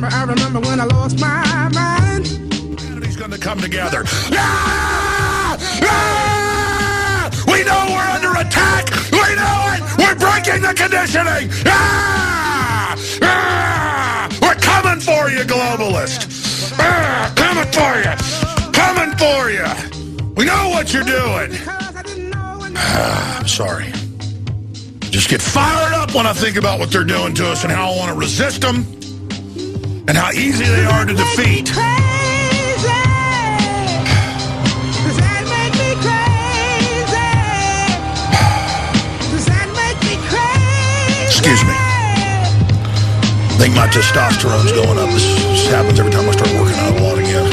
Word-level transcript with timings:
remember, 0.00 0.16
I 0.16 0.24
remember 0.24 0.60
when 0.68 0.80
I 0.80 0.84
lost 0.84 1.20
my 1.20 1.68
mind. 1.74 2.26
Humanity's 2.26 3.16
to 3.16 3.38
come 3.38 3.60
together. 3.60 4.04
Ah! 4.32 5.56
Ah! 5.82 7.30
We 7.46 7.64
know 7.64 7.86
we're 7.90 8.10
under 8.14 8.38
attack. 8.40 8.90
We 9.10 9.34
know 9.34 9.58
it. 9.74 9.82
We're 9.98 10.14
breaking 10.14 10.62
the 10.62 10.74
conditioning. 10.74 11.50
Ah! 11.66 12.96
Ah! 13.22 14.28
We're 14.40 14.54
coming 14.54 15.00
for 15.00 15.30
you, 15.30 15.42
globalist. 15.42 16.74
Ah! 16.78 17.32
Coming 17.34 17.70
for 17.72 17.98
you. 17.98 18.14
Coming 18.72 19.16
for 19.18 19.50
you. 19.50 20.34
We 20.36 20.44
know 20.44 20.68
what 20.68 20.92
you're 20.92 21.02
doing. 21.02 21.58
I'm 22.76 23.48
sorry. 23.48 23.92
Just 25.10 25.28
get 25.28 25.42
fired 25.42 25.94
up 25.94 26.14
when 26.14 26.26
I 26.26 26.32
think 26.32 26.56
about 26.56 26.78
what 26.78 26.92
they're 26.92 27.02
doing 27.02 27.34
to 27.34 27.50
us 27.50 27.64
and 27.64 27.72
how 27.72 27.90
I 27.90 27.96
want 27.96 28.12
to 28.12 28.18
resist 28.18 28.60
them 28.60 28.97
and 30.08 30.16
how 30.16 30.30
easy 30.32 30.64
they 30.64 30.84
are 30.86 31.04
to 31.04 31.12
defeat. 31.12 31.68
Crazy. 31.68 31.84
Does 35.04 35.16
that 35.20 35.44
make 35.44 35.76
me 35.76 35.92
crazy? 36.00 37.28
Does 39.28 39.44
that 39.52 39.68
make 39.76 40.00
me 40.08 40.16
crazy? 40.32 41.28
Excuse 41.28 41.60
me. 41.68 41.76
I 41.76 43.56
think 43.60 43.76
my 43.76 43.86
testosterone's 43.88 44.72
going 44.72 44.96
up. 44.96 45.12
This, 45.12 45.28
this 45.44 45.68
happens 45.68 46.00
every 46.00 46.10
time 46.10 46.26
I 46.26 46.32
start 46.32 46.56
working 46.56 46.80
out 46.80 46.96
a 46.96 47.04
lot 47.04 47.18
again. 47.20 47.44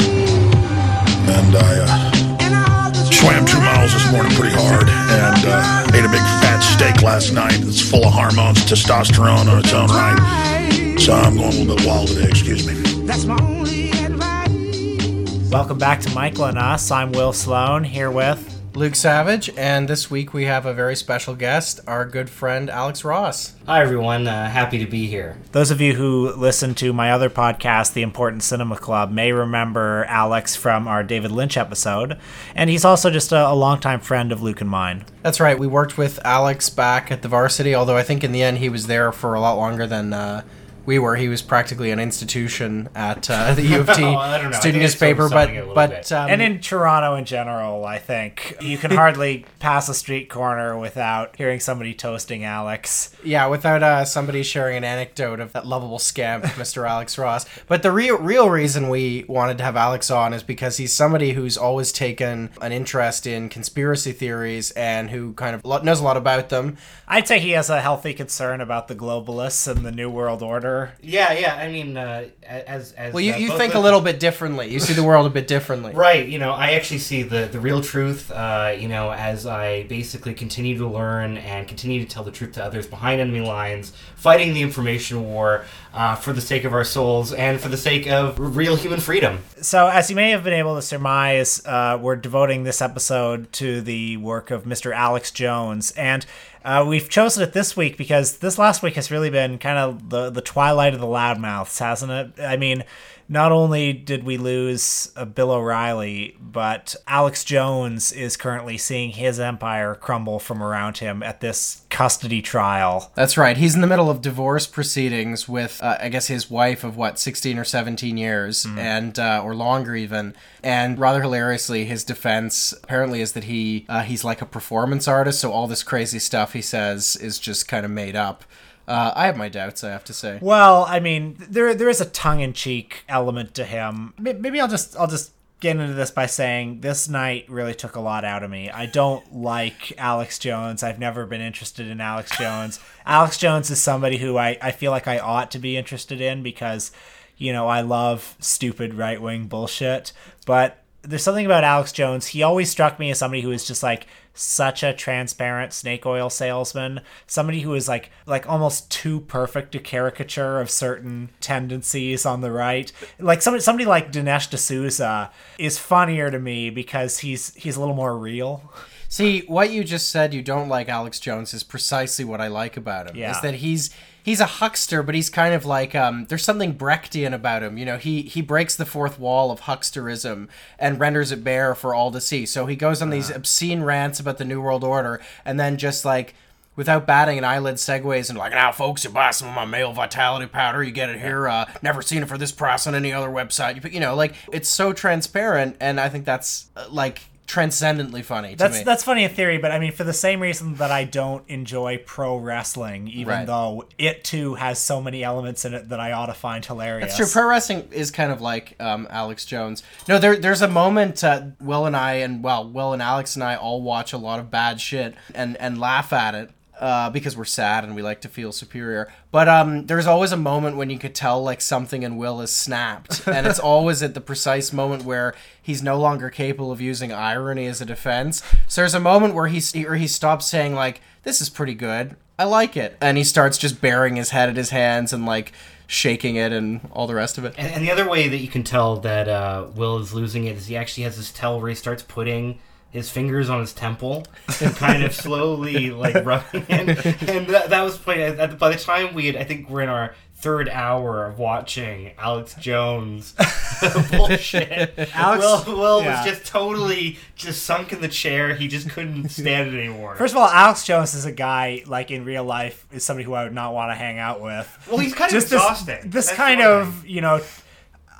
And 1.28 1.56
I 1.60 1.60
uh, 1.60 2.40
And 2.40 2.54
all 2.56 2.88
the 2.88 3.04
swam 3.12 3.44
two 3.44 3.60
miles 3.60 3.92
this 3.92 4.10
morning 4.10 4.32
pretty 4.32 4.56
hard 4.56 4.88
and 4.88 5.44
uh, 5.44 5.92
ate 5.92 6.06
a 6.06 6.08
big 6.08 6.24
fat 6.40 6.60
steak 6.60 7.02
last 7.02 7.32
night 7.32 7.60
that's 7.60 7.82
full 7.82 8.06
of 8.06 8.14
hormones, 8.14 8.64
testosterone 8.64 9.44
on 9.46 9.58
its 9.58 9.74
own 9.74 9.88
right. 9.88 10.85
So 10.98 11.12
I'm 11.12 11.36
going 11.36 11.46
a 11.46 11.50
little 11.50 11.76
bit 11.76 11.86
wild 11.86 12.08
today, 12.08 12.28
excuse 12.28 12.66
me. 12.66 12.74
That's 13.06 13.24
my 13.26 13.38
only 13.40 13.90
advice. 13.90 15.50
Welcome 15.52 15.78
back 15.78 16.00
to 16.00 16.10
Michael 16.14 16.46
and 16.46 16.58
Us. 16.58 16.90
I'm 16.90 17.12
Will 17.12 17.32
Sloan 17.32 17.84
here 17.84 18.10
with. 18.10 18.54
Luke 18.74 18.94
Savage, 18.94 19.48
and 19.56 19.88
this 19.88 20.10
week 20.10 20.34
we 20.34 20.44
have 20.44 20.66
a 20.66 20.74
very 20.74 20.96
special 20.96 21.34
guest, 21.34 21.80
our 21.86 22.04
good 22.04 22.28
friend 22.28 22.68
Alex 22.68 23.04
Ross. 23.04 23.54
Hi, 23.66 23.80
everyone. 23.80 24.26
Uh, 24.26 24.50
happy 24.50 24.78
to 24.78 24.86
be 24.86 25.06
here. 25.06 25.38
Those 25.52 25.70
of 25.70 25.80
you 25.80 25.94
who 25.94 26.34
listen 26.34 26.74
to 26.76 26.92
my 26.92 27.10
other 27.12 27.30
podcast, 27.30 27.94
The 27.94 28.02
Important 28.02 28.42
Cinema 28.42 28.76
Club, 28.76 29.10
may 29.10 29.32
remember 29.32 30.04
Alex 30.08 30.56
from 30.56 30.86
our 30.88 31.02
David 31.02 31.30
Lynch 31.30 31.56
episode. 31.56 32.18
And 32.54 32.68
he's 32.68 32.84
also 32.84 33.10
just 33.10 33.32
a, 33.32 33.48
a 33.48 33.54
longtime 33.54 34.00
friend 34.00 34.30
of 34.30 34.42
Luke 34.42 34.60
and 34.60 34.68
mine. 34.68 35.04
That's 35.22 35.40
right, 35.40 35.58
we 35.58 35.66
worked 35.66 35.96
with 35.96 36.18
Alex 36.24 36.68
back 36.68 37.10
at 37.10 37.22
the 37.22 37.28
varsity, 37.28 37.74
although 37.74 37.96
I 37.96 38.02
think 38.02 38.24
in 38.24 38.32
the 38.32 38.42
end 38.42 38.58
he 38.58 38.68
was 38.68 38.88
there 38.88 39.10
for 39.12 39.34
a 39.34 39.40
lot 39.40 39.54
longer 39.56 39.86
than 39.86 40.12
uh, 40.12 40.42
we 40.86 40.98
were. 40.98 41.16
He 41.16 41.28
was 41.28 41.42
practically 41.42 41.90
an 41.90 41.98
institution 41.98 42.88
at 42.94 43.28
uh, 43.28 43.54
the 43.54 43.62
U 43.62 43.80
of 43.80 43.92
T 43.92 44.02
Oh, 44.06 44.16
I 44.16 44.38
don't 44.38 44.50
know. 44.50 44.56
I 44.56 44.60
student 44.60 44.82
newspaper, 44.82 45.28
overselling 45.28 45.56
it 45.56 45.64
a 45.64 45.74
but 45.74 45.90
but 45.96 46.12
um, 46.12 46.30
and 46.30 46.40
in 46.40 46.60
Toronto 46.60 47.16
in 47.16 47.24
general, 47.24 47.84
I 47.84 47.98
think 47.98 48.56
you 48.60 48.78
can 48.78 48.90
hardly 49.02 49.44
pass 49.58 49.88
a 49.88 49.94
street 49.94 50.30
corner 50.30 50.78
without 50.78 51.36
hearing 51.36 51.60
somebody 51.60 51.94
toasting 51.94 52.44
Alex. 52.44 53.14
Yeah, 53.24 53.46
without 53.46 53.82
uh, 53.82 54.04
somebody 54.04 54.42
sharing 54.42 54.76
an 54.76 54.84
anecdote 54.84 55.40
of 55.40 55.52
that 55.52 55.66
lovable 55.66 55.98
scamp, 55.98 56.44
Mr. 56.56 56.88
Alex 56.88 57.18
Ross. 57.18 57.46
But 57.66 57.82
the 57.82 57.90
real 57.92 58.18
real 58.18 58.48
reason 58.48 58.88
we 58.88 59.24
wanted 59.28 59.58
to 59.58 59.64
have 59.64 59.76
Alex 59.76 60.10
on 60.10 60.32
is 60.32 60.42
because 60.42 60.76
he's 60.76 60.92
somebody 60.92 61.32
who's 61.32 61.56
always 61.56 61.92
taken 61.92 62.50
an 62.60 62.72
interest 62.72 63.26
in 63.26 63.48
conspiracy 63.48 64.12
theories 64.12 64.70
and 64.72 65.10
who 65.10 65.32
kind 65.34 65.54
of 65.56 65.64
knows 65.84 66.00
a 66.00 66.04
lot 66.04 66.16
about 66.16 66.48
them. 66.48 66.76
I'd 67.08 67.26
say 67.26 67.38
he 67.38 67.50
has 67.52 67.70
a 67.70 67.80
healthy 67.80 68.14
concern 68.14 68.60
about 68.60 68.88
the 68.88 68.94
globalists 68.94 69.68
and 69.68 69.84
the 69.84 69.92
New 69.92 70.10
World 70.10 70.42
Order. 70.42 70.75
Yeah, 71.02 71.32
yeah. 71.32 71.56
I 71.56 71.68
mean, 71.68 71.96
uh, 71.96 72.26
as 72.46 72.92
as 72.92 73.12
Well, 73.12 73.22
you, 73.22 73.34
uh, 73.34 73.36
you 73.36 73.48
both 73.48 73.58
think 73.58 73.74
a 73.74 73.78
little 73.78 74.00
bit 74.00 74.20
differently. 74.20 74.68
You 74.68 74.80
see 74.80 74.92
the 74.92 75.02
world 75.04 75.26
a 75.26 75.30
bit 75.30 75.46
differently. 75.46 75.92
Right, 76.06 76.26
you 76.28 76.38
know, 76.38 76.52
I 76.52 76.72
actually 76.72 76.98
see 76.98 77.22
the, 77.22 77.48
the 77.50 77.58
real 77.58 77.80
truth, 77.80 78.30
uh, 78.30 78.74
you 78.78 78.86
know, 78.86 79.12
as 79.12 79.46
I 79.46 79.84
basically 79.84 80.34
continue 80.34 80.76
to 80.78 80.86
learn 80.86 81.38
and 81.38 81.66
continue 81.66 82.04
to 82.04 82.08
tell 82.08 82.22
the 82.22 82.30
truth 82.30 82.52
to 82.52 82.64
others 82.64 82.86
behind 82.86 83.20
enemy 83.20 83.40
lines, 83.40 83.92
fighting 84.14 84.52
the 84.52 84.62
information 84.62 85.24
war 85.24 85.64
uh, 85.94 86.14
for 86.14 86.32
the 86.32 86.40
sake 86.40 86.64
of 86.64 86.72
our 86.74 86.84
souls 86.84 87.32
and 87.32 87.60
for 87.60 87.68
the 87.68 87.76
sake 87.76 88.06
of 88.06 88.38
real 88.38 88.76
human 88.76 89.00
freedom. 89.00 89.38
So, 89.62 89.88
as 89.88 90.10
you 90.10 90.16
may 90.16 90.30
have 90.30 90.44
been 90.44 90.52
able 90.52 90.76
to 90.76 90.82
surmise, 90.82 91.64
uh, 91.64 91.98
we're 92.00 92.16
devoting 92.16 92.64
this 92.64 92.82
episode 92.82 93.52
to 93.54 93.80
the 93.80 94.18
work 94.18 94.50
of 94.50 94.64
Mr. 94.64 94.94
Alex 94.94 95.30
Jones, 95.30 95.92
and 95.92 96.26
uh, 96.66 96.84
we've 96.84 97.08
chosen 97.08 97.44
it 97.44 97.52
this 97.52 97.76
week 97.76 97.96
because 97.96 98.38
this 98.38 98.58
last 98.58 98.82
week 98.82 98.96
has 98.96 99.12
really 99.12 99.30
been 99.30 99.56
kind 99.56 99.78
of 99.78 100.10
the 100.10 100.30
the 100.30 100.40
twilight 100.40 100.94
of 100.94 101.00
the 101.00 101.06
loudmouths, 101.06 101.78
hasn't 101.78 102.10
it? 102.10 102.42
I 102.42 102.56
mean, 102.56 102.82
not 103.28 103.52
only 103.52 103.92
did 103.92 104.24
we 104.24 104.36
lose 104.36 105.12
uh, 105.16 105.24
Bill 105.24 105.50
O'Reilly, 105.50 106.36
but 106.40 106.94
Alex 107.06 107.44
Jones 107.44 108.12
is 108.12 108.36
currently 108.36 108.78
seeing 108.78 109.10
his 109.10 109.40
empire 109.40 109.94
crumble 109.94 110.38
from 110.38 110.62
around 110.62 110.98
him 110.98 111.22
at 111.22 111.40
this 111.40 111.82
custody 111.90 112.42
trial. 112.42 113.12
That's 113.14 113.36
right. 113.36 113.56
He's 113.56 113.74
in 113.74 113.80
the 113.80 113.86
middle 113.86 114.10
of 114.10 114.20
divorce 114.20 114.66
proceedings 114.66 115.48
with, 115.48 115.82
uh, 115.82 115.98
I 116.00 116.08
guess, 116.08 116.28
his 116.28 116.50
wife 116.50 116.84
of 116.84 116.96
what, 116.96 117.18
sixteen 117.18 117.58
or 117.58 117.64
seventeen 117.64 118.16
years, 118.16 118.66
and 118.76 119.18
uh, 119.18 119.42
or 119.44 119.54
longer 119.54 119.96
even. 119.96 120.34
And 120.62 120.98
rather 120.98 121.22
hilariously, 121.22 121.84
his 121.84 122.04
defense 122.04 122.72
apparently 122.82 123.20
is 123.20 123.32
that 123.32 123.44
he 123.44 123.86
uh, 123.88 124.02
he's 124.02 124.24
like 124.24 124.42
a 124.42 124.46
performance 124.46 125.08
artist, 125.08 125.40
so 125.40 125.52
all 125.52 125.66
this 125.66 125.82
crazy 125.82 126.18
stuff 126.18 126.52
he 126.52 126.62
says 126.62 127.16
is 127.16 127.38
just 127.38 127.68
kind 127.68 127.84
of 127.84 127.90
made 127.90 128.16
up. 128.16 128.44
Uh, 128.88 129.12
I 129.16 129.26
have 129.26 129.36
my 129.36 129.48
doubts, 129.48 129.82
I 129.82 129.90
have 129.90 130.04
to 130.04 130.12
say. 130.12 130.38
Well, 130.40 130.84
I 130.88 131.00
mean, 131.00 131.36
there 131.38 131.74
there 131.74 131.88
is 131.88 132.00
a 132.00 132.06
tongue 132.06 132.40
in 132.40 132.52
cheek 132.52 133.04
element 133.08 133.54
to 133.54 133.64
him. 133.64 134.14
Maybe 134.18 134.60
I'll 134.60 134.68
just 134.68 134.96
I'll 134.96 135.08
just 135.08 135.32
get 135.60 135.76
into 135.76 135.94
this 135.94 136.10
by 136.10 136.26
saying 136.26 136.80
this 136.82 137.08
night 137.08 137.46
really 137.48 137.74
took 137.74 137.96
a 137.96 138.00
lot 138.00 138.24
out 138.24 138.42
of 138.42 138.50
me. 138.50 138.70
I 138.70 138.86
don't 138.86 139.34
like 139.34 139.92
Alex 139.98 140.38
Jones. 140.38 140.82
I've 140.82 140.98
never 140.98 141.24
been 141.26 141.40
interested 141.40 141.86
in 141.86 142.00
Alex 142.00 142.36
Jones. 142.36 142.78
Alex 143.06 143.38
Jones 143.38 143.70
is 143.70 143.80
somebody 143.80 144.18
who 144.18 144.36
I, 144.36 144.58
I 144.60 144.70
feel 144.70 144.90
like 144.90 145.08
I 145.08 145.18
ought 145.18 145.50
to 145.52 145.58
be 145.58 145.76
interested 145.76 146.20
in 146.20 146.42
because, 146.42 146.92
you 147.38 147.52
know, 147.52 147.68
I 147.68 147.80
love 147.80 148.36
stupid 148.38 148.94
right 148.94 149.20
wing 149.20 149.46
bullshit. 149.46 150.12
But 150.44 150.82
there's 151.02 151.22
something 151.22 151.46
about 151.46 151.64
Alex 151.64 151.90
Jones. 151.90 152.26
He 152.28 152.42
always 152.42 152.70
struck 152.70 152.98
me 152.98 153.10
as 153.10 153.18
somebody 153.18 153.40
who 153.40 153.52
is 153.52 153.64
just 153.66 153.82
like 153.82 154.06
such 154.36 154.82
a 154.82 154.92
transparent 154.92 155.72
snake 155.72 156.06
oil 156.06 156.30
salesman, 156.30 157.00
somebody 157.26 157.60
who 157.60 157.74
is 157.74 157.88
like 157.88 158.10
like 158.26 158.48
almost 158.48 158.90
too 158.90 159.20
perfect 159.20 159.74
a 159.74 159.78
caricature 159.78 160.60
of 160.60 160.70
certain 160.70 161.30
tendencies 161.40 162.24
on 162.24 162.40
the 162.40 162.52
right. 162.52 162.92
Like 163.18 163.42
somebody 163.42 163.62
somebody 163.62 163.86
like 163.86 164.12
Dinesh 164.12 164.50
D'Souza 164.50 165.30
is 165.58 165.78
funnier 165.78 166.30
to 166.30 166.38
me 166.38 166.70
because 166.70 167.18
he's 167.20 167.54
he's 167.54 167.76
a 167.76 167.80
little 167.80 167.96
more 167.96 168.16
real. 168.16 168.72
See, 169.08 169.42
what 169.46 169.70
you 169.70 169.84
just 169.84 170.08
said 170.08 170.34
you 170.34 170.42
don't 170.42 170.68
like 170.68 170.88
Alex 170.88 171.20
Jones 171.20 171.54
is 171.54 171.62
precisely 171.62 172.24
what 172.24 172.40
I 172.40 172.48
like 172.48 172.76
about 172.76 173.08
him. 173.08 173.16
Yeah. 173.16 173.30
Is 173.30 173.40
that 173.40 173.54
he's 173.54 173.90
he's 174.26 174.40
a 174.40 174.46
huckster, 174.46 175.02
but 175.02 175.14
he's 175.14 175.30
kind 175.30 175.54
of 175.54 175.64
like 175.64 175.94
um 175.94 176.26
there's 176.26 176.44
something 176.44 176.74
Brechtian 176.74 177.32
about 177.32 177.62
him. 177.62 177.78
You 177.78 177.86
know, 177.86 177.96
he 177.96 178.22
he 178.22 178.42
breaks 178.42 178.76
the 178.76 178.84
fourth 178.84 179.18
wall 179.18 179.50
of 179.50 179.62
hucksterism 179.62 180.48
and 180.78 181.00
renders 181.00 181.32
it 181.32 181.42
bare 181.42 181.74
for 181.74 181.94
all 181.94 182.10
to 182.10 182.20
see. 182.20 182.44
So 182.44 182.66
he 182.66 182.76
goes 182.76 183.00
on 183.00 183.08
these 183.08 183.30
obscene 183.30 183.82
rants 183.82 184.20
about 184.20 184.36
the 184.36 184.44
New 184.44 184.60
World 184.60 184.84
Order 184.84 185.22
and 185.46 185.58
then 185.58 185.78
just 185.78 186.04
like 186.04 186.34
Without 186.74 187.06
batting 187.06 187.38
an 187.38 187.44
eyelid, 187.44 187.76
segues 187.76 188.28
and 188.28 188.38
like, 188.38 188.52
now, 188.52 188.70
folks, 188.70 189.02
you 189.02 189.08
buy 189.08 189.30
some 189.30 189.48
of 189.48 189.54
my 189.54 189.64
male 189.64 189.94
vitality 189.94 190.44
powder. 190.44 190.82
You 190.82 190.90
get 190.90 191.08
it 191.08 191.18
here. 191.18 191.48
Uh, 191.48 191.64
never 191.80 192.02
seen 192.02 192.22
it 192.22 192.28
for 192.28 192.36
this 192.36 192.52
price 192.52 192.86
on 192.86 192.94
any 192.94 193.14
other 193.14 193.30
website. 193.30 193.82
You, 193.82 193.90
you 193.92 193.98
know, 193.98 194.14
like 194.14 194.34
it's 194.52 194.68
so 194.68 194.92
transparent, 194.92 195.78
and 195.80 195.98
I 195.98 196.10
think 196.10 196.26
that's 196.26 196.68
uh, 196.76 196.84
like 196.90 197.22
transcendently 197.46 198.22
funny 198.22 198.50
to 198.50 198.56
That's 198.56 198.78
me. 198.78 198.84
that's 198.84 199.04
funny 199.04 199.24
in 199.24 199.30
theory, 199.30 199.58
but 199.58 199.70
I 199.72 199.78
mean 199.78 199.92
for 199.92 200.04
the 200.04 200.12
same 200.12 200.40
reason 200.40 200.74
that 200.76 200.90
I 200.90 201.04
don't 201.04 201.44
enjoy 201.48 201.98
pro 201.98 202.36
wrestling, 202.36 203.08
even 203.08 203.28
Right. 203.28 203.46
though 203.46 203.84
it 203.98 204.24
too 204.24 204.54
has 204.56 204.78
so 204.78 205.00
many 205.00 205.22
elements 205.22 205.64
in 205.64 205.72
it 205.74 205.88
that 205.90 206.00
I 206.00 206.12
ought 206.12 206.26
to 206.26 206.34
find 206.34 206.64
hilarious. 206.64 207.16
That's 207.16 207.32
true. 207.32 207.40
Pro 207.42 207.48
wrestling 207.50 207.88
is 207.92 208.10
kind 208.10 208.32
of 208.32 208.40
like 208.40 208.74
um, 208.80 209.06
Alex 209.10 209.44
Jones. 209.44 209.82
No, 210.08 210.18
there, 210.18 210.36
there's 210.36 210.62
a 210.62 210.68
moment 210.68 211.22
uh, 211.22 211.42
Will 211.60 211.86
and 211.86 211.96
I 211.96 212.14
and 212.14 212.42
well, 212.42 212.68
Will 212.68 212.92
and 212.92 213.00
Alex 213.02 213.36
and 213.36 213.44
I 213.44 213.56
all 213.56 213.82
watch 213.82 214.12
a 214.12 214.18
lot 214.18 214.40
of 214.40 214.50
bad 214.50 214.80
shit 214.80 215.14
and 215.34 215.56
and 215.58 215.78
laugh 215.78 216.12
at 216.12 216.34
it 216.34 216.50
uh, 216.80 217.10
because 217.10 217.36
we're 217.36 217.44
sad 217.44 217.84
and 217.84 217.94
we 217.94 218.02
like 218.02 218.20
to 218.20 218.28
feel 218.28 218.52
superior. 218.52 219.12
But 219.30 219.48
um, 219.48 219.86
there's 219.86 220.06
always 220.06 220.32
a 220.32 220.36
moment 220.36 220.76
when 220.76 220.90
you 220.90 220.98
could 220.98 221.14
tell 221.14 221.42
like 221.42 221.60
something 221.60 222.02
in 222.02 222.16
Will 222.16 222.40
is 222.40 222.50
snapped, 222.50 223.26
and 223.26 223.46
it's 223.46 223.58
always 223.58 224.02
at 224.02 224.14
the 224.14 224.20
precise 224.20 224.72
moment 224.72 225.04
where 225.04 225.34
he's 225.60 225.82
no 225.82 225.98
longer 225.98 226.30
capable 226.30 226.72
of 226.72 226.80
using 226.80 227.12
irony 227.12 227.66
as 227.66 227.80
a 227.80 227.86
defense. 227.86 228.42
So 228.66 228.82
there's 228.82 228.94
a 228.94 229.00
moment 229.00 229.34
where 229.34 229.48
he 229.48 229.86
or 229.86 229.94
he 229.96 230.06
stops 230.06 230.46
saying 230.46 230.74
like, 230.74 231.00
"This 231.22 231.40
is 231.40 231.50
pretty 231.50 231.74
good." 231.74 232.16
I 232.38 232.44
like 232.44 232.76
it. 232.76 232.96
And 233.00 233.16
he 233.16 233.24
starts 233.24 233.56
just 233.58 233.80
burying 233.80 234.16
his 234.16 234.30
head 234.30 234.48
in 234.48 234.56
his 234.56 234.70
hands 234.70 235.12
and 235.12 235.24
like 235.24 235.52
shaking 235.86 236.36
it 236.36 236.52
and 236.52 236.80
all 236.92 237.06
the 237.06 237.14
rest 237.14 237.38
of 237.38 237.44
it. 237.44 237.54
And, 237.56 237.72
and 237.72 237.82
the 237.82 237.90
other 237.90 238.08
way 238.08 238.28
that 238.28 238.38
you 238.38 238.48
can 238.48 238.62
tell 238.62 238.96
that 238.98 239.28
uh, 239.28 239.68
Will 239.74 239.98
is 239.98 240.12
losing 240.12 240.44
it 240.44 240.56
is 240.56 240.66
he 240.66 240.76
actually 240.76 241.04
has 241.04 241.16
this 241.16 241.30
tell 241.30 241.60
where 241.60 241.68
he 241.68 241.74
starts 241.74 242.02
putting 242.02 242.58
his 242.90 243.10
fingers 243.10 243.50
on 243.50 243.60
his 243.60 243.72
temple 243.74 244.24
and 244.60 244.74
kind 244.76 245.02
of 245.02 245.14
slowly 245.14 245.90
like 245.90 246.24
rubbing 246.24 246.64
it. 246.68 247.28
And 247.28 247.46
that, 247.48 247.70
that 247.70 247.82
was 247.82 247.98
playing. 247.98 248.38
At 248.38 248.50
the, 248.50 248.56
by 248.56 248.70
the 248.70 248.78
time 248.78 249.12
we 249.14 249.26
had, 249.26 249.36
I 249.36 249.44
think 249.44 249.68
we're 249.68 249.82
in 249.82 249.88
our 249.88 250.14
third 250.38 250.68
hour 250.68 251.26
of 251.26 251.38
watching 251.38 252.12
Alex 252.18 252.54
Jones 252.54 253.34
bullshit. 254.10 254.92
Alex- 255.14 255.66
Will, 255.66 255.76
Will 255.78 256.02
yeah. 256.02 256.22
was 256.24 256.30
just 256.30 256.46
totally 256.50 257.18
just 257.34 257.64
sunk 257.64 257.92
in 257.92 258.00
the 258.00 258.08
chair. 258.08 258.54
He 258.54 258.68
just 258.68 258.90
couldn't 258.90 259.28
stand 259.30 259.74
it 259.74 259.78
anymore. 259.78 260.14
First 260.16 260.34
of 260.34 260.38
all, 260.38 260.48
Alex 260.48 260.84
Jones 260.84 261.14
is 261.14 261.24
a 261.24 261.32
guy 261.32 261.82
like 261.86 262.10
in 262.10 262.24
real 262.24 262.44
life 262.44 262.86
is 262.92 263.04
somebody 263.04 263.24
who 263.24 263.34
I 263.34 263.44
would 263.44 263.54
not 263.54 263.74
want 263.74 263.90
to 263.90 263.94
hang 263.94 264.18
out 264.18 264.40
with. 264.40 264.86
well, 264.88 264.98
he's 264.98 265.14
kind 265.14 265.28
of 265.30 265.32
Just 265.34 265.50
this, 265.50 265.60
exhausting. 265.60 266.10
this 266.10 266.26
That's 266.26 266.36
kind 266.36 266.60
one 266.60 266.68
of 266.82 267.06
you 267.06 267.20
know. 267.20 267.40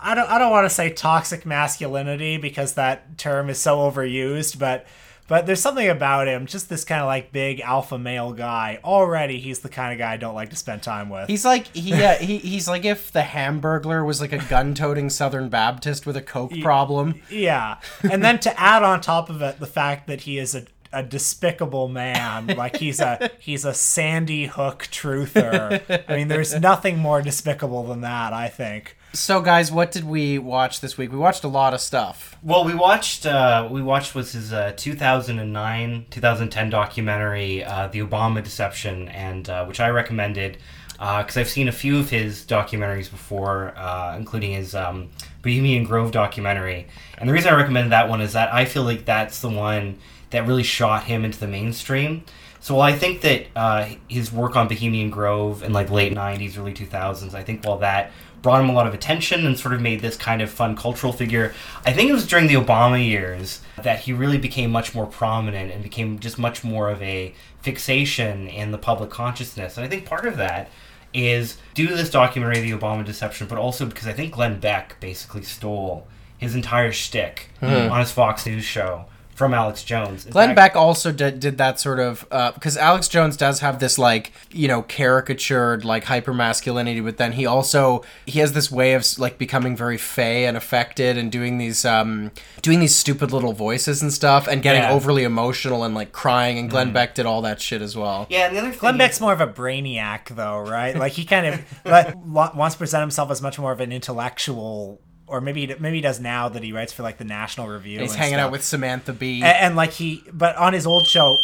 I 0.01 0.15
don't. 0.15 0.29
I 0.29 0.39
don't 0.39 0.51
want 0.51 0.67
to 0.67 0.75
say 0.75 0.91
toxic 0.91 1.47
masculinity 1.47 2.37
because 2.37 2.75
that 2.75 3.19
term 3.19 3.49
is 3.49 3.59
so 3.59 3.79
overused, 3.79 4.59
but 4.59 4.87
but 5.29 5.47
there's 5.47 5.61
something 5.61 5.89
about 5.89 6.29
him, 6.29 6.47
just 6.47 6.69
this 6.69 6.85
kind 6.85 7.01
of 7.01 7.07
like 7.07 7.33
big 7.33 7.61
alpha 7.61 7.99
male 7.99 8.33
guy. 8.33 8.79
Already, 8.85 9.41
he's 9.41 9.61
the 9.61 9.69
kind 9.69 9.93
of 9.93 9.99
guy 9.99 10.13
I 10.13 10.17
don't 10.17 10.35
like 10.35 10.51
to 10.51 10.57
spend 10.57 10.83
time 10.83 11.09
with. 11.09 11.29
He's 11.29 11.45
like 11.45 11.67
he, 11.69 11.93
uh, 11.95 12.15
he 12.17 12.39
he's 12.39 12.69
like 12.69 12.85
if 12.85 13.11
the 13.11 13.23
Hamburglar 13.23 14.07
was 14.07 14.21
like 14.21 14.33
a 14.33 14.39
gun-toting 14.39 15.11
Southern 15.11 15.49
Baptist 15.49 16.07
with 16.07 16.17
a 16.17 16.23
coke 16.23 16.53
problem. 16.61 17.21
Yeah, 17.31 17.79
and 18.03 18.23
then 18.25 18.39
to 18.41 18.61
add 18.61 18.83
on 18.83 19.01
top 19.01 19.31
of 19.31 19.43
it 19.43 19.59
the 19.59 19.67
fact 19.67 20.07
that 20.07 20.23
he 20.23 20.39
is 20.39 20.55
a, 20.55 20.67
a 20.93 21.03
despicable 21.03 21.89
man, 21.89 22.49
like 22.49 22.77
he's 22.77 23.01
a 23.01 23.31
he's 23.41 23.65
a 23.65 23.75
Sandy 23.75 24.47
Hook 24.47 24.89
truther. 24.93 26.05
I 26.09 26.17
mean, 26.17 26.29
there's 26.29 26.55
nothing 26.61 26.99
more 26.99 27.23
despicable 27.23 27.85
than 27.85 28.03
that. 28.03 28.33
I 28.33 28.49
think. 28.49 28.97
So 29.17 29.41
guys, 29.41 29.73
what 29.73 29.93
did 29.93 30.05
we 30.05 30.37
watch 30.37 30.81
this 30.81 30.99
week? 30.99 31.11
We 31.11 31.17
watched 31.17 31.43
a 31.43 31.49
lot 31.49 31.73
of 31.73 31.81
stuff. 31.81 32.37
Well, 32.43 32.67
we 32.67 32.75
watched. 32.75 33.25
Uh, 33.25 33.67
we 33.71 33.81
watched 33.81 34.15
was 34.15 34.33
his 34.33 34.53
uh, 34.53 34.75
2009, 34.77 36.07
2010 36.11 36.69
documentary, 36.71 37.65
uh, 37.65 37.89
"The 37.89 38.01
Obama 38.01 38.45
Deception," 38.45 39.09
and 39.09 39.49
uh, 39.49 39.65
which 39.65 39.81
I 39.81 39.89
recommended 39.89 40.59
because 40.93 41.39
I've 41.39 41.49
seen 41.49 41.67
a 41.69 41.73
few 41.73 41.99
of 41.99 42.11
his 42.11 42.45
documentaries 42.45 43.11
before, 43.11 43.73
uh, 43.77 44.17
including 44.19 44.53
his 44.53 44.75
um, 44.75 45.09
Bohemian 45.41 45.85
Grove 45.85 46.11
documentary. 46.11 46.87
And 47.17 47.27
the 47.27 47.33
reason 47.33 47.55
I 47.55 47.57
recommended 47.57 47.93
that 47.93 48.11
one 48.11 48.21
is 48.21 48.35
that 48.35 48.53
I 48.53 48.67
feel 48.67 48.83
like 48.83 49.07
that's 49.07 49.41
the 49.41 49.49
one 49.49 49.99
that 50.29 50.47
really 50.47 50.63
shot 50.63 51.05
him 51.05 51.25
into 51.25 51.41
the 51.41 51.49
mainstream. 51.49 52.25
So 52.61 52.75
while 52.75 52.93
I 52.93 52.99
think 52.99 53.23
that 53.23 53.47
uh, 53.55 53.89
his 54.09 54.33
work 54.33 54.57
on 54.57 54.69
Bohemian 54.69 55.09
Grove 55.09 55.63
in 55.63 55.73
like 55.73 55.91
late 55.91 56.13
'90s, 56.13 56.59
early 56.59 56.75
2000s, 56.75 57.33
I 57.33 57.43
think 57.43 57.65
while 57.65 57.79
that 57.79 58.11
brought 58.47 58.61
him 58.61 58.71
a 58.71 58.73
lot 58.73 58.87
of 58.87 58.95
attention 58.95 59.45
and 59.45 59.59
sort 59.59 59.75
of 59.75 59.81
made 59.81 59.99
this 59.99 60.17
kind 60.17 60.41
of 60.41 60.49
fun 60.49 60.77
cultural 60.77 61.13
figure, 61.13 61.53
I 61.85 61.93
think 61.93 62.09
it 62.09 62.13
was 62.13 62.29
during 62.29 62.47
the 62.47 62.55
Obama 62.55 63.05
years 63.05 63.61
that 63.83 63.99
he 63.99 64.13
really 64.13 64.39
became 64.39 64.71
much 64.71 64.95
more 64.95 65.05
prominent 65.05 65.73
and 65.73 65.83
became 65.83 66.21
just 66.21 66.39
much 66.39 66.63
more 66.63 66.89
of 66.89 67.03
a 67.03 67.35
fixation 67.63 68.47
in 68.47 68.71
the 68.71 68.79
public 68.79 69.11
consciousness. 69.11 69.77
And 69.77 69.85
I 69.85 69.89
think 69.89 70.07
part 70.07 70.27
of 70.27 70.37
that 70.37 70.71
is 71.13 71.59
due 71.75 71.89
to 71.89 71.97
this 71.97 72.09
documentary, 72.09 72.61
The 72.61 72.79
Obama 72.79 73.05
Deception, 73.05 73.49
but 73.49 73.59
also 73.59 73.85
because 73.85 74.07
I 74.07 74.13
think 74.13 74.35
Glenn 74.35 74.61
Beck 74.61 75.01
basically 75.01 75.43
stole 75.43 76.07
his 76.39 76.55
entire 76.55 76.93
shtick 76.93 77.49
hmm. 77.59 77.67
on 77.67 77.99
his 77.99 78.13
Fox 78.13 78.47
News 78.47 78.63
show 78.63 79.07
from 79.37 79.53
Alex 79.55 79.85
Jones. 79.85 80.27
In 80.27 80.33
Glenn 80.33 80.49
fact- 80.49 80.57
Beck 80.57 80.77
also 80.77 81.13
did, 81.13 81.39
did 81.41 81.59
that 81.59 81.79
sort 81.79 82.01
of 82.01 82.27
because 82.55 82.77
Alex 82.77 83.07
Jones 83.07 83.37
does 83.37 83.61
have 83.61 83.79
this 83.79 83.99
like 83.99 84.33
you 84.51 84.67
know 84.67 84.83
caricatured 84.83 85.85
like 85.85 86.05
hyper 86.05 86.33
masculinity, 86.35 87.01
but 87.01 87.19
then 87.19 87.33
he 87.33 87.47
also 87.47 88.03
he 88.25 88.41
has 88.41 88.53
this 88.55 88.71
way 88.71 88.95
of 88.95 89.07
like 89.19 89.39
becoming 89.39 89.77
very 89.77 89.99
fey 89.99 90.47
and 90.47 90.57
affected 90.57 91.17
and 91.19 91.31
doing 91.31 91.59
these 91.59 91.85
um 91.85 92.31
doing 92.63 92.81
these 92.81 92.97
stupid 92.97 93.31
little 93.31 93.53
voices 93.53 94.03
and 94.03 94.13
stuff 94.13 94.49
and 94.49 94.63
getting 94.63 94.83
Yeah. 94.83 94.93
overly 94.93 95.23
emotional 95.25 95.85
and 95.85 95.95
like 95.95 96.13
crying. 96.13 96.59
And 96.59 96.71
Glenn 96.71 96.93
Beck 96.93 97.15
did 97.15 97.27
all 97.27 97.43
that 97.43 97.61
shit 97.61 97.83
as 97.83 97.97
well. 97.97 98.27
Yeah, 98.31 98.47
and 98.47 98.57
the 98.57 98.61
other 98.61 98.71
thing 98.71 98.79
Glenn 98.81 98.99
Beck's 98.99 99.21
more 99.21 99.33
of 99.33 99.41
a 99.41 99.47
brainiac, 99.47 100.35
though, 100.35 100.59
right? 100.61 100.97
Like 100.97 101.13
he 101.13 101.25
kind 101.25 101.47
of 101.47 101.61
like, 101.85 102.15
wants 102.17 102.75
to 102.75 102.79
present 102.79 103.03
himself 103.03 103.31
as 103.31 103.43
much 103.43 103.59
more 103.59 103.73
of 103.73 103.81
an 103.81 103.93
intellectual, 103.93 105.01
or 105.29 105.41
maybe 105.41 105.67
he, 105.67 105.75
maybe 105.79 105.97
he 105.97 106.01
does 106.03 106.21
now 106.21 106.49
that 106.49 106.63
he 106.63 106.73
writes 106.73 106.93
for 106.93 107.03
like 107.03 107.19
the 107.19 107.25
National 107.25 107.69
Review. 107.69 108.01
He's 108.01 108.15
hanging 108.15 108.35
stuff. 108.35 108.47
out 108.47 108.53
with 108.53 108.63
Samantha 108.65 109.13
Bee. 109.13 109.43
and, 109.43 109.57
and 109.57 109.77
like 109.77 109.91
he, 109.93 110.23
but 110.33 110.57
on 110.57 110.73
his 110.73 110.87
old 110.87 111.07
show, 111.07 111.39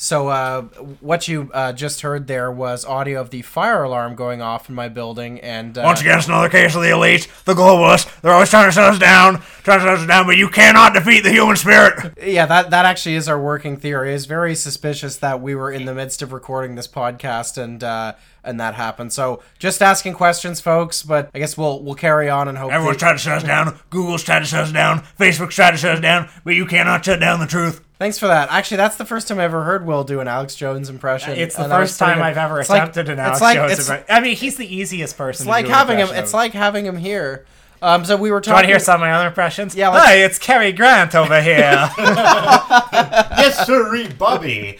So 0.00 0.28
uh, 0.28 0.62
what 1.00 1.26
you 1.26 1.50
uh, 1.52 1.72
just 1.72 2.02
heard 2.02 2.28
there 2.28 2.52
was 2.52 2.84
audio 2.84 3.20
of 3.20 3.30
the 3.30 3.42
fire 3.42 3.82
alarm 3.82 4.14
going 4.14 4.40
off 4.40 4.68
in 4.68 4.74
my 4.76 4.88
building, 4.88 5.40
and 5.40 5.76
uh, 5.76 5.82
Once 5.84 6.00
again, 6.00 6.18
it's 6.18 6.28
another 6.28 6.48
case 6.48 6.76
of 6.76 6.82
the 6.82 6.90
elite, 6.90 7.26
the 7.46 7.54
globalists. 7.54 8.20
They're 8.20 8.30
always 8.32 8.48
trying 8.48 8.68
to 8.68 8.72
shut 8.72 8.92
us 8.94 8.98
down, 9.00 9.40
trying 9.64 9.80
to 9.80 9.84
shut 9.86 9.98
us 9.98 10.06
down, 10.06 10.26
but 10.26 10.36
you 10.36 10.48
cannot 10.50 10.94
defeat 10.94 11.22
the 11.22 11.32
human 11.32 11.56
spirit. 11.56 12.14
yeah, 12.22 12.46
that 12.46 12.70
that 12.70 12.86
actually 12.86 13.16
is 13.16 13.28
our 13.28 13.42
working 13.42 13.76
theory. 13.76 14.14
It's 14.14 14.26
very 14.26 14.54
suspicious 14.54 15.16
that 15.16 15.40
we 15.40 15.56
were 15.56 15.72
in 15.72 15.84
the 15.84 15.94
midst 15.94 16.22
of 16.22 16.32
recording 16.32 16.76
this 16.76 16.86
podcast 16.86 17.58
and 17.60 17.82
uh, 17.82 18.12
and 18.48 18.58
that 18.60 18.74
happened. 18.74 19.12
So 19.12 19.42
just 19.58 19.82
asking 19.82 20.14
questions, 20.14 20.60
folks. 20.60 21.02
But 21.02 21.30
I 21.34 21.38
guess 21.38 21.56
we'll 21.56 21.82
we'll 21.82 21.94
carry 21.94 22.28
on 22.28 22.48
and 22.48 22.56
hope. 22.58 22.72
Everyone's 22.72 22.98
trying 22.98 23.14
to 23.14 23.18
shut 23.18 23.38
us 23.38 23.44
down. 23.44 23.78
Google's 23.90 24.22
trying 24.24 24.42
to 24.42 24.48
shut 24.48 24.64
us 24.64 24.72
down. 24.72 25.02
Facebook's 25.18 25.54
trying 25.54 25.72
to 25.72 25.78
shut 25.78 25.96
us 25.96 26.00
down, 26.00 26.28
but 26.44 26.54
you 26.54 26.66
cannot 26.66 27.04
shut 27.04 27.20
down 27.20 27.40
the 27.40 27.46
truth. 27.46 27.84
Thanks 27.98 28.16
for 28.18 28.28
that. 28.28 28.48
Actually, 28.52 28.76
that's 28.76 28.94
the 28.96 29.04
first 29.04 29.26
time 29.26 29.40
I 29.40 29.44
ever 29.44 29.64
heard 29.64 29.84
Will 29.84 30.04
do 30.04 30.20
an 30.20 30.28
Alex 30.28 30.54
Jones 30.54 30.88
impression. 30.88 31.32
it's 31.32 31.56
the 31.56 31.64
and 31.64 31.72
that 31.72 31.80
was 31.80 31.90
first 31.90 31.98
time. 31.98 32.22
I've 32.22 32.36
ever 32.38 32.60
It's 32.60 32.70
like- 32.70 32.82
attempted 32.82 33.08
an 33.08 33.18
Alex 33.18 33.40
like- 33.40 33.56
Jones. 33.56 33.78
impression. 33.78 34.04
I 34.08 34.20
mean, 34.20 34.36
he's 34.36 34.56
the 34.56 34.72
easiest 34.72 35.16
person. 35.18 35.44
it's 35.44 35.48
like 35.48 35.66
having 35.66 35.98
him. 35.98 36.08
It's 36.12 36.32
like 36.32 36.52
having 36.52 36.86
him 36.86 36.96
here. 36.96 37.44
Um, 37.80 38.04
so 38.04 38.16
we 38.16 38.30
were 38.30 38.40
Do 38.40 38.50
you 38.50 38.54
want 38.54 38.64
to 38.64 38.68
hear 38.68 38.78
some 38.80 38.96
of 38.96 39.00
my 39.00 39.12
other 39.12 39.28
impressions? 39.28 39.74
Yeah, 39.74 39.90
let's- 39.90 40.06
Hey, 40.08 40.24
it's 40.24 40.38
Cary 40.38 40.72
Grant 40.72 41.14
over 41.14 41.40
here. 41.40 41.90
yes, 41.98 43.66
sir, 43.66 44.08
Bobby. 44.18 44.78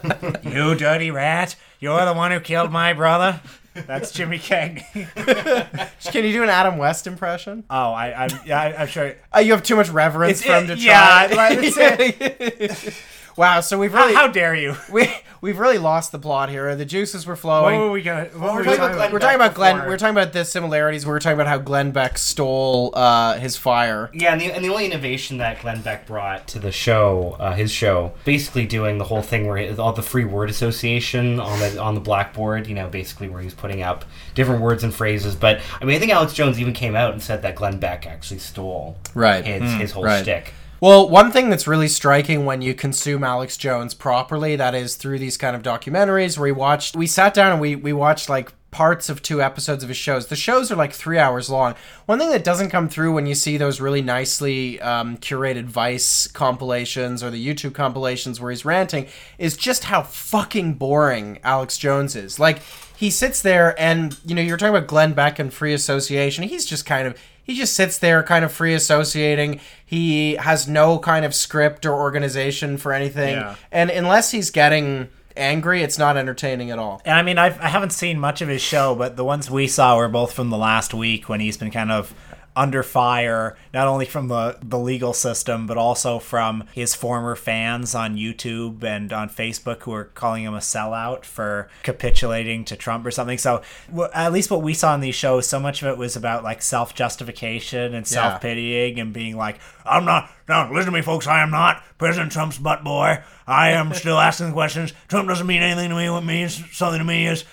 you 0.42 0.74
dirty 0.74 1.10
rat! 1.10 1.56
You're 1.80 2.04
the 2.04 2.14
one 2.14 2.30
who 2.30 2.40
killed 2.40 2.70
my 2.70 2.92
brother. 2.92 3.40
That's 3.74 4.10
Jimmy 4.10 4.38
King. 4.38 4.82
Can 4.94 6.24
you 6.24 6.32
do 6.32 6.42
an 6.42 6.48
Adam 6.48 6.78
West 6.78 7.06
impression? 7.06 7.64
oh, 7.68 7.92
I, 7.92 8.24
I'm, 8.24 8.30
yeah, 8.46 8.60
I, 8.60 8.82
I'm 8.82 8.86
sure. 8.88 9.14
Uh, 9.34 9.40
you 9.40 9.52
have 9.52 9.62
too 9.62 9.76
much 9.76 9.90
reverence 9.90 10.40
It's- 10.40 10.46
for 10.66 10.72
him 10.72 10.76
to 10.78 10.82
yeah, 10.82 11.26
try. 11.28 11.36
like, 11.36 11.58
it's- 11.58 13.02
wow. 13.36 13.60
So 13.60 13.78
we've 13.78 13.92
really 13.94 14.14
how 14.14 14.26
dare 14.28 14.54
you? 14.54 14.76
we 14.92 15.08
we've 15.40 15.58
really 15.58 15.78
lost 15.78 16.12
the 16.12 16.18
plot 16.18 16.48
here. 16.48 16.74
The 16.76 16.84
juices 16.84 17.26
were 17.26 17.34
What 17.34 17.40
flowing. 17.40 17.80
were 17.80 17.90
we 17.90 18.02
gonna? 18.02 18.24
What 18.26 18.40
were 18.40 18.46
we're 18.52 18.58
we 18.58 18.64
talking 18.64 18.78
talking 18.78 18.94
about 18.94 18.94
about? 18.96 19.12
we're 19.12 19.18
Glenn 19.18 19.20
talking 19.20 19.36
about 19.46 19.54
Glenn. 19.54 19.76
We're 19.88 19.96
talking 19.98 20.16
about 20.16 20.32
the 20.32 20.44
similarities. 20.44 21.04
We 21.06 21.12
were 21.12 21.18
talking 21.20 21.36
about 21.36 21.46
how 21.46 21.58
Glenn 21.58 21.90
Beck 21.92 22.18
stole 22.18 22.92
uh, 22.94 23.38
his 23.38 23.56
fire. 23.56 24.10
Yeah, 24.12 24.32
and 24.32 24.40
the, 24.40 24.52
and 24.52 24.64
the 24.64 24.68
only 24.70 24.86
innovation 24.86 25.38
that 25.38 25.60
Glenn 25.62 25.82
Beck 25.82 26.06
brought 26.06 26.46
to 26.48 26.58
the 26.58 26.72
show, 26.72 27.36
uh, 27.38 27.54
his 27.54 27.70
show, 27.70 28.12
basically 28.24 28.66
doing 28.66 28.98
the 28.98 29.04
whole 29.04 29.22
thing 29.22 29.46
where 29.46 29.56
it, 29.58 29.78
all 29.78 29.92
the 29.92 30.02
free 30.02 30.24
word 30.24 30.50
association 30.50 31.38
on 31.40 31.58
the 31.60 31.78
on 31.80 31.94
the 31.94 32.00
blackboard, 32.00 32.66
you 32.66 32.74
know, 32.74 32.88
basically 32.88 33.28
where 33.28 33.40
he's 33.42 33.54
putting 33.54 33.82
up 33.82 34.04
different 34.34 34.60
words 34.62 34.82
and 34.84 34.94
phrases. 34.94 35.34
But 35.34 35.60
I 35.80 35.84
mean, 35.84 35.96
I 35.96 35.98
think 35.98 36.12
Alex 36.12 36.32
Jones 36.32 36.58
even 36.60 36.72
came 36.72 36.96
out 36.96 37.12
and 37.12 37.22
said 37.22 37.42
that 37.42 37.54
Glenn 37.56 37.78
Beck 37.78 38.06
actually 38.06 38.38
stole 38.38 38.96
Right. 39.14 39.44
his, 39.44 39.72
his 39.74 39.92
whole 39.92 40.04
right. 40.04 40.22
shtick. 40.22 40.52
Well, 40.78 41.08
one 41.08 41.32
thing 41.32 41.48
that's 41.48 41.66
really 41.66 41.88
striking 41.88 42.44
when 42.44 42.60
you 42.60 42.74
consume 42.74 43.24
Alex 43.24 43.56
Jones 43.56 43.94
properly, 43.94 44.56
that 44.56 44.74
is 44.74 44.96
through 44.96 45.18
these 45.18 45.38
kind 45.38 45.56
of 45.56 45.62
documentaries 45.62 46.36
where 46.36 46.44
we 46.44 46.52
watched, 46.52 46.94
we 46.94 47.06
sat 47.06 47.32
down 47.32 47.52
and 47.52 47.60
we, 47.62 47.76
we 47.76 47.94
watched 47.94 48.28
like 48.28 48.52
parts 48.72 49.08
of 49.08 49.22
two 49.22 49.40
episodes 49.40 49.82
of 49.82 49.88
his 49.88 49.96
shows. 49.96 50.26
The 50.26 50.36
shows 50.36 50.70
are 50.70 50.76
like 50.76 50.92
three 50.92 51.18
hours 51.18 51.48
long. 51.48 51.76
One 52.04 52.18
thing 52.18 52.28
that 52.30 52.44
doesn't 52.44 52.68
come 52.68 52.90
through 52.90 53.14
when 53.14 53.24
you 53.24 53.34
see 53.34 53.56
those 53.56 53.80
really 53.80 54.02
nicely 54.02 54.78
um, 54.82 55.16
curated 55.16 55.64
Vice 55.64 56.26
compilations 56.26 57.22
or 57.22 57.30
the 57.30 57.42
YouTube 57.42 57.72
compilations 57.72 58.38
where 58.38 58.50
he's 58.50 58.66
ranting 58.66 59.06
is 59.38 59.56
just 59.56 59.84
how 59.84 60.02
fucking 60.02 60.74
boring 60.74 61.38
Alex 61.42 61.78
Jones 61.78 62.14
is. 62.14 62.38
Like, 62.38 62.60
he 62.96 63.10
sits 63.10 63.42
there 63.42 63.74
and, 63.80 64.16
you 64.24 64.34
know, 64.34 64.42
you're 64.42 64.56
talking 64.56 64.74
about 64.74 64.88
Glenn 64.88 65.12
Beck 65.12 65.38
and 65.38 65.52
free 65.52 65.72
association. 65.74 66.44
He's 66.44 66.64
just 66.66 66.86
kind 66.86 67.06
of 67.06 67.16
he 67.42 67.54
just 67.54 67.74
sits 67.74 67.98
there 67.98 68.22
kind 68.24 68.44
of 68.44 68.50
free 68.50 68.74
associating 68.74 69.60
he 69.84 70.34
has 70.34 70.66
no 70.66 70.98
kind 70.98 71.24
of 71.24 71.32
script 71.32 71.86
or 71.86 71.92
organization 71.94 72.76
for 72.76 72.92
anything 72.92 73.34
Yeah. 73.36 73.54
and 73.70 73.88
unless 73.88 74.32
he's 74.32 74.50
getting 74.50 75.08
angry 75.36 75.82
it's 75.82 75.96
not 75.96 76.16
entertaining 76.16 76.72
at 76.72 76.78
all 76.80 77.00
And 77.04 77.14
I 77.14 77.22
mean, 77.22 77.38
I've, 77.38 77.60
I 77.60 77.68
haven't 77.68 77.90
seen 77.90 78.18
much 78.18 78.40
of 78.40 78.48
his 78.48 78.62
show, 78.62 78.94
but 78.96 79.16
the 79.16 79.24
ones 79.24 79.48
we 79.50 79.68
saw 79.68 79.96
were 79.96 80.08
both 80.08 80.32
from 80.32 80.50
the 80.50 80.56
last 80.56 80.92
week 80.92 81.28
when 81.28 81.38
he's 81.40 81.56
been 81.56 81.70
kind 81.70 81.92
of 81.92 82.12
under 82.56 82.82
fire, 82.82 83.54
not 83.74 83.86
only 83.86 84.06
from 84.06 84.28
the, 84.28 84.58
the 84.62 84.78
legal 84.78 85.12
system, 85.12 85.66
but 85.66 85.76
also 85.76 86.18
from 86.18 86.64
his 86.72 86.94
former 86.94 87.36
fans 87.36 87.94
on 87.94 88.16
YouTube 88.16 88.82
and 88.82 89.12
on 89.12 89.28
Facebook 89.28 89.82
who 89.82 89.92
are 89.92 90.04
calling 90.06 90.42
him 90.42 90.54
a 90.54 90.58
sellout 90.58 91.24
for 91.26 91.68
capitulating 91.82 92.64
to 92.64 92.74
Trump 92.74 93.04
or 93.04 93.10
something. 93.10 93.36
So, 93.38 93.60
w- 93.90 94.08
at 94.14 94.32
least 94.32 94.50
what 94.50 94.62
we 94.62 94.72
saw 94.72 94.94
in 94.94 95.00
these 95.00 95.14
shows, 95.14 95.46
so 95.46 95.60
much 95.60 95.82
of 95.82 95.88
it 95.88 95.98
was 95.98 96.16
about 96.16 96.42
like 96.42 96.62
self 96.62 96.94
justification 96.94 97.94
and 97.94 98.06
Yeah. 98.10 98.30
self 98.30 98.40
pitying 98.40 98.98
and 98.98 99.12
being 99.12 99.36
like, 99.36 99.58
I'm 99.84 100.04
not. 100.04 100.30
No, 100.48 100.68
listen 100.72 100.92
to 100.92 100.96
me, 100.96 101.02
folks. 101.02 101.26
I 101.26 101.42
am 101.42 101.50
not 101.50 101.82
President 101.98 102.32
Trump's 102.32 102.56
butt 102.58 102.82
boy. 102.84 103.18
I 103.46 103.70
am 103.70 103.92
still 103.94 104.18
asking 104.18 104.52
questions. 104.52 104.92
Trump 105.08 105.28
doesn't 105.28 105.46
mean 105.46 105.60
anything 105.62 105.90
to 105.90 105.96
me. 105.96 106.08
What 106.08 106.24
means 106.24 106.62
something 106.72 106.98
to 107.00 107.04
me 107.04 107.26
is 107.26 107.44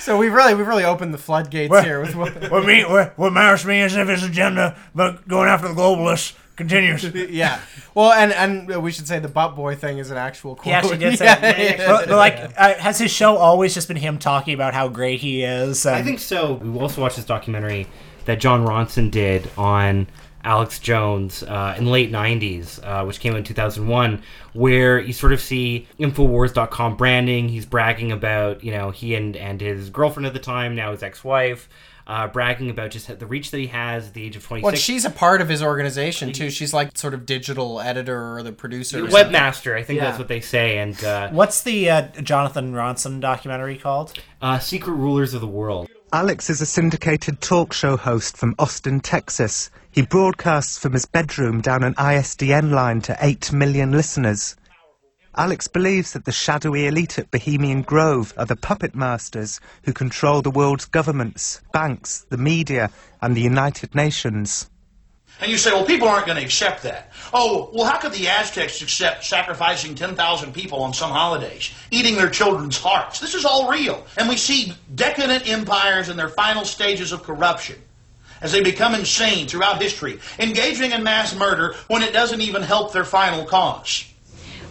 so 0.00 0.16
we've 0.16 0.32
really 0.32 0.54
we've 0.54 0.66
really 0.66 0.84
opened 0.84 1.12
the 1.14 1.18
floodgates 1.18 1.70
What- 1.70 1.84
here 1.84 2.00
with 2.00 2.14
what, 2.14 2.34
what 2.50 2.64
me. 2.64 2.84
What, 2.84 3.18
what 3.18 3.32
matters 3.32 3.62
to 3.62 3.68
me 3.68 3.80
is 3.82 3.94
if 3.96 4.08
his 4.08 4.22
agenda, 4.22 4.76
but 4.94 5.26
going 5.28 5.48
after 5.48 5.68
the 5.68 5.74
globalists. 5.74 6.34
Continues. 6.56 7.04
yeah. 7.30 7.60
Well, 7.94 8.12
and 8.12 8.32
and 8.32 8.82
we 8.82 8.90
should 8.90 9.06
say 9.06 9.18
the 9.18 9.28
butt 9.28 9.54
boy 9.54 9.74
thing 9.76 9.98
is 9.98 10.10
an 10.10 10.16
actual 10.16 10.54
quote. 10.54 10.64
He 10.64 10.72
actually 10.72 10.96
did 10.96 11.18
say 11.18 11.26
Yeah, 11.26 11.40
yeah, 11.42 11.60
yeah. 11.60 11.86
But, 11.86 12.08
but, 12.08 12.16
like, 12.16 12.52
uh, 12.56 12.74
has 12.76 12.98
his 12.98 13.10
show 13.10 13.36
always 13.36 13.74
just 13.74 13.88
been 13.88 13.98
him 13.98 14.16
talking 14.16 14.54
about 14.54 14.72
how 14.72 14.88
great 14.88 15.20
he 15.20 15.42
is? 15.42 15.84
And 15.84 15.96
I 15.96 16.02
think 16.02 16.18
so. 16.18 16.54
We 16.54 16.78
also 16.80 17.02
watched 17.02 17.16
this 17.16 17.26
documentary 17.26 17.86
that 18.24 18.40
Jon 18.40 18.64
Ronson 18.66 19.10
did 19.10 19.50
on 19.58 20.06
Alex 20.46 20.78
Jones 20.78 21.42
uh, 21.42 21.74
in 21.76 21.84
the 21.86 21.90
late 21.90 22.10
90s, 22.12 22.78
uh, 22.82 23.04
which 23.04 23.18
came 23.20 23.32
out 23.32 23.38
in 23.38 23.44
2001, 23.44 24.22
where 24.54 24.98
you 25.00 25.12
sort 25.12 25.32
of 25.32 25.40
see 25.40 25.86
Infowars.com 25.98 26.96
branding. 26.96 27.48
He's 27.48 27.66
bragging 27.66 28.12
about, 28.12 28.62
you 28.64 28.70
know, 28.70 28.90
he 28.92 29.14
and, 29.16 29.36
and 29.36 29.60
his 29.60 29.90
girlfriend 29.90 30.26
at 30.26 30.32
the 30.32 30.38
time, 30.38 30.74
now 30.76 30.92
his 30.92 31.02
ex 31.02 31.24
wife, 31.24 31.68
uh, 32.06 32.28
bragging 32.28 32.70
about 32.70 32.92
just 32.92 33.18
the 33.18 33.26
reach 33.26 33.50
that 33.50 33.58
he 33.58 33.66
has 33.66 34.06
at 34.06 34.14
the 34.14 34.22
age 34.22 34.36
of 34.36 34.46
26. 34.46 34.64
Well, 34.64 34.74
she's 34.76 35.04
a 35.04 35.10
part 35.10 35.40
of 35.40 35.48
his 35.48 35.60
organization 35.64 36.32
too. 36.32 36.50
She's 36.50 36.72
like 36.72 36.96
sort 36.96 37.14
of 37.14 37.26
digital 37.26 37.80
editor 37.80 38.36
or 38.36 38.44
the 38.44 38.52
producer. 38.52 39.04
or 39.04 39.10
something. 39.10 39.32
Webmaster, 39.34 39.76
I 39.76 39.82
think 39.82 39.96
Yeah. 39.98 40.04
that's 40.06 40.18
what 40.18 40.28
they 40.28 40.40
say. 40.40 40.78
And 40.78 41.02
uh, 41.04 41.30
what's 41.30 41.62
the 41.62 41.90
uh, 41.90 42.02
Jonathan 42.22 42.72
Ronson 42.72 43.18
documentary 43.20 43.76
called? 43.76 44.16
uh, 44.40 44.60
Secret 44.60 44.92
Rulers 44.94 45.34
of 45.34 45.40
the 45.40 45.48
World. 45.48 45.88
Alex 46.16 46.48
is 46.48 46.62
a 46.62 46.66
syndicated 46.66 47.42
talk 47.42 47.74
show 47.74 47.94
host 47.94 48.38
from 48.38 48.54
Austin, 48.58 49.00
Texas. 49.00 49.70
He 49.90 50.00
broadcasts 50.00 50.78
from 50.78 50.94
his 50.94 51.04
bedroom 51.04 51.60
down 51.60 51.84
an 51.84 51.92
ISDN 51.96 52.70
line 52.70 53.02
to 53.02 53.14
8 53.20 53.52
million 53.52 53.92
listeners. 53.92 54.56
Alex 55.36 55.68
believes 55.68 56.14
that 56.14 56.24
the 56.24 56.32
shadowy 56.32 56.86
elite 56.86 57.18
at 57.18 57.30
Bohemian 57.30 57.82
Grove 57.82 58.32
are 58.38 58.46
the 58.46 58.56
puppet 58.56 58.94
masters 58.94 59.60
who 59.82 59.92
control 59.92 60.40
the 60.40 60.50
world's 60.50 60.86
governments, 60.86 61.60
banks, 61.74 62.24
the 62.30 62.38
media, 62.38 62.88
and 63.20 63.36
the 63.36 63.42
United 63.42 63.94
Nations. 63.94 64.70
And 65.40 65.50
you 65.50 65.58
say, 65.58 65.70
well, 65.70 65.84
people 65.84 66.08
aren't 66.08 66.26
going 66.26 66.38
to 66.38 66.44
accept 66.44 66.82
that. 66.84 67.12
Oh, 67.32 67.70
well, 67.72 67.84
how 67.84 67.98
could 67.98 68.12
the 68.12 68.28
Aztecs 68.28 68.80
accept 68.80 69.24
sacrificing 69.24 69.94
10,000 69.94 70.54
people 70.54 70.82
on 70.82 70.94
some 70.94 71.10
holidays, 71.10 71.72
eating 71.90 72.16
their 72.16 72.30
children's 72.30 72.78
hearts? 72.78 73.20
This 73.20 73.34
is 73.34 73.44
all 73.44 73.70
real. 73.70 74.06
And 74.16 74.28
we 74.28 74.38
see 74.38 74.72
decadent 74.94 75.46
empires 75.48 76.08
in 76.08 76.16
their 76.16 76.30
final 76.30 76.64
stages 76.64 77.12
of 77.12 77.22
corruption 77.22 77.76
as 78.40 78.52
they 78.52 78.62
become 78.62 78.94
insane 78.94 79.46
throughout 79.46 79.80
history, 79.80 80.18
engaging 80.38 80.92
in 80.92 81.02
mass 81.02 81.34
murder 81.34 81.74
when 81.88 82.02
it 82.02 82.12
doesn't 82.12 82.40
even 82.40 82.62
help 82.62 82.92
their 82.92 83.04
final 83.04 83.44
cause. 83.44 84.04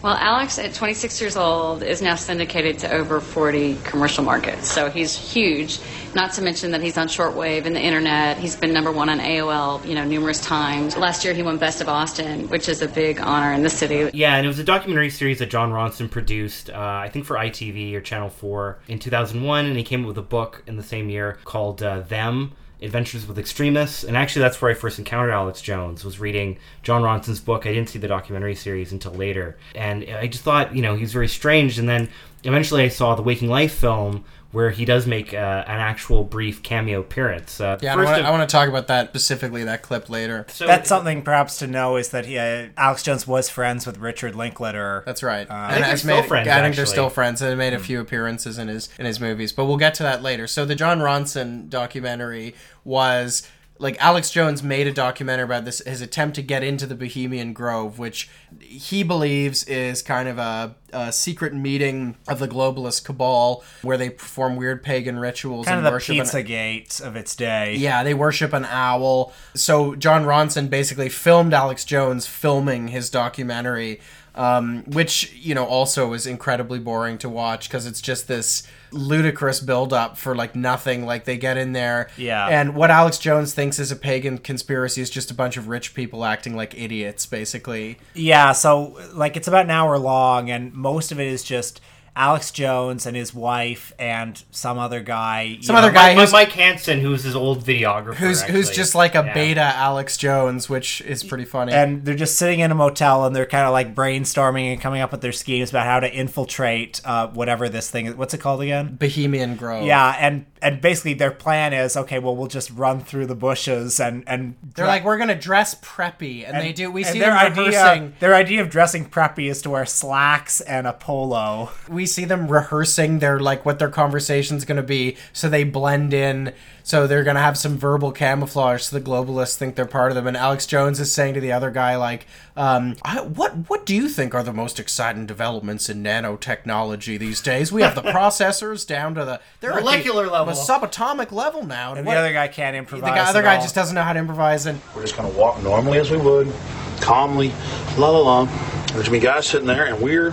Well, 0.02 0.14
Alex, 0.14 0.58
at 0.58 0.74
26 0.74 1.20
years 1.20 1.36
old, 1.36 1.82
is 1.82 2.02
now 2.02 2.14
syndicated 2.14 2.78
to 2.80 2.92
over 2.92 3.20
40 3.20 3.76
commercial 3.84 4.22
markets. 4.22 4.70
So 4.70 4.90
he's 4.90 5.16
huge. 5.16 5.80
Not 6.14 6.32
to 6.34 6.42
mention 6.42 6.70
that 6.70 6.82
he's 6.82 6.96
on 6.96 7.08
shortwave 7.08 7.64
and 7.64 7.74
the 7.74 7.80
internet. 7.80 8.38
He's 8.38 8.56
been 8.56 8.72
number 8.72 8.92
one 8.92 9.08
on 9.08 9.18
AOL, 9.18 9.84
you 9.86 9.94
know, 9.94 10.04
numerous 10.04 10.40
times. 10.40 10.96
Last 10.96 11.24
year 11.24 11.34
he 11.34 11.42
won 11.42 11.58
Best 11.58 11.80
of 11.80 11.88
Austin, 11.88 12.48
which 12.48 12.68
is 12.68 12.82
a 12.82 12.88
big 12.88 13.20
honor 13.20 13.52
in 13.52 13.62
the 13.62 13.70
city. 13.70 14.10
Yeah, 14.14 14.36
and 14.36 14.44
it 14.44 14.48
was 14.48 14.58
a 14.58 14.64
documentary 14.64 15.10
series 15.10 15.38
that 15.40 15.50
Jon 15.50 15.72
Ronson 15.72 16.10
produced, 16.10 16.70
uh, 16.70 16.74
I 16.74 17.08
think 17.08 17.24
for 17.24 17.36
ITV 17.36 17.94
or 17.94 18.00
Channel 18.00 18.30
4 18.30 18.78
in 18.88 18.98
2001, 18.98 19.66
and 19.66 19.76
he 19.76 19.82
came 19.82 20.02
up 20.02 20.08
with 20.08 20.18
a 20.18 20.22
book 20.22 20.62
in 20.66 20.76
the 20.76 20.82
same 20.82 21.08
year 21.08 21.38
called 21.44 21.82
uh, 21.82 22.00
Them. 22.00 22.52
Adventures 22.82 23.26
with 23.26 23.38
Extremists, 23.38 24.04
and 24.04 24.16
actually 24.16 24.42
that's 24.42 24.60
where 24.60 24.70
I 24.70 24.74
first 24.74 24.98
encountered 24.98 25.32
Alex 25.32 25.62
Jones. 25.62 26.04
Was 26.04 26.20
reading 26.20 26.58
Jon 26.82 27.02
Ronson's 27.02 27.40
book. 27.40 27.66
I 27.66 27.72
didn't 27.72 27.88
see 27.88 27.98
the 27.98 28.08
documentary 28.08 28.54
series 28.54 28.92
until 28.92 29.12
later, 29.12 29.56
and 29.74 30.04
I 30.04 30.26
just 30.26 30.44
thought, 30.44 30.74
you 30.76 30.82
know, 30.82 30.94
he 30.94 31.02
was 31.02 31.12
very 31.12 31.28
strange. 31.28 31.78
And 31.78 31.88
then 31.88 32.08
eventually, 32.44 32.82
I 32.82 32.88
saw 32.88 33.14
the 33.14 33.22
Waking 33.22 33.48
Life 33.48 33.72
film 33.72 34.24
where 34.52 34.70
he 34.70 34.84
does 34.84 35.06
make 35.06 35.34
uh, 35.34 35.36
an 35.66 35.80
actual 35.80 36.24
brief 36.24 36.62
cameo 36.62 37.00
appearance. 37.00 37.60
Uh, 37.60 37.78
Yeah, 37.82 37.92
I 37.92 37.96
first 37.96 38.10
want, 38.12 38.24
I 38.24 38.30
want 38.30 38.48
to 38.48 38.52
talk 38.52 38.68
about 38.68 38.86
that 38.86 39.08
specifically, 39.10 39.64
that 39.64 39.82
clip 39.82 40.08
later. 40.08 40.46
so- 40.48 40.66
That's 40.66 40.88
something 40.88 41.22
perhaps 41.22 41.58
to 41.58 41.66
know 41.66 41.96
is 41.96 42.10
that 42.10 42.26
he, 42.26 42.38
uh, 42.38 42.68
Alex 42.76 43.02
Jones 43.02 43.26
was 43.26 43.48
friends 43.50 43.86
with 43.86 43.98
Richard 43.98 44.34
Linklater. 44.34 45.02
That's 45.04 45.22
right. 45.22 45.46
think 45.48 45.80
they're 45.80 45.90
has 45.90 46.02
still 46.02 46.22
friends, 46.22 46.48
I 46.48 46.62
think 46.62 46.76
they're 46.76 46.86
still 46.86 47.10
friends, 47.10 47.42
and 47.42 47.50
they 47.50 47.54
made 47.54 47.74
a 47.74 47.78
few 47.78 48.00
appearances 48.00 48.56
in 48.58 48.68
his 48.68 48.88
in 48.98 49.04
his 49.06 49.20
movies. 49.20 49.52
But 49.52 49.66
we'll 49.66 49.76
get 49.76 49.94
to 49.94 50.02
that 50.04 50.22
later. 50.22 50.46
So 50.46 50.64
the 50.64 50.74
Jon 50.74 51.00
Ronson 51.00 51.68
documentary 51.68 52.54
was 52.84 53.46
like 53.78 53.96
Alex 54.02 54.30
Jones 54.30 54.62
made 54.62 54.86
a 54.86 54.92
documentary 54.92 55.44
about 55.44 55.64
this 55.64 55.80
his 55.80 56.00
attempt 56.00 56.34
to 56.36 56.42
get 56.42 56.62
into 56.62 56.86
the 56.86 56.94
Bohemian 56.94 57.52
Grove, 57.52 57.98
which 57.98 58.28
he 58.60 59.02
believes 59.02 59.64
is 59.64 60.02
kind 60.02 60.28
of 60.28 60.38
a, 60.38 60.74
a 60.92 61.12
secret 61.12 61.52
meeting 61.54 62.16
of 62.28 62.38
the 62.38 62.48
globalist 62.48 63.04
cabal 63.04 63.62
where 63.82 63.96
they 63.96 64.10
perform 64.10 64.56
weird 64.56 64.82
pagan 64.82 65.18
rituals 65.18 65.66
kind 65.66 65.78
and 65.78 65.86
of 65.86 65.90
the 65.90 65.94
worship. 65.94 66.16
an- 66.16 66.22
Pizzagate 66.24 67.00
of 67.02 67.16
its 67.16 67.34
day. 67.36 67.74
yeah, 67.76 68.02
they 68.02 68.14
worship 68.14 68.52
an 68.52 68.64
owl. 68.64 69.32
So 69.54 69.94
Jon 69.94 70.24
Ronson 70.24 70.70
basically 70.70 71.08
filmed 71.08 71.52
Alex 71.52 71.84
Jones 71.84 72.26
filming 72.26 72.88
his 72.88 73.10
documentary, 73.10 74.00
um, 74.36 74.84
which 74.84 75.32
you 75.34 75.54
know 75.54 75.64
also 75.64 76.12
is 76.12 76.26
incredibly 76.26 76.78
boring 76.78 77.18
to 77.18 77.28
watch 77.28 77.68
because 77.68 77.86
it's 77.86 78.00
just 78.00 78.28
this 78.28 78.62
ludicrous 78.92 79.60
build-up 79.60 80.16
for 80.16 80.34
like 80.34 80.54
nothing. 80.54 81.04
Like 81.06 81.24
they 81.24 81.36
get 81.36 81.56
in 81.56 81.72
there, 81.72 82.08
Yeah. 82.16 82.46
and 82.46 82.74
what 82.74 82.90
Alex 82.90 83.18
Jones 83.18 83.52
thinks 83.54 83.78
is 83.78 83.90
a 83.90 83.96
pagan 83.96 84.38
conspiracy 84.38 85.00
is 85.00 85.10
just 85.10 85.30
a 85.30 85.34
bunch 85.34 85.56
of 85.56 85.68
rich 85.68 85.94
people 85.94 86.24
acting 86.24 86.54
like 86.56 86.78
idiots, 86.78 87.26
basically. 87.26 87.98
Yeah, 88.14 88.52
so 88.52 88.98
like 89.12 89.36
it's 89.36 89.48
about 89.48 89.64
an 89.64 89.70
hour 89.70 89.98
long, 89.98 90.50
and 90.50 90.72
most 90.72 91.12
of 91.12 91.18
it 91.20 91.26
is 91.26 91.42
just 91.42 91.80
Alex 92.16 92.50
Jones 92.50 93.04
and 93.04 93.14
his 93.14 93.34
wife 93.34 93.92
and 93.98 94.42
some 94.50 94.78
other 94.78 95.00
guy. 95.02 95.58
Some 95.60 95.74
know, 95.74 95.82
other 95.82 95.92
guy 95.92 96.14
Mike, 96.14 96.18
who's 96.18 96.32
Mike 96.32 96.52
Hansen, 96.52 97.00
who's 97.00 97.22
his 97.24 97.36
old 97.36 97.62
videographer, 97.62 98.14
who's 98.14 98.42
who's 98.42 98.70
just 98.70 98.94
like 98.94 99.14
a 99.14 99.22
Yeah. 99.26 99.34
beta 99.34 99.60
Alex 99.60 100.16
Jones, 100.16 100.68
which 100.70 101.02
is 101.02 101.22
pretty 101.22 101.44
funny. 101.44 101.72
and 101.74 102.04
they're 102.04 102.14
just 102.14 102.36
sitting 102.38 102.60
in 102.60 102.70
a 102.70 102.74
motel 102.74 103.24
and 103.26 103.36
they're 103.36 103.44
kind 103.44 103.66
of 103.66 103.72
like 103.72 103.94
brainstorming 103.94 104.72
and 104.72 104.80
coming 104.80 105.02
up 105.02 105.12
with 105.12 105.20
their 105.20 105.32
schemes 105.32 105.68
about 105.70 105.84
how 105.84 106.00
to 106.00 106.10
infiltrate 106.12 107.00
uh, 107.04 107.28
whatever 107.28 107.68
this 107.68 107.90
thing 107.90 108.06
is. 108.06 108.14
What's 108.14 108.32
it 108.34 108.38
called 108.38 108.62
again? 108.62 108.96
Bohemian 108.96 109.56
Grove. 109.56 109.84
Yeah, 109.84 110.16
and 110.18 110.46
and 110.62 110.80
basically 110.80 111.14
their 111.14 111.30
plan 111.30 111.74
is 111.74 111.96
okay. 111.98 112.18
Well, 112.18 112.34
we'll 112.34 112.46
just 112.48 112.70
run 112.70 113.00
through 113.00 113.26
the 113.26 113.34
bushes 113.34 114.00
and 114.00 114.24
and 114.26 114.54
They're 114.74 114.86
like, 114.86 115.04
we're 115.04 115.18
gonna 115.18 115.34
dress 115.38 115.74
preppy, 115.74 116.48
and, 116.48 116.56
they 116.56 116.72
do. 116.72 116.90
We 116.90 117.04
see 117.04 117.18
their 117.18 117.36
idea. 117.36 117.66
rehearsing. 117.66 118.14
Their 118.20 118.34
idea 118.34 118.62
of 118.62 118.70
dressing 118.70 119.08
preppy 119.10 119.50
is 119.50 119.60
to 119.62 119.70
wear 119.70 119.84
slacks 119.84 120.60
and 120.62 120.86
a 120.86 120.92
polo. 120.94 121.70
we 121.88 122.05
see 122.06 122.24
them 122.24 122.48
rehearsing 122.48 123.18
their 123.18 123.38
like 123.40 123.64
what 123.66 123.78
their 123.78 123.88
conversation's 123.90 124.64
going 124.64 124.76
to 124.76 124.82
be 124.82 125.16
so 125.32 125.48
they 125.48 125.64
blend 125.64 126.14
in 126.14 126.52
so 126.82 127.06
they're 127.06 127.24
going 127.24 127.34
to 127.36 127.42
have 127.42 127.58
some 127.58 127.76
verbal 127.76 128.12
camouflage 128.12 128.82
so 128.82 128.98
the 128.98 129.04
globalists 129.04 129.56
think 129.56 129.74
they're 129.74 129.84
part 129.86 130.10
of 130.10 130.14
them 130.14 130.26
and 130.26 130.36
alex 130.36 130.64
jones 130.66 131.00
is 131.00 131.10
saying 131.12 131.34
to 131.34 131.40
the 131.40 131.52
other 131.52 131.70
guy 131.70 131.96
like 131.96 132.26
um, 132.56 132.96
I, 133.02 133.20
what 133.20 133.68
what 133.68 133.84
do 133.84 133.94
you 133.94 134.08
think 134.08 134.34
are 134.34 134.42
the 134.42 134.52
most 134.52 134.78
exciting 134.80 135.26
developments 135.26 135.88
in 135.90 136.02
nanotechnology 136.02 137.18
these 137.18 137.40
days 137.40 137.70
we 137.72 137.82
have 137.82 137.94
the 137.94 138.02
processors 138.12 138.86
down 138.86 139.14
to 139.16 139.24
the 139.24 139.40
they're 139.60 139.72
at 139.72 139.76
the- 139.76 139.80
Molecular 139.82 140.26
level. 140.28 140.46
the 140.54 140.60
subatomic 140.60 141.32
level 141.32 141.64
now 141.66 141.94
And 141.94 142.06
what- 142.06 142.14
the 142.14 142.20
other 142.20 142.32
guy 142.32 142.48
can't 142.48 142.74
the 142.74 142.78
improvise. 142.78 143.10
guy, 143.10 143.28
other 143.28 143.40
at 143.40 143.44
guy 143.44 143.56
all. 143.56 143.62
just 143.62 143.74
doesn't 143.74 143.94
know 143.94 144.02
how 144.02 144.12
to 144.12 144.18
improvise 144.18 144.66
and 144.66 144.80
We're 144.94 145.02
just 145.02 145.16
going 145.16 145.30
to 145.30 145.38
walk 145.38 145.62
normally 145.62 145.98
as 145.98 146.10
we 146.10 146.16
would, 146.18 146.52
calmly, 147.00 147.52
la 147.98 148.08
la 148.10 148.18
la. 148.18 148.44
There's 148.92 149.10
me 149.10 149.18
guys 149.18 149.46
sitting 149.46 149.66
there, 149.66 149.84
and 149.86 150.00
we're, 150.00 150.32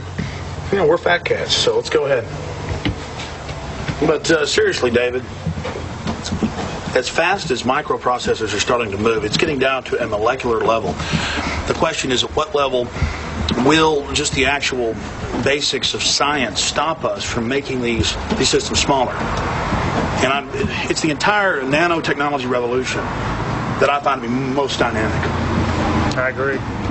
you 0.74 0.80
know, 0.80 0.88
we're 0.88 0.98
fat 0.98 1.24
cats, 1.24 1.54
so 1.54 1.76
let's 1.76 1.92
go 1.92 2.06
ahead. 2.06 2.24
But 4.08 4.30
uh, 4.32 4.44
seriously, 4.44 4.90
David, 4.90 5.22
as 6.96 7.08
fast 7.08 7.52
as 7.52 7.62
microprocessors 7.62 8.56
are 8.56 8.60
starting 8.60 8.90
to 8.90 8.98
move, 8.98 9.24
it's 9.24 9.38
getting 9.38 9.60
down 9.60 9.84
to 9.84 10.04
a 10.04 10.08
molecular 10.08 10.62
level. 10.62 10.94
The 11.68 11.76
question 11.78 12.12
is, 12.12 12.24
at 12.24 12.36
what 12.36 12.56
level 12.56 12.88
will 13.58 14.12
just 14.14 14.34
the 14.34 14.48
actual 14.48 14.96
basics 15.44 15.94
of 15.94 16.02
science 16.02 16.60
stop 16.60 17.04
us 17.04 17.24
from 17.24 17.48
making 17.48 17.84
these 17.84 18.16
these 18.38 18.50
systems 18.50 18.80
smaller? 18.80 19.14
And 19.14 20.34
I'm, 20.34 20.50
it's 20.90 21.02
the 21.02 21.12
entire 21.12 21.62
nanotechnology 21.62 22.50
revolution 22.50 23.02
that 23.80 23.92
I 23.92 24.00
find 24.02 24.24
to 24.24 24.28
be 24.28 24.34
most 24.34 24.80
dynamic. 24.80 25.30
I 26.18 26.30
agree. 26.30 26.83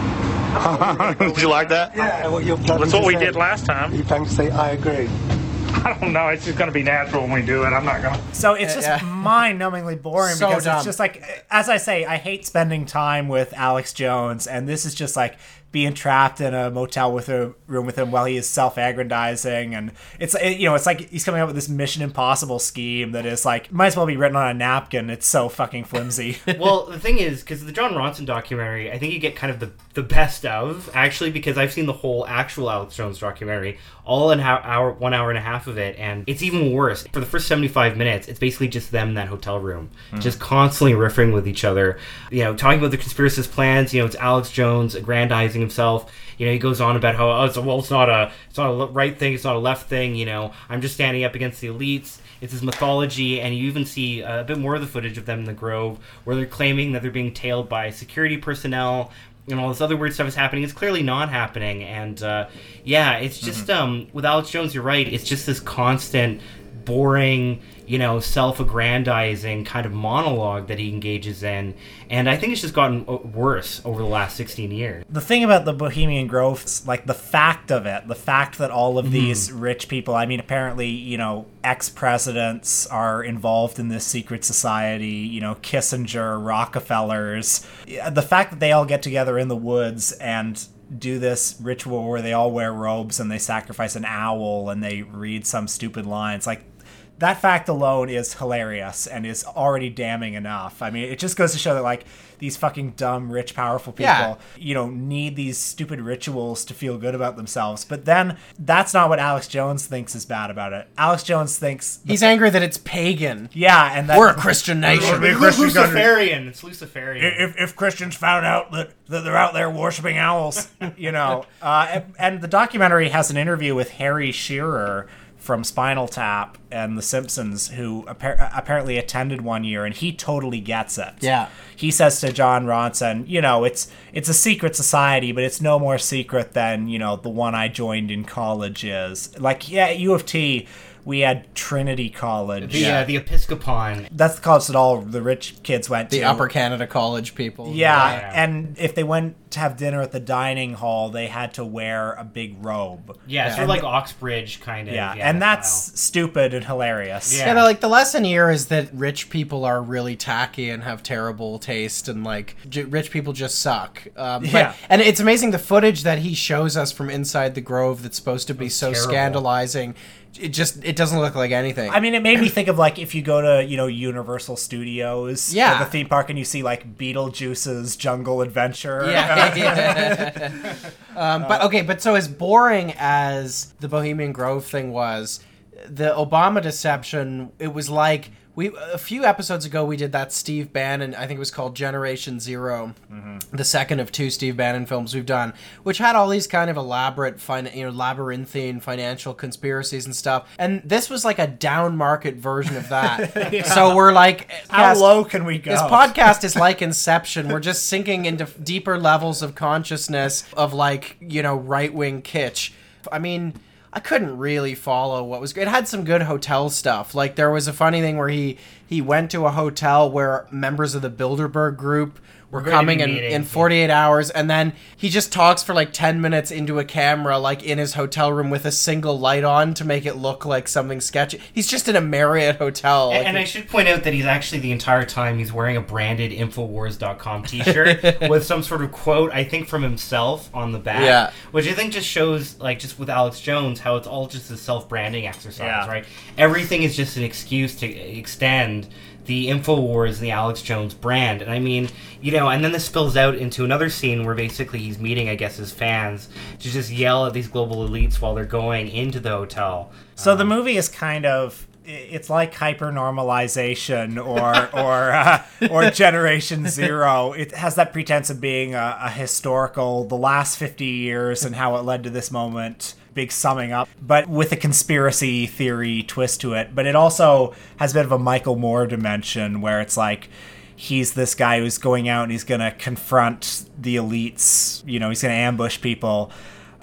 Did 1.19 1.39
you 1.41 1.49
like 1.49 1.69
that? 1.69 1.97
Yeah, 1.97 2.29
well, 2.29 2.57
That's 2.57 2.93
what 2.93 3.05
we 3.07 3.17
did 3.17 3.35
last 3.37 3.65
time. 3.67 3.95
You 3.95 4.05
can 4.05 4.27
say, 4.27 4.51
I 4.51 4.71
agree. 4.71 5.09
I 5.85 5.97
don't 6.01 6.13
know. 6.13 6.29
It's 6.29 6.45
just 6.45 6.59
going 6.59 6.69
to 6.69 6.75
be 6.75 6.83
natural 6.83 7.23
when 7.23 7.33
we 7.33 7.43
do 7.43 7.63
it. 7.65 7.69
I'm 7.69 7.85
not 7.85 8.03
going 8.03 8.15
to. 8.15 8.35
So 8.35 8.55
it's 8.55 8.75
just 8.75 8.87
Yeah. 8.87 8.99
Mind-numbingly 9.23 10.03
boring 10.03 10.35
So 10.35 10.49
because 10.49 10.65
dumb. 10.65 10.77
it's 10.77 10.85
just 10.85 10.99
like, 10.99 11.23
as 11.51 11.69
I 11.69 11.77
say, 11.77 12.05
I 12.05 12.17
hate 12.17 12.47
spending 12.47 12.87
time 12.87 13.29
with 13.29 13.53
Alex 13.55 13.93
Jones, 13.93 14.47
and 14.47 14.69
this 14.69 14.85
is 14.85 14.95
just 14.95 15.17
like 15.17 15.37
being 15.73 15.95
trapped 15.95 16.41
in 16.41 16.53
a 16.53 16.71
motel 16.71 17.13
with 17.13 17.31
a 17.31 17.55
room 17.67 17.87
with 17.87 17.97
him 17.97 18.11
while 18.11 18.27
he 18.27 18.37
is 18.37 18.47
self-aggrandizing, 18.49 19.75
and 19.75 19.93
it's 20.21 20.35
it, 20.35 20.59
you 20.59 20.69
know 20.69 20.75
it's 20.75 20.85
like 20.87 21.09
he's 21.09 21.25
coming 21.25 21.41
up 21.41 21.47
with 21.47 21.57
this 21.57 21.69
Mission 21.69 22.03
Impossible 22.03 22.59
scheme 22.59 23.13
that 23.13 23.25
is 23.25 23.45
like 23.45 23.73
might 23.73 23.87
as 23.87 23.97
well 23.97 24.07
be 24.07 24.17
written 24.17 24.37
on 24.37 24.49
a 24.49 24.55
napkin. 24.55 25.09
It's 25.09 25.27
so 25.27 25.49
fucking 25.49 25.85
flimsy. 25.85 26.37
well, 26.59 26.87
the 26.87 26.99
thing 26.99 27.19
is, 27.19 27.41
because 27.41 27.65
the 27.65 27.73
Jon 27.73 27.93
Ronson 27.95 28.27
documentary, 28.27 28.93
I 28.93 28.99
think 28.99 29.15
you 29.15 29.19
get 29.19 29.35
kind 29.35 29.51
of 29.51 29.61
the, 29.61 29.73
the 29.95 30.03
best 30.03 30.45
of, 30.45 30.91
actually, 30.93 31.31
because 31.31 31.57
I've 31.57 31.73
seen 31.73 31.87
the 31.87 31.93
whole 31.93 32.27
actual 32.27 32.71
Alex 32.71 32.95
Jones 32.95 33.19
documentary, 33.19 33.79
all 34.05 34.31
in 34.31 34.39
how, 34.39 34.57
hour, 34.63 34.93
one 34.93 35.15
hour 35.15 35.31
and 35.31 35.39
a 35.39 35.43
half 35.43 35.67
of 35.67 35.79
it, 35.79 35.99
and 35.99 36.25
it's 36.27 36.43
even 36.43 36.73
worse. 36.73 37.07
For 37.13 37.21
the 37.21 37.27
first 37.27 37.49
75 37.49 37.97
minutes, 37.97 38.29
it's 38.29 38.39
basically 38.39 38.69
just 38.69 38.91
them 38.91 39.12
in 39.13 39.17
that 39.17 39.29
hotel 39.29 39.59
room, 39.61 39.91
just 40.21 40.41
constantly 40.41 40.95
riffing 40.97 41.33
with 41.33 41.47
each 41.47 41.65
other. 41.65 41.99
You 42.31 42.45
know, 42.45 42.57
talking 42.57 42.79
about 42.79 42.91
the 42.91 42.99
conspiracist 42.99 43.51
plans. 43.51 43.93
You 43.93 44.01
know, 44.01 44.07
it's 44.07 44.17
Alex 44.17 44.51
Jones 44.51 44.95
aggrandizing 44.95 45.61
himself. 45.61 46.11
You 46.39 46.47
know, 46.47 46.53
he 46.53 46.59
goes 46.59 46.81
on 46.81 46.97
about 46.97 47.15
how 47.15 47.31
oh, 47.31 47.45
it's, 47.45 47.59
well, 47.59 47.79
it's 47.79 47.91
not 47.91 48.09
a 48.09 48.33
it's 48.49 48.59
not 48.59 48.71
a 48.71 48.87
right 48.87 49.17
thing, 49.17 49.35
it's 49.35 49.45
not 49.45 49.57
a 49.57 49.59
left 49.59 49.89
thing. 49.89 50.15
You 50.15 50.27
know, 50.27 50.53
I'm 50.69 50.81
just 50.81 50.95
standing 50.95 51.25
up 51.25 51.35
against 51.35 51.61
the 51.61 51.69
elites. 51.69 52.19
It's 52.41 52.53
his 52.53 52.63
mythology, 52.63 53.41
and 53.41 53.55
you 53.55 53.69
even 53.69 53.85
see 53.85 54.21
a 54.23 54.43
bit 54.43 54.59
more 54.59 54.75
of 54.75 54.81
the 54.81 54.89
footage 54.89 55.17
of 55.17 55.27
them 55.27 55.41
in 55.41 55.45
the 55.45 55.53
Grove, 55.53 56.01
where 56.25 56.35
they're 56.35 56.47
claiming 56.47 56.93
that 56.93 57.03
they're 57.03 57.13
being 57.13 57.33
tailed 57.33 57.69
by 57.69 57.91
security 57.91 58.37
personnel, 58.37 59.13
and 59.49 59.61
all 59.61 59.69
this 59.69 59.81
other 59.81 59.97
weird 59.97 60.15
stuff 60.15 60.27
is 60.27 60.35
happening. 60.35 60.65
It's 60.65 60.73
clearly 60.73 61.03
not 61.03 61.29
happening, 61.29 61.85
and 61.85 62.21
uh, 62.23 62.49
yeah, 62.85 63.19
it's 63.19 63.39
just 63.39 63.69
um, 63.71 64.09
with 64.13 64.25
Alex 64.25 64.51
Jones. 64.51 64.75
You're 64.75 64.85
right. 64.85 65.07
It's 65.07 65.25
just 65.25 65.47
this 65.47 65.61
constant, 65.61 66.41
boring, 66.85 67.61
you 67.87 67.99
know, 67.99 68.21
self-aggrandizing 68.21 69.65
kind 69.65 69.87
of 69.87 69.93
monologue 69.93 70.69
that 70.69 70.79
he 70.79 70.89
engages 70.89 71.43
in, 71.43 71.75
and 72.11 72.29
I 72.29 72.37
think 72.37 72.53
it's 72.53 72.63
just 72.63 72.75
gotten 72.75 73.05
uh, 73.09 73.17
worse 73.17 73.81
over 73.85 74.01
the 74.01 74.09
last 74.09 74.37
16 74.37 74.71
years. 74.71 75.05
the 75.09 75.21
thing 75.21 75.45
about 75.45 75.65
the 75.65 75.73
Bohemian 75.73 76.27
Grove, 76.27 76.65
like 76.87 77.07
the 77.07 77.15
fact 77.15 77.71
of 77.71 77.87
it, 77.87 78.09
the 78.09 78.15
fact 78.15 78.59
that 78.59 78.71
all 78.71 78.99
of 78.99 79.11
these 79.11 79.51
rich 79.53 79.89
people, 79.89 80.15
I 80.15 80.27
mean, 80.27 80.41
apparently, 80.41 80.89
you 80.89 81.19
know, 81.19 81.47
ex 81.65 81.89
presidents 81.89 82.87
are 82.87 83.23
involved 83.23 83.79
in 83.79 83.89
this 83.89 84.07
secret 84.07 84.45
society, 84.45 85.07
you 85.07 85.41
know, 85.41 85.57
Kissinger, 85.57 86.45
Rockefellers, 86.45 87.67
the 88.11 88.23
fact 88.23 88.51
that 88.51 88.61
they 88.61 88.73
all 88.73 88.85
get 88.85 89.03
together 89.03 89.39
in 89.39 89.49
the 89.49 89.57
woods 89.57 90.13
and 90.13 90.67
do 90.99 91.19
this 91.19 91.57
ritual 91.61 92.09
where 92.09 92.21
they 92.21 92.33
all 92.33 92.51
wear 92.51 92.73
robes 92.73 93.19
and 93.19 93.31
they 93.31 93.39
sacrifice 93.39 93.97
an 93.97 94.05
owl 94.05 94.69
and 94.69 94.83
they 94.83 95.03
read 95.03 95.47
some 95.47 95.67
stupid 95.67 96.07
lines, 96.07 96.47
like, 96.47 96.72
that 97.19 97.41
fact 97.41 97.69
alone 97.69 98.09
is 98.09 98.35
hilarious 98.35 99.07
and 99.07 99.25
is 99.27 99.45
already 99.45 99.89
damning 99.91 100.35
enough. 100.35 100.83
I 100.83 100.91
mean, 100.91 101.05
it 101.05 101.19
just 101.19 101.37
goes 101.37 101.53
to 101.53 101.59
show 101.59 101.75
that 101.75 101.83
like 101.83 102.05
these 102.39 102.57
fucking 102.57 102.91
dumb, 102.97 103.31
rich, 103.31 103.55
powerful 103.55 103.93
people, 103.93 104.05
Yeah. 104.13 104.35
you 104.57 104.75
know, 104.75 104.89
need 104.89 105.37
these 105.37 105.57
stupid 105.57 106.01
rituals 106.01 106.65
to 106.65 106.75
feel 106.75 106.99
good 106.99 107.15
about 107.15 107.37
themselves. 107.37 107.85
But 107.85 108.05
then 108.05 108.37
that's 108.59 108.93
not 108.93 109.09
what 109.09 109.21
Alex 109.21 109.47
Jones 109.47 109.87
thinks 109.87 110.17
is 110.17 110.25
bad 110.27 110.51
about 110.51 110.73
it. 110.73 110.89
Alex 110.99 111.23
Jones 111.23 111.57
thinks 111.57 112.01
He's 112.05 112.25
angry 112.25 112.51
that 112.51 112.61
it's 112.63 112.79
pagan. 112.79 113.49
yeah, 113.53 113.93
and 113.97 114.09
that 114.11 114.19
We're 114.19 114.31
a 114.31 114.35
Christian 114.35 114.81
nation. 114.81 115.21
Big 115.21 115.37
Christian 115.37 115.67
country. 115.71 115.83
Luciferian. 115.83 116.49
It's 116.49 116.65
Luciferian. 116.65 117.25
if, 117.39 117.55
if 117.57 117.77
Christians 117.77 118.17
found 118.17 118.45
out 118.45 118.73
that, 118.73 118.91
that 119.07 119.23
they're 119.23 119.37
out 119.37 119.55
there 119.55 119.71
worshiping 119.71 120.19
owls, 120.19 120.67
you 120.97 121.13
know. 121.13 121.45
Uh, 121.61 121.87
and, 121.93 122.05
and 122.19 122.41
the 122.41 122.49
documentary 122.49 123.11
has 123.11 123.31
an 123.31 123.37
interview 123.37 123.77
with 123.77 123.91
Harry 123.91 124.33
Shearer 124.33 125.07
from 125.43 125.65
Spinal 125.65 126.07
Tap 126.07 126.57
and 126.71 126.97
The 126.97 127.03
Simpsons, 127.03 127.71
who 127.71 128.05
appar- 128.05 128.49
apparently 128.57 128.97
attended 128.97 129.41
one 129.41 129.65
year, 129.65 129.85
and 129.85 129.93
he 129.93 130.13
totally 130.13 130.61
gets 130.61 130.99
it. 130.99 131.15
Yeah. 131.21 131.49
He 131.75 131.91
says 131.91 132.21
to 132.21 132.33
Jon 132.33 132.65
Ronson, 132.65 133.29
you 133.29 133.41
know, 133.41 133.65
it's 133.65 133.89
it's 134.13 134.29
a 134.29 134.35
secret 134.35 134.77
society, 134.77 135.33
but 135.33 135.43
it's 135.43 135.61
no 135.61 135.81
more 135.81 135.99
secret 135.99 136.53
than 136.53 136.87
you 136.87 137.01
know 137.01 137.17
the 137.17 137.29
one 137.29 137.57
I 137.57 137.67
joined 137.67 138.13
in 138.13 138.25
college 138.25 138.85
is. 138.85 139.37
Like, 139.37 139.69
yeah, 139.69 139.91
U 139.91 140.15
of 140.15 140.25
T, 140.25 140.69
we 141.05 141.21
had 141.21 141.53
Trinity 141.55 142.09
College. 142.11 142.73
the 142.73 142.87
uh, 142.87 143.05
the 143.05 143.19
Episkopon. 143.19 144.09
That's 144.13 144.37
the 144.37 144.41
college 144.41 144.67
that 144.69 144.77
all 144.77 145.01
the 145.01 145.23
rich 145.23 145.57
kids 145.63 145.91
went 145.91 146.11
The 146.11 146.19
to. 146.19 146.21
The 146.23 146.29
Upper 146.29 146.49
Canada 146.49 146.87
College 146.87 147.35
people. 147.35 147.73
Yeah, 147.75 148.13
Yeah. 148.13 148.33
and 148.45 148.77
if 148.79 148.95
they 148.95 149.03
went 149.05 149.37
to 149.53 149.59
have 149.61 149.77
dinner 149.77 150.01
at 150.01 150.13
the 150.13 150.21
dining 150.21 150.75
hall, 150.75 151.11
they 151.11 151.27
had 151.27 151.53
to 151.55 151.65
wear 151.65 152.13
a 152.15 152.25
big 152.25 152.57
robe. 152.65 153.19
Yeah, 153.27 153.51
sort 153.51 153.65
of 153.65 153.69
like 153.69 153.83
Oxbridge 153.85 154.61
kind 154.61 154.89
of. 154.89 154.95
Yeah, 154.95 155.15
yeah 155.15 155.29
and 155.29 155.43
that's 155.43 155.69
style. 155.71 155.97
stupid 155.97 156.55
and 156.55 156.65
hilarious. 156.65 157.37
Yeah. 157.37 157.47
Yeah, 157.49 157.55
but, 157.55 157.65
like 157.65 157.81
the 157.81 157.89
lesson 157.89 158.25
here 158.25 158.51
is 158.51 158.67
that 158.69 158.89
rich 158.95 159.29
people 159.29 159.65
are 159.65 159.83
really 159.83 160.17
tacky 160.17 160.71
and 160.71 160.83
have 160.85 161.03
terrible 161.03 161.59
taste, 161.59 162.09
and 162.09 162.25
like 162.25 162.57
j- 162.69 162.85
rich 162.85 163.11
people 163.11 163.33
just 163.33 163.59
suck. 163.59 164.03
Um, 164.17 164.43
but- 164.45 164.53
Yeah. 164.53 164.75
and 164.89 165.03
it's 165.03 165.21
amazing 165.21 165.51
the 165.51 165.59
footage 165.59 166.03
that 166.05 166.19
he 166.21 166.35
shows 166.35 166.77
us 166.77 166.91
from 166.93 167.11
inside 167.11 167.55
the 167.55 167.61
Grove 167.61 168.03
that's 168.03 168.17
supposed 168.17 168.47
to 168.47 168.55
be 168.55 168.69
so 168.69 168.93
terrible. 168.93 169.11
scandalizing. 169.11 169.95
It 170.41 170.49
just 170.49 170.83
it 170.85 170.97
doesn't 170.97 171.21
look 171.21 171.35
like 171.35 171.51
anything. 171.51 171.91
I 171.91 172.01
mean, 172.01 172.15
it 172.15 172.23
made 172.23 172.41
me 172.41 172.49
think 172.49 172.69
of 172.69 172.79
like 172.79 172.99
if 172.99 173.15
you 173.15 173.23
go 173.23 173.41
to 173.43 173.65
you 173.65 173.77
know 173.77 173.87
Universal 173.87 174.57
Studios, 174.57 175.53
Yeah. 175.55 175.85
the 175.85 175.91
theme 175.91 176.09
park, 176.09 176.31
and 176.31 176.39
you 176.39 176.45
see 176.45 176.63
like 176.63 176.97
Beetlejuice's 176.97 177.97
Jungle 177.97 178.41
Adventure. 178.41 179.05
Yeah. 179.11 179.55
yeah. 179.55 180.75
um, 181.17 181.43
but 181.49 181.63
okay, 181.63 181.83
but 181.83 182.01
so 182.01 182.15
as 182.15 182.29
boring 182.29 182.95
as 182.99 183.75
the 183.81 183.89
Bohemian 183.89 184.33
Grove 184.33 184.65
thing 184.65 184.93
was, 184.93 185.41
the 185.87 186.15
Obama 186.15 186.63
deception, 186.63 187.53
it 187.59 187.75
was 187.75 187.91
like 187.91 188.31
we 188.55 188.71
a 188.93 188.99
few 188.99 189.25
episodes 189.25 189.65
ago 189.65 189.85
we 189.85 189.97
did 189.97 190.13
that 190.13 190.33
Steve 190.33 190.73
Bannon, 190.73 191.15
I 191.15 191.27
think 191.27 191.39
it 191.39 191.41
was 191.41 191.51
called 191.51 191.75
Generation 191.75 192.39
0 192.39 192.95
mm-hmm. 193.11 193.57
the 193.57 193.65
second 193.65 194.01
of 194.01 194.13
two 194.13 194.29
Steve 194.29 194.57
Bannon 194.57 194.85
films 194.85 195.15
we've 195.15 195.25
done, 195.25 195.55
which 195.83 195.99
had 195.99 196.17
all 196.17 196.29
these 196.29 196.47
kind 196.47 196.69
of 196.69 196.77
elaborate, 196.77 197.41
fin- 197.41 197.71
you 197.75 197.85
know, 197.85 197.91
labyrinthine 197.91 198.81
financial 198.81 199.33
conspiracies 199.33 200.05
and 200.05 200.15
stuff. 200.15 200.49
And 200.59 200.83
this 200.85 201.09
was 201.09 201.25
like 201.25 201.39
a 201.39 201.47
down 201.47 201.97
market 201.97 202.37
version 202.37 202.77
of 202.77 202.89
that. 202.91 203.63
So 203.73 203.95
we're 203.95 204.13
like, 204.13 204.51
How 204.69 204.79
cast- 204.79 205.01
low 205.01 205.25
can 205.25 205.45
we 205.45 205.59
go? 205.59 205.71
this 205.71 205.81
podcast 205.83 206.45
is 206.45 206.57
like 206.57 206.83
Inception. 206.83 207.49
We're 207.49 207.61
just 207.61 207.87
sinking 207.87 208.27
into 208.27 208.45
deeper 208.63 208.99
levels 208.99 209.41
of 209.41 209.55
consciousness 209.55 210.45
of 210.55 210.75
like, 210.75 211.17
you 211.21 211.43
know, 211.43 211.57
right 211.57 211.93
wing 211.93 212.23
kitsch. 212.23 212.73
I 213.11 213.19
mean, 213.19 213.55
I 213.93 214.01
couldn't 214.01 214.39
really 214.39 214.75
follow 214.75 215.23
what 215.23 215.41
was. 215.41 215.57
It 215.57 215.69
had 215.69 215.87
some 215.87 216.05
good 216.05 216.23
hotel 216.23 216.71
stuff. 216.71 217.15
Like 217.15 217.37
there 217.37 217.51
was 217.51 217.69
a 217.69 217.73
funny 217.73 218.01
thing 218.01 218.17
where 218.17 218.31
he 218.31 218.57
he 218.87 219.03
went 219.03 219.31
to 219.33 219.45
a 219.47 219.51
hotel 219.51 220.11
where 220.11 220.47
members 220.51 220.95
of 220.95 221.03
the 221.03 221.11
Bilderberg 221.11 221.77
group 221.77 222.19
were 222.53 222.61
going 222.61 222.71
to 222.71 222.77
coming 222.77 223.01
in, 223.01 223.11
meeting. 223.15 223.33
in 223.33 223.43
48 223.43 223.91
hours 223.91 224.31
and 224.31 224.49
then 224.49 224.73
he 224.97 225.09
just 225.09 225.33
talks 225.33 225.63
for 225.65 225.75
like 225.75 225.93
10 225.93 226.21
minutes 226.21 226.51
into 226.53 226.79
a 226.79 226.85
camera 226.85 227.39
like 227.39 227.65
in 227.65 227.79
his 227.79 227.95
hotel 227.95 228.33
room 228.33 228.51
with 228.51 228.65
a 228.65 228.71
single 228.71 229.19
light 229.19 229.43
on 229.43 229.75
to 229.75 229.85
make 229.85 230.07
it 230.07 230.15
look 230.17 230.45
like 230.45 230.69
something 230.69 231.01
sketchy. 231.01 231.41
He's 231.53 231.67
just 231.67 231.89
in 231.89 231.97
a 231.97 232.01
Marriott 232.01 232.57
hotel. 232.57 233.11
And, 233.11 233.19
Like, 233.19 233.27
and 233.27 233.39
I 233.39 233.45
should 233.45 233.69
point 233.69 233.89
out 233.89 234.05
that 234.05 234.13
he's 234.13 234.27
actually 234.27 234.61
the 234.61 234.71
entire 234.71 235.05
time 235.05 235.39
he's 235.39 235.53
wearing 235.53 235.77
a 235.77 235.81
branded 235.81 236.31
Infowars.com 236.31 237.45
T-shirt 237.45 238.21
with 238.29 238.45
some 238.45 238.63
sort 238.63 238.83
of 238.83 238.93
quote, 238.93 239.33
I 239.33 239.45
think, 239.45 239.67
from 239.69 239.83
himself 239.83 240.55
on 240.55 240.73
the 240.73 240.79
back. 240.79 241.03
Yeah. 241.03 241.31
Which 241.53 241.67
I 241.67 241.73
think 241.73 241.93
just 241.93 242.07
shows, 242.07 242.59
like, 242.61 242.79
just 242.79 242.99
with 242.99 243.09
Alex 243.11 243.41
Jones, 243.41 243.81
how 243.81 243.97
it's 243.97 244.07
all 244.07 244.27
just 244.27 244.51
a 244.51 244.57
self-branding 244.57 245.27
exercise, 245.27 245.65
Yeah. 245.67 245.87
right? 245.89 246.05
Everything 246.39 246.83
is 246.83 246.95
just 246.97 247.17
an 247.17 247.23
excuse 247.25 247.75
to 247.77 247.87
extend 247.91 248.89
the 249.27 249.49
Infowars 249.49 250.15
and 250.15 250.19
the 250.19 250.31
Alex 250.31 250.63
Jones 250.63 250.95
brand. 250.95 251.43
And 251.43 251.51
I 251.51 251.59
mean, 251.59 251.89
you 252.21 252.33
know, 252.33 252.49
and 252.49 252.65
then 252.65 252.73
this 252.73 252.85
spills 252.85 253.17
out 253.17 253.35
into 253.35 253.65
another 253.65 253.91
scene 253.91 254.25
where 254.25 254.35
basically 254.35 254.81
he's 254.81 254.99
meeting, 254.99 255.29
I 255.29 255.35
guess, 255.35 255.57
his 255.57 255.73
fans 255.73 256.29
to 256.59 256.71
just 256.71 256.91
yell 256.91 257.27
at 257.27 257.33
these 257.33 257.49
global 257.49 257.89
elites 257.89 258.21
while 258.21 258.35
they're 258.35 258.45
going 258.45 258.89
into 258.89 259.21
the 259.21 259.31
hotel. 259.31 259.91
So 260.15 260.35
the 260.37 260.45
movie 260.45 260.77
is 260.77 260.89
kind 260.89 261.27
of 261.27 261.67
it's 261.85 262.31
like 262.31 262.55
hyper 262.55 262.93
normalization 262.93 264.25
or 264.25 264.71
or 264.79 265.11
uh, 265.11 265.43
or 265.71 265.91
generation 265.91 266.69
zero 266.69 267.33
it 267.33 267.51
has 267.53 267.75
that 267.75 267.93
pretense 267.93 268.31
of 268.31 268.41
being 268.41 268.73
a, 268.75 268.99
a 269.01 269.11
historical 269.11 270.05
the 270.05 270.17
last 270.17 270.59
50 270.59 270.85
years 270.85 271.45
and 271.45 271.57
how 271.57 271.75
it 271.77 271.81
led 271.81 272.05
to 272.05 272.11
this 272.11 272.31
moment 272.31 272.95
big 273.15 273.33
summing 273.33 273.73
up 273.73 273.89
but 274.01 274.29
with 274.29 274.53
a 274.53 274.57
conspiracy 274.57 275.47
theory 275.47 276.03
twist 276.03 276.41
to 276.41 276.55
it 276.55 276.75
but 276.75 276.87
it 276.87 276.97
also 276.97 277.55
has 277.77 277.93
a 277.93 277.95
bit 277.95 278.05
of 278.05 278.13
a 278.13 278.19
michael 278.19 278.57
moore 278.57 278.87
dimension 278.87 279.61
where 279.61 279.81
it's 279.81 279.97
like 279.97 280.29
he's 280.75 281.15
this 281.15 281.35
guy 281.35 281.59
who's 281.59 281.79
going 281.79 282.09
out 282.09 282.23
and 282.25 282.33
he's 282.33 282.45
going 282.45 282.61
to 282.61 282.71
confront 282.73 283.65
the 283.79 283.97
elites 283.97 284.83
you 284.87 284.99
know 284.99 285.09
he's 285.09 285.23
going 285.23 285.33
to 285.33 285.39
ambush 285.39 285.81
people 285.81 286.31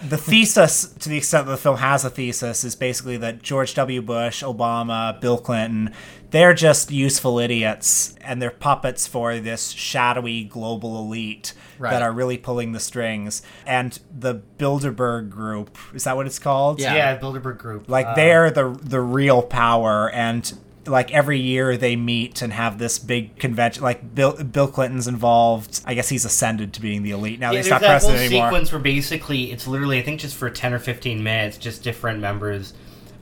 the 0.01 0.17
thesis, 0.29 0.87
to 0.99 1.09
the 1.09 1.17
extent 1.17 1.45
that 1.45 1.51
the 1.51 1.57
film 1.57 1.77
has 1.77 2.05
a 2.05 2.09
thesis, 2.09 2.63
is 2.63 2.75
basically 2.75 3.17
that 3.17 3.41
George 3.41 3.73
W. 3.73 4.01
Bush, 4.01 4.43
Obama, 4.43 5.19
Bill 5.19 5.37
Clinton, 5.37 5.93
they're 6.31 6.53
just 6.53 6.91
useful 6.91 7.39
idiots 7.39 8.15
and 8.21 8.41
they're 8.41 8.51
puppets 8.51 9.07
for 9.07 9.39
this 9.39 9.71
shadowy 9.71 10.43
global 10.43 10.99
elite 10.99 11.53
Right. 11.79 11.91
that 11.91 12.01
are 12.01 12.11
really 12.11 12.37
pulling 12.37 12.73
the 12.73 12.79
strings. 12.81 13.41
And 13.65 13.97
the 14.13 14.41
Bilderberg 14.57 15.29
group, 15.29 15.77
is 15.93 16.03
that 16.03 16.17
what 16.17 16.25
it's 16.25 16.37
called? 16.37 16.79
Yeah. 16.81 16.93
Yeah, 16.93 17.17
Bilderberg 17.17 17.57
Group. 17.57 17.87
Like 17.87 18.05
Uh, 18.07 18.15
they're 18.15 18.51
the 18.51 18.77
the 18.83 18.99
real 18.99 19.41
power 19.41 20.09
and 20.11 20.53
like 20.85 21.09
every 21.13 21.39
year 21.39 21.77
they 21.77 21.95
meet 21.95 22.41
and 22.41 22.51
have 22.51 22.79
this 22.79 22.99
big 22.99 23.37
convention 23.37 23.81
like 23.83 24.13
Bill 24.13 24.33
Bill 24.43 24.67
Clinton's 24.67 25.07
involved. 25.07 25.79
I 25.85 25.93
guess 25.93 26.09
he's 26.09 26.25
ascended 26.25 26.73
to 26.73 26.81
being 26.81 27.03
the 27.03 27.11
elite. 27.11 27.39
Now 27.39 27.51
Yeah, 27.51 27.59
he's 27.59 27.65
there's 27.69 27.71
not 27.71 27.81
that 27.81 28.01
whole 28.01 28.09
president 28.09 28.31
anymore. 28.33 28.49
sequence 28.49 28.71
where 28.73 28.81
basically 28.81 29.51
it's 29.51 29.65
literally 29.65 29.99
I 29.99 30.01
think 30.01 30.19
just 30.19 30.35
for 30.35 30.49
ten 30.49 30.73
or 30.73 30.79
fifteen 30.79 31.23
minutes, 31.23 31.57
just 31.57 31.81
different 31.81 32.19
members 32.19 32.73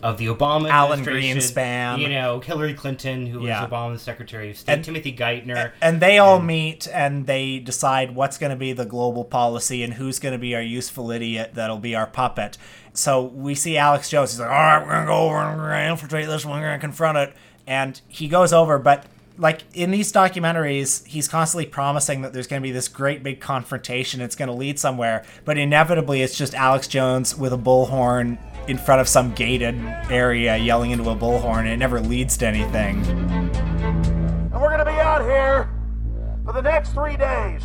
of 0.03 0.17
the 0.17 0.27
Obama 0.27 0.69
Alan 0.69 0.99
administration, 0.99 1.37
Greenspan. 1.39 1.99
you 1.99 2.09
know, 2.09 2.39
Hillary 2.39 2.73
Clinton, 2.73 3.25
who 3.25 3.45
Yeah. 3.45 3.61
was 3.61 3.69
Obama's 3.71 4.01
Secretary 4.01 4.51
of 4.51 4.57
State, 4.57 4.71
And- 4.73 4.83
Timothy 4.85 5.11
Geithner. 5.15 5.71
and 5.81 5.99
they 5.99 6.17
all 6.19 6.39
meet 6.39 6.87
and 6.93 7.25
they 7.25 7.59
decide 7.59 8.13
what's 8.15 8.37
going 8.37 8.51
to 8.51 8.55
be 8.55 8.73
the 8.73 8.85
global 8.85 9.23
policy 9.23 9.83
and 9.83 9.95
who's 9.95 10.19
going 10.19 10.33
to 10.33 10.37
be 10.39 10.53
our 10.55 10.61
useful 10.61 11.09
idiot 11.11 11.51
that'll 11.55 11.79
be 11.79 11.95
our 11.95 12.05
puppet. 12.07 12.57
So 12.93 13.21
we 13.23 13.55
see 13.55 13.77
Alex 13.77 14.09
Jones. 14.09 14.31
He's 14.31 14.39
like, 14.39 14.49
"All 14.49 14.55
right, 14.55 14.79
we're 14.81 14.91
going 14.91 15.01
to 15.01 15.07
go 15.07 15.17
over 15.17 15.37
and 15.37 15.57
we're 15.59 15.69
going 15.69 15.85
to 15.85 15.91
infiltrate 15.91 16.27
this 16.27 16.45
one. 16.45 16.59
We're 16.61 16.67
going 16.67 16.79
to 16.79 16.85
confront 16.85 17.17
it." 17.17 17.33
And 17.65 17.99
he 18.07 18.27
goes 18.27 18.53
over, 18.53 18.79
but 18.79 19.05
like 19.39 19.61
in 19.75 19.91
these 19.91 20.11
documentaries, 20.11 21.05
he's 21.05 21.27
constantly 21.27 21.67
promising 21.67 22.21
that 22.23 22.33
there's 22.33 22.47
going 22.47 22.59
to 22.59 22.63
be 22.67 22.71
this 22.71 22.87
great 22.87 23.21
big 23.21 23.39
confrontation. 23.39 24.19
It's 24.21 24.35
going 24.35 24.47
to 24.47 24.53
lead 24.55 24.79
somewhere, 24.79 25.23
but 25.45 25.57
inevitably, 25.59 26.23
it's 26.23 26.35
just 26.35 26.55
Alex 26.55 26.87
Jones 26.87 27.35
with 27.35 27.53
a 27.53 27.57
bullhorn 27.57 28.39
in 28.67 28.77
front 28.77 29.01
of 29.01 29.07
some 29.07 29.33
gated 29.33 29.75
area 30.09 30.57
yelling 30.57 30.91
into 30.91 31.09
a 31.09 31.15
bullhorn, 31.15 31.59
and 31.59 31.69
it 31.69 31.77
never 31.77 31.99
leads 31.99 32.37
to 32.37 32.47
anything. 32.47 33.03
And 33.05 34.53
we're 34.53 34.69
going 34.69 34.79
to 34.79 34.85
be 34.85 34.91
out 34.91 35.21
here 35.21 35.69
for 36.45 36.53
the 36.53 36.61
next 36.61 36.91
three 36.91 37.17
days 37.17 37.63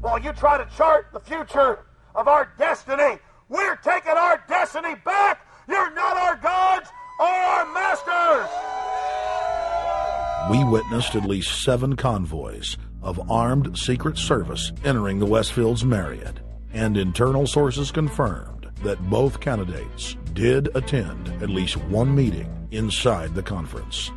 while 0.00 0.18
you 0.18 0.32
try 0.32 0.58
to 0.58 0.66
chart 0.76 1.08
the 1.12 1.20
future 1.20 1.86
of 2.14 2.28
our 2.28 2.52
destiny. 2.58 3.18
We're 3.48 3.76
taking 3.76 4.12
our 4.12 4.42
destiny 4.48 4.94
back. 5.04 5.46
You're 5.68 5.92
not 5.94 6.16
our 6.16 6.36
gods 6.36 6.88
or 7.20 7.26
our 7.26 7.72
masters. 7.72 8.48
We 10.50 10.64
witnessed 10.64 11.16
at 11.16 11.24
least 11.24 11.62
seven 11.62 11.96
convoys 11.96 12.76
of 13.02 13.30
armed 13.30 13.76
Secret 13.76 14.16
Service 14.16 14.72
entering 14.84 15.18
the 15.18 15.26
Westfields 15.26 15.84
Marriott, 15.84 16.40
and 16.72 16.96
internal 16.96 17.46
sources 17.46 17.90
confirmed 17.90 18.55
that 18.82 19.00
both 19.10 19.40
candidates 19.40 20.16
did 20.32 20.68
attend 20.74 21.28
at 21.42 21.48
least 21.48 21.76
one 21.76 22.14
meeting 22.14 22.68
inside 22.70 23.34
the 23.34 23.42
conference. 23.42 24.10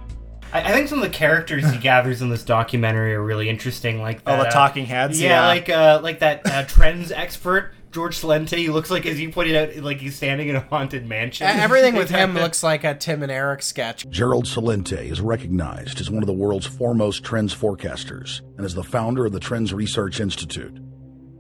I, 0.52 0.62
I 0.62 0.72
think 0.74 0.88
some 0.90 1.00
of 1.00 1.04
the 1.04 1.16
characters 1.16 1.70
he 1.72 1.78
gathers 1.78 2.22
in 2.22 2.30
this 2.30 2.44
documentary 2.44 3.14
are 3.16 3.24
really 3.24 3.50
interesting. 3.50 4.02
Like 4.02 4.22
Oh, 4.26 4.36
the 4.38 4.48
uh, 4.48 4.52
talking 4.52 4.86
heads? 4.86 5.20
Yeah, 5.22 5.30
Yeah. 5.42 5.48
like 5.48 5.70
uh, 5.70 6.00
like 6.04 6.20
that 6.20 6.42
uh, 6.46 6.64
trends 6.66 7.12
expert 7.12 7.74
George 7.92 8.20
Celente. 8.20 8.58
He 8.58 8.70
looks 8.70 8.92
like, 8.92 9.06
as 9.06 9.20
you 9.20 9.32
pointed 9.32 9.56
out, 9.56 9.84
like 9.84 9.98
he's 9.98 10.16
standing 10.16 10.50
in 10.50 10.56
a 10.56 10.60
haunted 10.60 11.08
mansion. 11.08 11.48
Everything 11.48 11.96
with 11.96 12.10
him 12.10 12.34
looks 12.36 12.62
like 12.64 12.84
a 12.84 12.94
Tim 12.96 13.24
and 13.24 13.32
Eric 13.32 13.62
sketch. 13.64 14.08
Gerald 14.10 14.46
Celente 14.46 15.10
is 15.10 15.22
recognized 15.22 16.00
as 16.02 16.10
one 16.12 16.22
of 16.22 16.28
the 16.28 16.34
world's 16.34 16.68
foremost 16.68 17.24
trends 17.24 17.56
forecasters 17.56 18.42
and 18.58 18.66
is 18.66 18.74
the 18.76 18.84
founder 18.84 19.26
of 19.26 19.32
the 19.32 19.40
Trends 19.40 19.74
Research 19.74 20.20
Institute. 20.20 20.78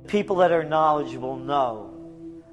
People 0.07 0.37
that 0.37 0.51
are 0.51 0.63
knowledgeable 0.63 1.35
know 1.37 1.88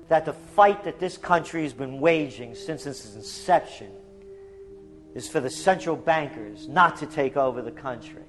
that 0.09 0.25
the 0.25 0.33
fight 0.33 0.85
that 0.85 0.99
this 0.99 1.17
country 1.17 1.63
has 1.63 1.73
been 1.73 2.01
waging 2.01 2.55
since 2.55 2.87
its 2.87 3.15
inception 3.15 3.91
is 5.15 5.29
for 5.29 5.41
the 5.41 5.51
central 5.51 5.97
bankers 5.97 6.69
not 6.69 6.99
to 6.99 7.07
take 7.07 7.37
over 7.37 7.63
the 7.63 7.71
country. 7.71 8.26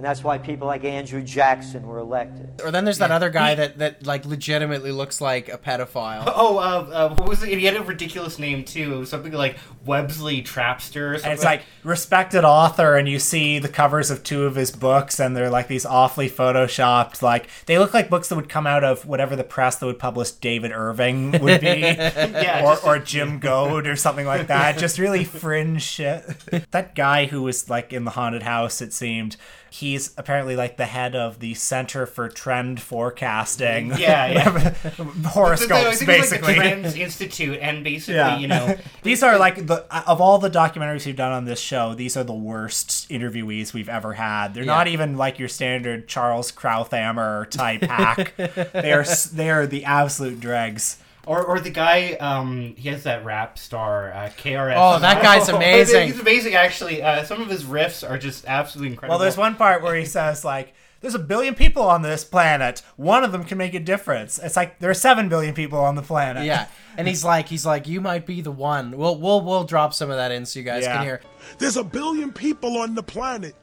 And 0.00 0.06
that's 0.06 0.24
why 0.24 0.38
people 0.38 0.66
like 0.66 0.82
Andrew 0.82 1.20
Jackson 1.22 1.86
were 1.86 1.98
elected. 1.98 2.62
Or 2.64 2.70
then 2.70 2.86
there's 2.86 2.96
that 2.96 3.10
other 3.10 3.28
guy 3.28 3.54
that, 3.54 3.76
that 3.80 4.06
like 4.06 4.24
legitimately 4.24 4.92
looks 4.92 5.20
like 5.20 5.50
a 5.50 5.58
pedophile. 5.58 6.24
Oh, 6.40 6.56
uh, 6.56 6.60
uh, 6.90 7.14
what 7.16 7.28
was 7.28 7.42
it? 7.42 7.58
He 7.58 7.66
had 7.66 7.76
a 7.76 7.82
ridiculous 7.82 8.38
name 8.38 8.64
too. 8.64 8.94
It 8.94 8.96
was 8.96 9.10
something 9.10 9.32
like 9.32 9.58
Websley 9.86 10.42
Trapster. 10.42 11.10
Or 11.10 11.14
something. 11.16 11.24
And 11.24 11.32
it's 11.34 11.44
like 11.44 11.64
respected 11.84 12.44
author, 12.44 12.96
and 12.96 13.06
you 13.10 13.18
see 13.18 13.58
the 13.58 13.68
covers 13.68 14.10
of 14.10 14.24
two 14.24 14.44
of 14.44 14.54
his 14.54 14.70
books, 14.70 15.20
and 15.20 15.36
they're 15.36 15.50
like 15.50 15.68
these 15.68 15.84
awfully 15.84 16.30
photoshopped. 16.30 17.20
Like 17.20 17.50
they 17.66 17.78
look 17.78 17.92
like 17.92 18.08
books 18.08 18.28
that 18.30 18.36
would 18.36 18.48
come 18.48 18.66
out 18.66 18.84
of 18.84 19.04
whatever 19.04 19.36
the 19.36 19.44
press 19.44 19.76
that 19.76 19.84
would 19.86 19.98
publish 19.98 20.30
David 20.30 20.72
Irving 20.72 21.32
would 21.32 21.60
be, 21.60 21.66
Yeah, 21.80 22.62
or, 22.64 22.72
just- 22.72 22.86
or 22.86 22.98
Jim 23.00 23.38
Goad 23.38 23.86
or 23.86 23.96
something 23.96 24.24
like 24.24 24.46
that. 24.46 24.78
Just 24.78 24.98
really 24.98 25.24
fringe 25.24 25.82
shit. 25.82 26.24
that 26.70 26.94
guy 26.94 27.26
who 27.26 27.42
was 27.42 27.68
like 27.68 27.92
in 27.92 28.04
the 28.04 28.12
haunted 28.12 28.44
house, 28.44 28.80
it 28.80 28.94
seemed. 28.94 29.36
He's 29.70 30.12
apparently 30.16 30.56
like 30.56 30.76
the 30.76 30.86
head 30.86 31.14
of 31.14 31.38
the 31.38 31.54
Center 31.54 32.04
for 32.04 32.28
Trend 32.28 32.80
Forecasting. 32.80 33.92
Yeah, 33.96 34.26
yeah. 34.26 34.70
horoscopes, 35.26 36.04
basically. 36.04 36.56
like 36.56 36.56
the 36.56 36.68
Trends 36.68 36.96
Institute, 36.96 37.58
and 37.60 37.84
basically, 37.84 38.42
you 38.42 38.48
know, 38.48 38.76
these 39.02 39.22
are 39.22 39.38
like 39.38 39.66
the 39.66 39.86
uh, 39.90 40.02
of 40.08 40.20
all 40.20 40.38
the 40.38 40.50
documentaries 40.50 41.06
we've 41.06 41.14
done 41.14 41.32
on 41.32 41.44
this 41.44 41.60
show. 41.60 41.94
These 41.94 42.16
are 42.16 42.24
the 42.24 42.34
worst 42.34 43.08
interviewees 43.10 43.72
we've 43.72 43.88
ever 43.88 44.14
had. 44.14 44.54
They're 44.54 44.64
not 44.64 44.88
even 44.88 45.16
like 45.16 45.38
your 45.38 45.48
standard 45.48 46.08
Charles 46.08 46.50
Krauthammer 46.50 47.48
type 47.50 47.82
hack. 47.82 48.34
they 48.36 48.92
are 48.92 49.04
they 49.32 49.50
are 49.50 49.66
the 49.66 49.84
absolute 49.84 50.40
dregs. 50.40 50.98
Or, 51.26 51.44
or 51.44 51.60
the 51.60 51.70
guy, 51.70 52.12
um, 52.14 52.74
he 52.76 52.88
has 52.88 53.02
that 53.04 53.24
rap 53.24 53.58
star, 53.58 54.12
uh, 54.12 54.30
KRS. 54.38 54.74
Oh, 54.76 54.98
that 54.98 55.22
guy's 55.22 55.48
amazing. 55.50 56.08
He's 56.08 56.18
amazing, 56.20 56.54
actually. 56.54 57.02
Uh, 57.02 57.24
some 57.24 57.42
of 57.42 57.48
his 57.48 57.64
riffs 57.64 58.08
are 58.08 58.16
just 58.18 58.46
absolutely 58.46 58.92
incredible. 58.92 59.12
Well, 59.12 59.18
there's 59.18 59.36
one 59.36 59.54
part 59.56 59.82
where 59.82 59.94
he 59.94 60.04
says 60.06 60.44
like. 60.44 60.74
There's 61.02 61.14
a 61.14 61.18
billion 61.18 61.54
people 61.54 61.82
on 61.84 62.02
this 62.02 62.24
planet. 62.26 62.82
One 62.96 63.24
of 63.24 63.32
them 63.32 63.44
can 63.44 63.56
make 63.56 63.72
a 63.72 63.80
difference. 63.80 64.38
It's 64.38 64.54
like 64.54 64.80
there 64.80 64.90
are 64.90 64.94
seven 64.94 65.30
billion 65.30 65.54
people 65.54 65.78
on 65.78 65.94
the 65.94 66.02
planet. 66.02 66.44
Yeah, 66.44 66.66
and 66.98 67.08
he's 67.08 67.24
like, 67.24 67.48
he's 67.48 67.64
like, 67.64 67.88
you 67.88 68.02
might 68.02 68.26
be 68.26 68.42
the 68.42 68.50
one. 68.50 68.90
We'll 68.94 69.16
we'll 69.18 69.40
we'll 69.40 69.64
drop 69.64 69.94
some 69.94 70.10
of 70.10 70.18
that 70.18 70.30
in 70.30 70.44
so 70.44 70.58
you 70.58 70.64
guys 70.66 70.82
Yeah. 70.84 70.96
can 70.98 71.04
hear. 71.06 71.20
There's 71.56 71.78
a 71.78 71.84
billion 71.84 72.32
people 72.34 72.76
on 72.76 72.94
the 72.96 73.02
planet. 73.02 73.54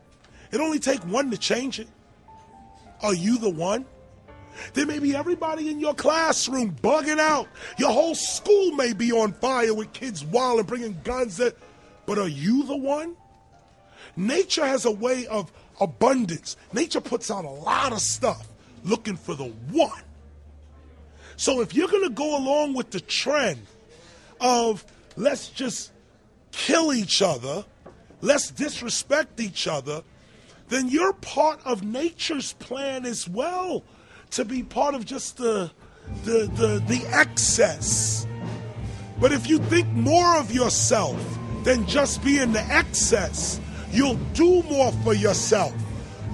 It 0.52 0.60
only 0.60 0.80
take 0.80 1.02
one 1.02 1.30
to 1.30 1.38
change 1.38 1.80
it. 1.80 1.88
Are 3.04 3.14
you 3.14 3.38
the 3.38 3.52
one? 3.52 3.86
There 4.74 4.86
may 4.86 5.00
be 5.00 5.16
everybody 5.16 5.70
in 5.70 5.80
your 5.80 5.94
classroom 5.94 6.76
bugging 6.82 7.20
out. 7.20 7.48
Your 7.78 7.92
whole 7.92 8.16
school 8.16 8.72
may 8.72 8.94
be 8.94 9.12
on 9.12 9.34
fire 9.34 9.74
with 9.74 9.94
kids 9.94 10.24
wild 10.26 10.60
and 10.60 10.68
bringing 10.68 11.00
guns. 11.04 11.38
That, 11.38 11.58
but 12.06 12.18
are 12.18 12.28
you 12.28 12.64
the 12.64 12.78
one? 12.78 13.16
Nature 14.16 14.66
has 14.66 14.86
a 14.86 14.92
way 14.92 15.28
of 15.28 15.52
abundance. 15.80 16.58
Nature 16.74 17.02
puts 17.02 17.30
out 17.30 17.46
a 17.46 17.50
lot 17.50 17.94
of 17.94 18.00
stuff 18.00 18.48
looking 18.84 19.16
for 19.16 19.36
the 19.36 19.46
one. 19.72 20.02
So 21.36 21.62
if 21.62 21.76
you're 21.76 21.88
going 21.88 22.04
to 22.04 22.10
go 22.10 22.38
along 22.38 22.74
with 22.74 22.90
the 22.90 23.00
trend 23.00 23.62
of 24.42 24.84
let's 25.16 25.50
just 25.50 25.92
kill 26.52 26.94
each 26.94 27.22
other, 27.22 27.64
let's 28.22 28.50
disrespect 28.50 29.40
each 29.40 29.68
other, 29.68 30.02
then 30.70 30.90
you're 30.90 31.14
part 31.14 31.60
of 31.66 31.84
nature's 31.84 32.54
plan 32.54 33.06
as 33.06 33.28
well 33.28 33.84
to 34.32 34.46
be 34.46 34.64
part 34.64 34.96
of 34.96 35.06
just 35.06 35.38
the 35.38 35.72
the 36.24 36.50
the, 36.56 36.84
the 36.88 37.06
excess. 37.08 38.28
But 39.20 39.32
if 39.32 39.50
you 39.50 39.58
think 39.58 39.88
more 39.90 40.38
of 40.38 40.52
yourself 40.52 41.18
than 41.64 41.86
just 41.88 42.24
being 42.24 42.54
the 42.54 42.62
excess, 42.62 43.60
you'll 43.92 44.20
do 44.34 44.62
more 44.64 44.92
for 45.04 45.14
yourself. 45.14 45.74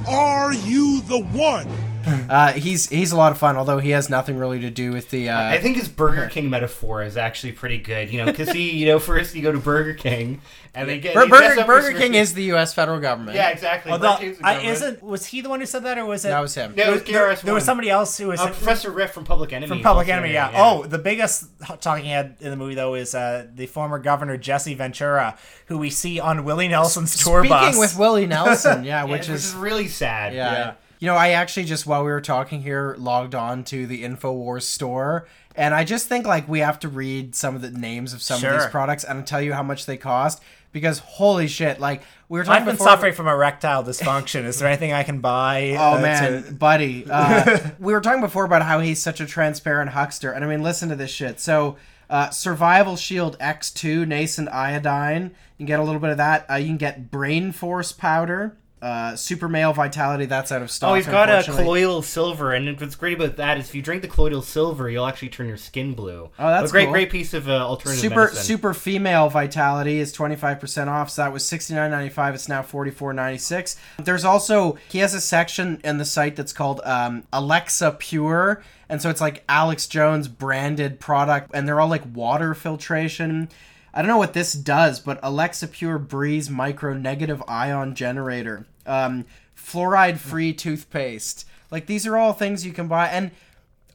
Are 0.07 0.53
you 0.53 1.01
the 1.01 1.19
one? 1.19 1.67
Uh, 2.05 2.51
he's 2.53 2.89
he's 2.89 3.11
a 3.11 3.17
lot 3.17 3.31
of 3.31 3.37
fun, 3.37 3.57
although 3.57 3.77
he 3.79 3.91
has 3.91 4.09
nothing 4.09 4.37
really 4.37 4.59
to 4.61 4.69
do 4.69 4.91
with 4.91 5.09
the. 5.09 5.29
Uh, 5.29 5.39
I 5.49 5.59
think 5.59 5.77
his 5.77 5.87
Burger 5.87 6.27
King 6.27 6.49
metaphor 6.49 7.03
is 7.03 7.17
actually 7.17 7.53
pretty 7.53 7.77
good. 7.77 8.11
You 8.11 8.19
know, 8.19 8.25
because 8.31 8.51
he, 8.51 8.71
you 8.71 8.85
know, 8.87 8.99
first 8.99 9.35
you 9.35 9.41
go 9.41 9.51
to 9.51 9.59
Burger 9.59 9.93
King 9.93 10.41
and 10.75 10.89
they 10.89 10.99
get 10.99 11.13
Bur- 11.13 11.27
Burger, 11.27 11.63
Burger 11.65 11.97
King 11.97 12.15
is 12.15 12.33
the 12.33 12.43
U.S. 12.45 12.73
federal 12.73 12.99
government. 12.99 13.35
Yeah, 13.35 13.49
exactly. 13.49 13.91
Although, 13.91 14.17
Burger 14.17 14.37
I, 14.43 14.61
isn't 14.61 15.03
was 15.03 15.25
he 15.27 15.41
the 15.41 15.49
one 15.49 15.59
who 15.59 15.65
said 15.65 15.83
that, 15.83 15.97
or 15.97 16.05
was 16.05 16.25
it? 16.25 16.29
That 16.29 16.39
was 16.39 16.55
him. 16.55 16.73
No, 16.75 16.83
it 16.83 16.91
was 16.93 17.03
there, 17.03 17.35
there 17.35 17.53
was 17.53 17.63
somebody 17.63 17.89
else 17.89 18.17
who 18.17 18.27
was 18.27 18.39
Uh, 18.39 18.47
Professor 18.47 18.91
Griff 18.91 19.11
from 19.11 19.23
Public 19.23 19.53
Enemy. 19.53 19.67
from 19.67 19.81
Public 19.81 20.07
Enemy. 20.09 20.29
in 20.29 20.33
Yeah. 20.35 20.51
Oh, 20.55 20.83
the 20.83 20.97
biggest 20.97 21.45
talking 21.81 22.05
head 22.05 22.37
in 22.39 22.49
the 22.49 22.57
movie 22.57 22.75
though 22.75 22.95
is 22.95 23.13
uh, 23.13 23.47
the 23.53 23.67
former 23.67 23.99
governor 23.99 24.37
Jesse 24.37 24.73
Ventura, 24.73 25.37
who 25.67 25.77
we 25.77 25.89
see 25.89 26.19
on 26.19 26.43
Willie 26.43 26.67
Nelson's 26.67 27.23
tour 27.23 27.41
Speaking 27.41 27.49
bus. 27.57 27.77
with 27.77 27.97
Willie 27.97 28.25
Nelson, 28.25 28.83
yeah, 28.83 29.03
Yeah, 29.03 29.11
which 29.11 29.21
which 29.21 29.29
is 29.29 29.45
is 29.49 29.55
really 29.55 29.87
sad. 29.87 30.33
Yeah. 30.33 30.51
Yeah. 30.53 30.73
You 31.03 31.09
know, 31.09 31.17
I 31.17 31.31
actually 31.31 31.65
just 31.65 31.85
while 31.85 32.05
we 32.05 32.11
were 32.11 32.21
talking 32.21 32.61
here 32.61 32.95
logged 32.97 33.35
on 33.35 33.65
to 33.65 33.85
the 33.85 34.05
InfoWars 34.05 34.61
store 34.61 35.27
and 35.53 35.73
I 35.73 35.83
just 35.83 36.07
think 36.07 36.25
like 36.25 36.47
we 36.47 36.59
have 36.59 36.79
to 36.79 36.87
read 36.87 37.35
some 37.35 37.57
of 37.57 37.61
the 37.61 37.71
names 37.71 38.13
of 38.13 38.21
some 38.21 38.41
of 38.41 38.49
these 38.53 38.69
products 38.69 39.03
and 39.03 39.27
tell 39.27 39.41
you 39.41 39.51
how 39.51 39.63
much 39.63 39.85
they 39.85 39.97
cost 39.97 40.41
because 40.71 40.99
holy 40.99 41.47
shit, 41.49 41.81
like 41.81 42.03
we 42.29 42.39
were 42.39 42.45
talking 42.45 42.61
I've 42.61 42.65
been 42.65 42.75
before 42.75 42.87
suffering 42.87 43.13
from 43.13 43.27
erectile 43.27 43.83
dysfunction. 43.83 44.45
Is 44.45 44.59
there 44.59 44.69
anything 44.69 44.93
I 44.93 45.03
can 45.03 45.19
buy? 45.19 45.75
Oh 45.77 45.97
uh, 45.97 46.01
man, 46.01 46.43
to- 46.43 46.53
buddy. 46.53 47.05
Uh, 47.11 47.71
we 47.79 47.91
were 47.91 47.99
talking 47.99 48.21
before 48.21 48.45
about 48.45 48.61
how 48.61 48.79
he's 48.79 49.01
such 49.01 49.19
a 49.19 49.25
transparent 49.25 49.89
huckster, 49.89 50.31
and 50.31 50.45
I 50.45 50.47
mean, 50.47 50.63
listen 50.63 50.87
to 50.87 50.95
this 50.95 51.11
shit. 51.11 51.37
So, 51.41 51.75
uh, 52.09 52.29
Survival 52.29 52.95
Shield 52.95 53.37
X2 53.39 54.07
nascent 54.07 54.47
iodine. 54.47 55.23
You 55.23 55.57
can 55.57 55.65
get 55.65 55.81
a 55.81 55.83
little 55.83 55.99
bit 55.99 56.11
of 56.11 56.17
that. 56.17 56.45
Uh, 56.49 56.55
you 56.55 56.67
can 56.67 56.77
get 56.77 57.11
Brain 57.11 57.51
Force 57.51 57.91
powder. 57.91 58.55
Uh, 58.83 59.15
Super 59.15 59.47
Male 59.47 59.71
Vitality. 59.71 60.25
That's 60.25 60.51
out 60.51 60.61
of 60.61 60.69
stock. 60.69 60.91
Oh, 60.91 60.95
he's 60.95 61.07
got 61.07 61.29
a 61.29 61.41
colloidal 61.49 62.01
silver, 62.01 62.51
and 62.51 62.77
what's 62.81 62.95
great 62.95 63.17
about 63.17 63.37
that 63.37 63.57
is 63.57 63.69
if 63.69 63.75
you 63.75 63.81
drink 63.81 64.01
the 64.01 64.09
colloidal 64.09 64.41
silver, 64.41 64.89
you'll 64.89 65.05
actually 65.05 65.29
turn 65.29 65.47
your 65.47 65.55
skin 65.55 65.93
blue. 65.93 66.29
Oh, 66.37 66.47
that's 66.49 66.69
a 66.69 66.73
great, 66.73 66.83
cool. 66.87 66.91
great 66.91 67.09
piece 67.09 67.33
of 67.33 67.47
uh, 67.47 67.65
alternative 67.65 68.01
Super 68.01 68.25
medicine. 68.25 68.43
Super 68.43 68.73
Female 68.73 69.29
Vitality 69.29 69.99
is 69.99 70.11
twenty 70.11 70.35
five 70.35 70.59
percent 70.59 70.89
off. 70.89 71.09
So 71.09 71.21
that 71.21 71.31
was 71.31 71.45
sixty 71.45 71.73
nine 71.73 71.91
ninety 71.91 72.09
five. 72.09 72.35
It's 72.35 72.49
now 72.49 72.61
forty 72.61 72.91
four 72.91 73.13
ninety 73.13 73.37
six. 73.39 73.77
There's 73.97 74.25
also 74.25 74.77
he 74.89 74.97
has 74.99 75.13
a 75.13 75.21
section 75.21 75.79
in 75.85 75.97
the 75.97 76.03
site 76.03 76.35
that's 76.35 76.51
called 76.51 76.81
um, 76.83 77.23
Alexa 77.31 77.91
Pure, 77.99 78.63
and 78.89 79.01
so 79.01 79.09
it's 79.09 79.21
like 79.21 79.45
Alex 79.47 79.87
Jones 79.87 80.27
branded 80.27 80.99
product, 80.99 81.51
and 81.53 81.65
they're 81.65 81.79
all 81.79 81.87
like 81.87 82.03
water 82.13 82.53
filtration. 82.53 83.47
I 83.95 84.01
don't 84.01 84.09
know 84.09 84.17
what 84.17 84.33
this 84.33 84.53
does, 84.53 84.99
but 84.99 85.19
Alexa 85.21 85.67
Pure 85.67 85.99
Breeze 85.99 86.49
Micro 86.49 86.95
Negative 86.95 87.43
Ion 87.47 87.93
Generator, 87.93 88.65
um, 88.85 89.25
fluoride 89.57 90.17
free 90.17 90.53
toothpaste. 90.53 91.45
Like 91.71 91.85
these 91.85 92.05
are 92.05 92.17
all 92.17 92.33
things 92.33 92.65
you 92.65 92.73
can 92.73 92.87
buy, 92.87 93.07
and 93.07 93.31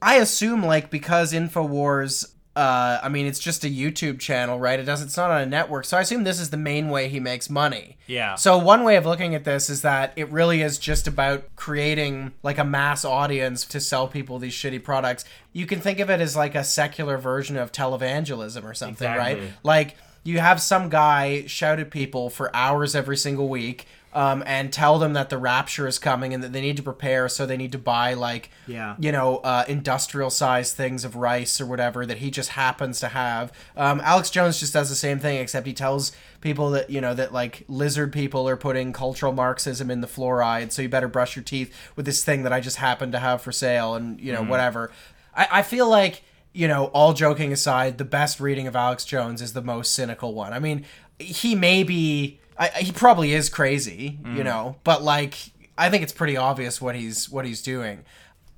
I 0.03 0.17
assume 0.17 0.63
like 0.65 0.91
because 0.91 1.33
Infowars. 1.33 2.33
Uh, 2.57 2.99
I 3.05 3.09
mean, 3.09 3.27
it's 3.27 3.39
just 3.39 3.63
a 3.63 3.69
YouTube 3.69 4.19
channel, 4.19 4.59
right? 4.59 4.81
It 4.81 4.83
doesn't. 4.83 5.07
It's 5.07 5.17
not 5.17 5.31
on 5.31 5.43
a 5.43 5.47
network, 5.47 5.85
so 5.85 5.97
I 5.97 6.01
assume 6.01 6.25
this 6.25 6.41
is 6.41 6.51
the 6.51 6.57
main 6.57 6.89
way 6.89 7.09
he 7.09 7.21
makes 7.21 7.49
money. 7.49 7.99
Yeah. 8.09 8.35
So 8.35 8.59
one 8.59 8.83
way 8.83 8.97
of 8.97 9.07
looking 9.07 9.37
at 9.37 9.45
this 9.45 9.71
is 9.71 9.83
that 9.83 10.13
it 10.17 10.29
really 10.33 10.61
is 10.63 10.77
just 10.77 11.07
about 11.07 11.45
creating 11.55 12.33
like 12.43 12.59
a 12.59 12.65
mass 12.65 13.05
audience 13.05 13.65
to 13.67 13.79
sell 13.79 14.09
people 14.09 14.41
these 14.41 14.55
shitty 14.55 14.83
products. 14.83 15.25
You 15.53 15.67
can 15.67 15.79
think 15.81 16.01
of 16.01 16.11
it 16.11 16.21
as 16.21 16.35
like 16.35 16.57
a 16.57 16.65
secular 16.65 17.17
version 17.17 17.57
of 17.57 17.71
televangelism 17.71 18.65
or 18.65 18.75
something, 18.75 19.09
right? 19.09 19.39
Like 19.63 19.97
you 20.25 20.41
have 20.41 20.61
some 20.61 20.89
guy 20.89 21.47
shout 21.47 21.79
at 21.79 21.93
people 21.93 22.29
for 22.29 22.55
hours 22.57 22.97
every 22.97 23.17
single 23.17 23.49
week. 23.49 23.87
Um, 24.15 24.43
and 24.47 24.73
tell 24.73 24.99
them 24.99 25.13
that 25.13 25.29
the 25.29 25.37
rapture 25.37 25.87
is 25.87 25.99
coming 25.99 26.33
and 26.33 26.43
that 26.43 26.53
they 26.55 26.63
need 26.63 26.79
to 26.79 26.83
prepare, 26.83 27.29
so 27.29 27.45
they 27.45 27.59
need 27.59 27.73
to 27.73 27.79
buy 27.79 28.15
like, 28.15 28.49
Yeah. 28.67 28.95
you 28.99 29.13
know, 29.13 29.37
uh, 29.39 29.65
industrial 29.69 30.31
sized 30.31 30.75
things 30.77 31.05
of 31.05 31.15
rice 31.15 31.61
or 31.61 31.67
whatever 31.67 32.07
that 32.07 32.19
he 32.19 32.31
just 32.31 32.51
happens 32.51 33.01
to 33.01 33.09
have. 33.09 33.53
Um, 33.77 34.01
Alex 34.03 34.31
Jones 34.31 34.59
just 34.61 34.73
does 34.73 34.89
the 34.89 34.95
same 34.97 35.19
thing, 35.19 35.37
except 35.39 35.67
he 35.67 35.75
tells 35.75 36.13
people 36.41 36.71
that 36.71 36.89
you 36.89 37.01
know 37.03 37.13
that 37.15 37.35
like 37.35 37.65
lizard 37.69 38.13
people 38.13 38.49
are 38.49 38.57
putting 38.57 38.95
cultural 38.95 39.33
Marxism 39.33 39.91
in 39.91 40.01
the 40.01 40.07
fluoride, 40.09 40.73
so 40.73 40.81
you 40.81 40.89
better 40.89 41.09
brush 41.09 41.37
your 41.37 41.43
teeth 41.43 41.71
with 41.95 42.07
this 42.07 42.25
thing 42.25 42.45
that 42.45 42.53
I 42.53 42.61
just 42.61 42.77
happen 42.79 43.13
to 43.13 43.19
have 43.19 43.43
for 43.43 43.53
sale, 43.53 43.95
and 43.95 44.19
you 44.21 44.33
know 44.33 44.43
Mhm. 44.43 44.49
whatever. 44.49 44.91
I, 45.37 45.49
I 45.53 45.63
feel 45.63 45.87
like 45.89 46.23
you 46.55 46.67
know, 46.67 46.87
all 46.87 47.13
joking 47.13 47.53
aside, 47.53 47.99
the 47.99 48.05
best 48.07 48.41
reading 48.41 48.67
of 48.67 48.75
Alex 48.75 49.05
Jones 49.05 49.43
is 49.43 49.53
the 49.53 49.63
most 49.63 49.93
cynical 49.93 50.33
one. 50.35 50.53
I 50.55 50.59
mean, 50.59 50.87
he 51.19 51.55
may 51.55 51.83
be, 51.85 52.41
I, 52.59 52.69
he 52.81 52.93
probably 52.93 53.33
is 53.35 53.49
crazy, 53.49 54.19
you 54.25 54.43
Mhm. 54.43 54.45
know, 54.45 54.77
but 54.85 55.03
like, 55.03 55.35
I 55.77 55.91
think 55.91 56.03
it's 56.03 56.13
pretty 56.13 56.37
obvious 56.37 56.81
what 56.81 56.97
he's 56.97 57.31
what 57.31 57.45
he's 57.45 57.63
doing. 57.63 58.05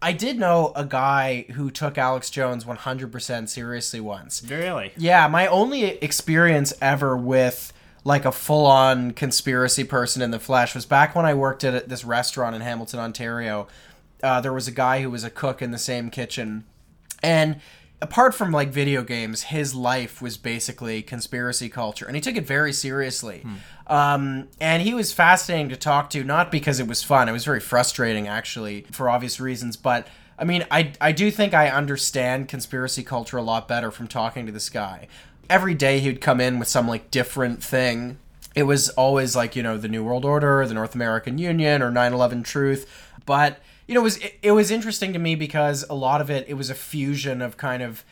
I 0.02 0.12
did 0.12 0.38
know 0.38 0.72
a 0.74 0.86
guy 0.86 1.44
who 1.52 1.70
took 1.70 1.98
Alex 1.98 2.30
Jones 2.30 2.64
100% 2.64 3.50
seriously 3.50 4.00
once. 4.00 4.42
Really? 4.48 4.92
Yeah, 4.96 5.28
my 5.28 5.46
only 5.46 5.84
experience 5.84 6.72
ever 6.80 7.14
with 7.16 7.74
like 8.02 8.24
a 8.24 8.32
full-on 8.32 9.10
conspiracy 9.10 9.84
person 9.84 10.22
in 10.22 10.30
the 10.30 10.38
flesh 10.38 10.74
was 10.74 10.86
back 10.86 11.14
when 11.14 11.26
I 11.26 11.34
worked 11.34 11.64
at 11.64 11.90
this 11.90 12.02
restaurant 12.02 12.56
in 12.56 12.62
Hamilton, 12.62 12.98
Ontario. 12.98 13.68
Uh, 14.22 14.40
there 14.40 14.54
was 14.54 14.66
a 14.66 14.72
guy 14.72 15.02
who 15.02 15.10
was 15.10 15.22
a 15.22 15.28
cook 15.28 15.60
in 15.60 15.70
the 15.70 15.78
same 15.78 16.08
kitchen, 16.08 16.64
and 17.22 17.60
apart 18.02 18.34
from 18.34 18.50
like 18.52 18.70
video 18.70 19.02
games, 19.02 19.42
his 19.44 19.74
life 19.74 20.22
was 20.22 20.36
basically 20.36 21.02
conspiracy 21.02 21.68
culture, 21.68 22.06
and 22.06 22.14
he 22.14 22.20
took 22.20 22.36
it 22.36 22.46
very 22.46 22.72
seriously. 22.72 23.42
Um, 23.86 24.48
and 24.60 24.82
he 24.82 24.94
was 24.94 25.12
fascinating 25.12 25.68
to 25.70 25.76
talk 25.76 26.10
to, 26.10 26.24
not 26.24 26.50
because 26.50 26.80
it 26.80 26.86
was 26.86 27.02
fun; 27.02 27.28
it 27.28 27.32
was 27.32 27.44
very 27.44 27.60
frustrating, 27.60 28.28
actually, 28.28 28.86
for 28.92 29.08
obvious 29.10 29.40
reasons. 29.40 29.76
But 29.76 30.06
I 30.38 30.44
mean, 30.44 30.64
I 30.70 30.92
I 31.00 31.12
do 31.12 31.30
think 31.30 31.54
I 31.54 31.68
understand 31.68 32.48
conspiracy 32.48 33.02
culture 33.02 33.36
a 33.36 33.42
lot 33.42 33.68
better 33.68 33.90
from 33.90 34.08
talking 34.08 34.46
to 34.46 34.52
this 34.52 34.70
guy. 34.70 35.06
Every 35.48 35.74
day 35.74 35.98
he 36.00 36.08
would 36.08 36.20
come 36.20 36.40
in 36.40 36.58
with 36.58 36.68
some 36.68 36.88
like 36.88 37.10
different 37.10 37.62
thing. 37.62 38.18
It 38.54 38.62
was 38.64 38.88
always 38.90 39.36
like 39.36 39.54
you 39.54 39.62
know 39.62 39.76
the 39.76 39.88
New 39.88 40.04
World 40.04 40.24
Order, 40.24 40.66
the 40.66 40.74
North 40.74 40.94
American 40.94 41.38
Union, 41.38 41.82
or 41.82 41.90
9/11 41.90 42.44
Truth, 42.44 42.86
but 43.26 43.58
you 43.90 43.94
know, 43.94 44.02
it 44.02 44.04
was 44.04 44.16
it, 44.18 44.38
it 44.40 44.52
was 44.52 44.70
interesting 44.70 45.12
to 45.14 45.18
me 45.18 45.34
because 45.34 45.84
a 45.90 45.94
lot 45.94 46.20
of 46.20 46.30
it 46.30 46.48
it 46.48 46.54
was 46.54 46.70
a 46.70 46.76
fusion 46.76 47.42
of 47.42 47.56
kind 47.56 47.82
of 47.82 48.04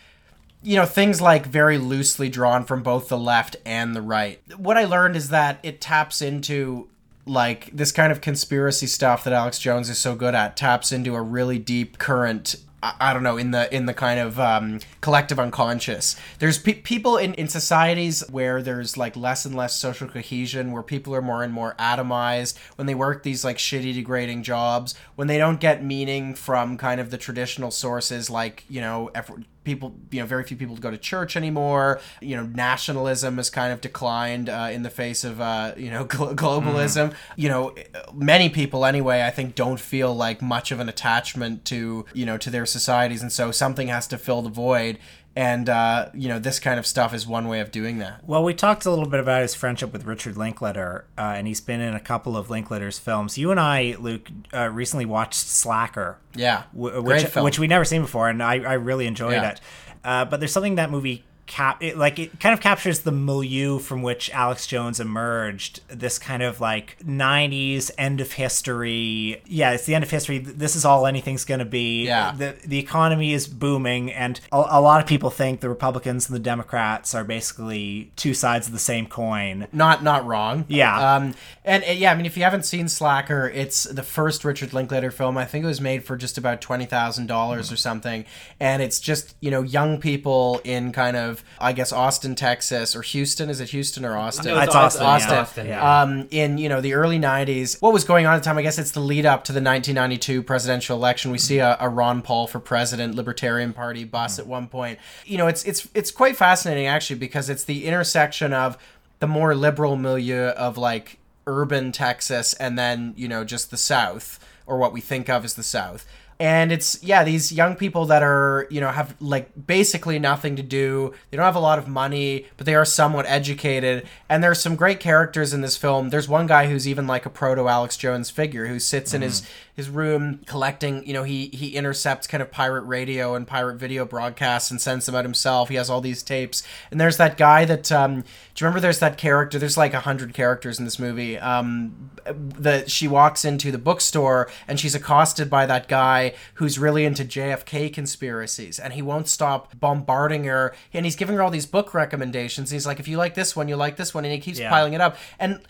you 0.61 0.75
know 0.75 0.85
things 0.85 1.21
like 1.21 1.47
very 1.47 1.79
loosely 1.79 2.29
drawn 2.29 2.64
from 2.64 2.83
both 2.83 3.09
the 3.09 3.17
left 3.17 3.55
and 3.64 3.95
the 3.95 4.03
right. 4.03 4.41
What 4.57 4.77
I 4.77 4.87
learned 4.87 5.14
is 5.14 5.29
that 5.29 5.61
it 5.62 5.81
taps 5.81 6.21
into 6.21 6.88
like 7.27 7.71
this 7.73 7.93
kind 7.93 8.11
of 8.11 8.21
conspiracy 8.21 8.88
stuff 8.88 9.23
that 9.23 9.33
Alex 9.33 9.61
Jones 9.61 9.88
is 9.88 9.99
so 9.99 10.17
good 10.17 10.35
at 10.35 10.57
taps 10.57 10.91
into 10.91 11.14
a 11.14 11.23
really 11.23 11.61
deep 11.61 11.99
current 11.99 12.57
I 12.83 13.12
don't 13.12 13.25
know 13.25 13.37
in 13.37 13.51
the 13.51 13.75
in 13.75 13.87
the 13.87 13.95
kind 13.95 14.21
of 14.21 14.38
um, 14.38 14.79
collective 15.01 15.41
unconscious. 15.41 16.14
There's 16.38 16.59
pe- 16.59 16.75
people 16.75 17.17
in, 17.17 17.35
in 17.35 17.49
societies 17.49 18.23
where 18.31 18.62
there's 18.62 18.97
like 18.97 19.17
less 19.17 19.45
and 19.45 19.55
less 19.57 19.75
social 19.75 20.07
cohesion, 20.09 20.71
where 20.71 20.85
people 20.85 21.12
are 21.14 21.23
more 21.23 21.43
and 21.43 21.53
more 21.53 21.75
atomized 21.79 22.57
when 22.77 22.87
they 22.87 22.95
work 22.95 23.25
these 23.25 23.45
like 23.45 23.59
shitty, 23.59 23.95
degrading 23.95 24.45
jobs, 24.45 24.95
when 25.17 25.27
they 25.27 25.38
don't 25.38 25.59
get 25.59 25.83
meaning 25.83 26.35
from 26.35 26.77
kind 26.77 27.01
of 27.01 27.11
the 27.11 27.19
traditional 27.19 27.73
sources, 27.73 28.31
like 28.31 28.64
you 28.69 28.81
know, 28.81 29.11
effort, 29.12 29.43
people, 29.69 29.95
you 30.11 30.21
know, 30.21 30.27
very 30.27 30.45
few 30.45 30.57
people 30.57 30.77
go 30.77 30.91
to 30.91 30.99
church 30.99 31.37
anymore. 31.37 32.01
You 32.21 32.37
know, 32.37 32.45
nationalism 32.45 33.37
has 33.37 33.51
kind 33.51 33.73
of 33.73 33.81
declined 33.81 34.49
uh, 34.49 34.71
in 34.73 34.83
the 34.83 34.91
face 34.91 35.25
of 35.25 35.41
uh, 35.41 35.75
you 35.77 35.91
know 35.91 36.05
glo- 36.15 36.35
globalism. 36.35 37.15
You 37.37 37.49
know, 37.51 37.75
many 38.15 38.49
people 38.49 38.85
anyway, 38.85 39.23
I 39.23 39.31
think, 39.31 39.55
don't 39.55 39.79
feel 39.79 40.15
like 40.15 40.41
much 40.43 40.73
of 40.73 40.81
an 40.81 40.89
attachment 40.89 41.65
to 41.67 42.07
you 42.15 42.27
know 42.27 42.39
to 42.39 42.51
their 42.51 42.67
societies, 42.67 43.23
and 43.23 43.33
so 43.33 43.53
something 43.53 43.89
has 43.89 44.07
to 44.09 44.19
fill 44.19 44.43
the 44.43 44.51
void. 44.51 44.99
And 45.38 45.68
uh, 45.68 46.09
you 46.14 46.29
know, 46.29 46.40
this 46.40 46.59
kind 46.59 46.81
of 46.81 46.87
stuff 46.87 47.14
is 47.14 47.24
one 47.24 47.46
way 47.46 47.61
of 47.61 47.70
doing 47.70 47.98
that. 47.98 48.27
Well, 48.27 48.42
we 48.42 48.55
talked 48.55 48.87
a 48.87 48.90
little 48.90 49.07
bit 49.07 49.20
about 49.20 49.42
his 49.42 49.55
friendship 49.55 49.92
with 49.92 50.05
Richard 50.05 50.37
Linklater, 50.37 51.05
uh, 51.16 51.35
and 51.37 51.46
he's 51.46 51.61
been 51.61 51.81
in 51.81 51.94
a 51.94 52.01
couple 52.01 52.37
of 52.37 52.51
Linklater's 52.51 52.98
films. 52.98 53.38
You 53.38 53.53
and 53.53 53.61
I, 53.61 53.94
Luke, 54.01 54.29
uh, 54.53 54.68
recently 54.68 55.05
watched 55.07 55.35
Slacker. 55.35 56.18
Yeah, 56.35 56.64
w- 56.74 56.90
great 57.03 57.22
which 57.22 57.27
film. 57.33 57.44
which 57.44 57.59
we 57.61 57.68
never 57.68 57.85
seen 57.85 58.03
before, 58.03 58.29
and 58.29 58.42
I, 58.42 58.55
I 58.55 58.72
really 58.72 59.07
enjoyed 59.07 59.35
Yeah. 59.35 59.51
it. 59.51 59.61
Uh, 60.03 60.24
but 60.24 60.40
there's 60.40 60.53
something 60.53 60.74
that 60.74 60.90
movie 60.90 61.24
cap 61.49 61.83
it, 61.83 61.99
like 61.99 62.19
it 62.19 62.39
kind 62.39 62.53
of 62.53 62.61
captures 62.61 63.01
the 63.01 63.11
milieu 63.11 63.79
from 63.79 64.03
which 64.03 64.31
Alex 64.31 64.67
Jones 64.67 65.01
emerged. 65.01 65.81
This 65.89 66.19
kind 66.19 66.43
of 66.43 66.61
like 66.61 66.97
'90s 67.05 67.91
end 67.99 68.21
of 68.21 68.33
history. 68.33 69.43
Yeah, 69.47 69.73
it's 69.73 69.87
the 69.87 69.95
end 69.95 70.05
of 70.05 70.11
history. 70.11 70.39
This 70.39 70.77
is 70.77 70.85
all 70.85 71.07
anything's 71.07 71.45
going 71.45 71.59
to 71.59 71.65
be. 71.65 72.05
Yeah. 72.05 72.33
the 72.37 72.55
the 72.65 72.79
economy 72.79 73.33
is 73.33 73.49
booming, 73.49 74.13
and 74.13 74.39
a, 74.53 74.57
a 74.57 74.81
lot 74.81 75.01
of 75.01 75.09
people 75.09 75.31
think 75.31 75.61
the 75.61 75.69
Republicans 75.69 76.29
and 76.29 76.37
the 76.37 76.41
Democrats 76.41 77.15
are 77.15 77.25
basically 77.25 78.13
two 78.15 78.35
sides 78.35 78.67
of 78.69 78.73
the 78.73 78.79
same 78.79 79.07
coin. 79.07 79.67
Not 79.73 80.05
not 80.05 80.27
wrong. 80.27 80.67
Yeah. 80.69 81.17
Um, 81.17 81.35
and, 81.65 81.83
and 81.83 81.99
yeah, 81.99 82.13
I 82.13 82.15
mean, 82.15 82.27
if 82.27 82.37
you 82.37 82.43
haven't 82.45 82.65
seen 82.65 82.89
Slacker, 82.89 83.49
it's 83.49 83.85
the 83.85 84.03
first 84.03 84.45
Richard 84.45 84.73
Linklater 84.73 85.11
film. 85.11 85.37
I 85.39 85.47
think 85.47 85.65
it 85.65 85.69
was 85.69 85.81
made 85.81 86.05
for 86.05 86.17
just 86.17 86.39
about 86.39 86.61
twenty 86.61 86.85
thousand 86.85 87.27
dollars 87.27 87.73
or 87.73 87.77
something, 87.77 88.25
and 88.61 88.83
it's 88.83 89.01
just 89.01 89.35
you 89.41 89.51
know 89.51 89.63
young 89.63 89.99
people 89.99 90.61
in 90.65 90.93
kind 90.93 91.17
of 91.17 91.38
I 91.59 91.72
guess 91.72 91.92
Austin, 91.92 92.35
Texas, 92.35 92.94
or 92.94 93.03
Houston. 93.03 93.51
Is 93.51 93.61
it 93.61 93.70
Houston 93.70 94.05
or 94.05 94.16
Austin? 94.16 94.57
It's 94.57 94.74
Austin, 94.74 95.03
yeah. 95.03 95.40
Austin, 95.40 95.66
yeah. 95.66 96.03
Um, 96.03 96.29
in 96.31 96.59
you 96.59 96.68
know 96.68 96.81
the 96.81 96.94
early 96.94 97.18
'90s, 97.18 97.81
what 97.81 97.92
was 97.92 98.05
going 98.05 98.27
on 98.27 98.35
at 98.35 98.38
the 98.38 98.44
time? 98.44 98.59
I 98.59 98.62
guess 98.62 98.79
it's 98.79 98.92
the 98.92 99.01
lead 99.01 99.27
up 99.27 99.44
to 99.44 99.53
the 99.53 99.61
1992 99.61 100.42
presidential 100.42 100.96
election. 100.96 101.31
We 101.31 101.38
see 101.38 101.59
a, 101.59 101.77
a 101.81 101.88
Ron 101.88 102.22
Paul 102.22 102.46
for 102.46 102.61
president, 102.61 103.14
Libertarian 103.14 103.72
Party 103.72 104.05
bus 104.05 104.38
at 104.38 104.46
one 104.46 104.68
point. 104.68 104.98
You 105.24 105.38
know, 105.38 105.46
it's 105.46 105.64
it's 105.64 105.88
it's 105.94 106.11
quite 106.11 106.37
fascinating 106.37 106.87
actually 106.87 107.18
because 107.18 107.48
it's 107.48 107.64
the 107.64 107.87
intersection 107.87 108.53
of 108.53 108.79
the 109.20 109.27
more 109.27 109.55
liberal 109.55 109.96
milieu 109.96 110.48
of 110.48 110.79
like 110.79 111.18
urban 111.46 111.92
Texas 111.92 112.53
and 112.55 112.79
then 112.79 113.14
you 113.16 113.27
know 113.27 113.42
just 113.42 113.70
the 113.70 113.77
South 113.77 114.38
or 114.66 114.79
what 114.79 114.92
we 114.92 115.01
think 115.01 115.29
of 115.29 115.44
as 115.44 115.55
the 115.55 115.62
South. 115.62 116.07
And 116.40 116.70
it's 116.70 117.03
yeah, 117.03 117.24
these 117.24 117.51
young 117.51 117.74
people 117.74 118.07
that 118.07 118.22
are 118.22 118.68
you 118.70 118.81
know 118.81 118.90
have 118.90 119.16
like 119.20 119.51
basically 119.66 120.18
nothing 120.20 120.55
to 120.57 120.62
do. 120.62 121.12
They 121.31 121.37
don't 121.37 121.44
have 121.44 121.57
a 121.57 121.61
lot 121.61 121.79
of 121.79 121.88
money, 121.88 122.46
but 122.57 122.64
they 122.64 122.77
are 122.77 122.85
somewhat 122.85 123.27
educated. 123.27 124.07
And 124.29 124.42
there's 124.42 124.61
some 124.61 124.77
great 124.77 125.01
characters 125.01 125.53
in 125.53 125.62
this 125.62 125.77
film. 125.77 126.11
There's 126.11 126.29
one 126.29 126.46
guy 126.46 126.68
who's 126.68 126.87
even 126.87 127.09
like 127.09 127.27
a 127.27 127.31
proto 127.31 127.66
Alex 127.66 127.96
Jones 127.96 128.31
figure 128.31 128.66
who 128.66 128.79
sits 128.79 129.12
in 129.12 129.22
his 129.22 129.40
mm. 129.40 129.46
His 129.79 129.88
room 129.88 130.41
collecting. 130.45 131.07
You 131.07 131.12
know, 131.14 131.23
he 131.23 131.47
he 131.47 131.69
intercepts 131.77 132.27
kind 132.27 132.43
of 132.43 132.51
pirate 132.51 132.83
radio 132.83 133.37
and 133.37 133.47
pirate 133.47 133.77
video 133.77 134.05
broadcasts 134.05 134.73
and 134.73 134.81
sends 134.81 135.07
them 135.07 135.14
out 135.14 135.25
himself. 135.25 135.69
He 135.69 135.77
has 135.77 135.88
all 135.88 136.01
these 136.01 136.21
tapes. 136.25 136.64
And 136.91 137.01
there's 137.01 137.17
that 137.19 137.37
guy 137.37 137.64
that 137.64 137.93
um, 137.93 138.23
do 138.23 138.27
you 138.57 138.64
remember? 138.67 138.81
There's 138.81 138.99
that 138.99 139.17
character. 139.19 139.57
There's 139.57 139.77
like 139.77 139.95
a 139.95 140.01
hundred 140.01 140.35
characters 140.35 140.81
in 140.81 140.85
this 140.85 140.99
movie. 140.99 141.38
Um, 141.38 142.11
that 142.27 142.91
she 142.91 143.07
walks 143.07 143.45
into 143.45 143.71
the 143.71 143.79
bookstore 143.79 144.51
and 144.67 144.79
she's 144.81 144.95
accosted 144.97 145.49
by 145.49 145.64
that 145.64 145.87
guy 145.88 146.35
who's 146.55 146.77
really 146.79 147.05
into 147.05 147.25
JFK 147.25 147.91
conspiracies 147.95 148.79
and 148.81 148.93
he 148.93 149.01
won't 149.01 149.29
stop 149.29 149.79
bombarding 149.79 150.43
her 150.45 150.75
and 150.93 151.07
he's 151.07 151.17
giving 151.17 151.37
her 151.37 151.43
all 151.43 151.51
these 151.51 151.67
book 151.67 151.95
recommendations. 151.95 152.71
He's 152.73 152.85
like, 152.85 152.99
if 152.99 153.07
you 153.07 153.17
like 153.17 153.35
this 153.35 153.55
one, 153.55 153.69
you 153.69 153.77
like 153.77 153.97
this 153.97 154.12
one, 154.12 154.25
and 154.25 154.33
he 154.35 154.41
keeps 154.41 154.59
Yeah. 154.59 154.71
piling 154.71 154.93
it 154.93 155.01
up. 155.01 155.17
And 155.38 155.61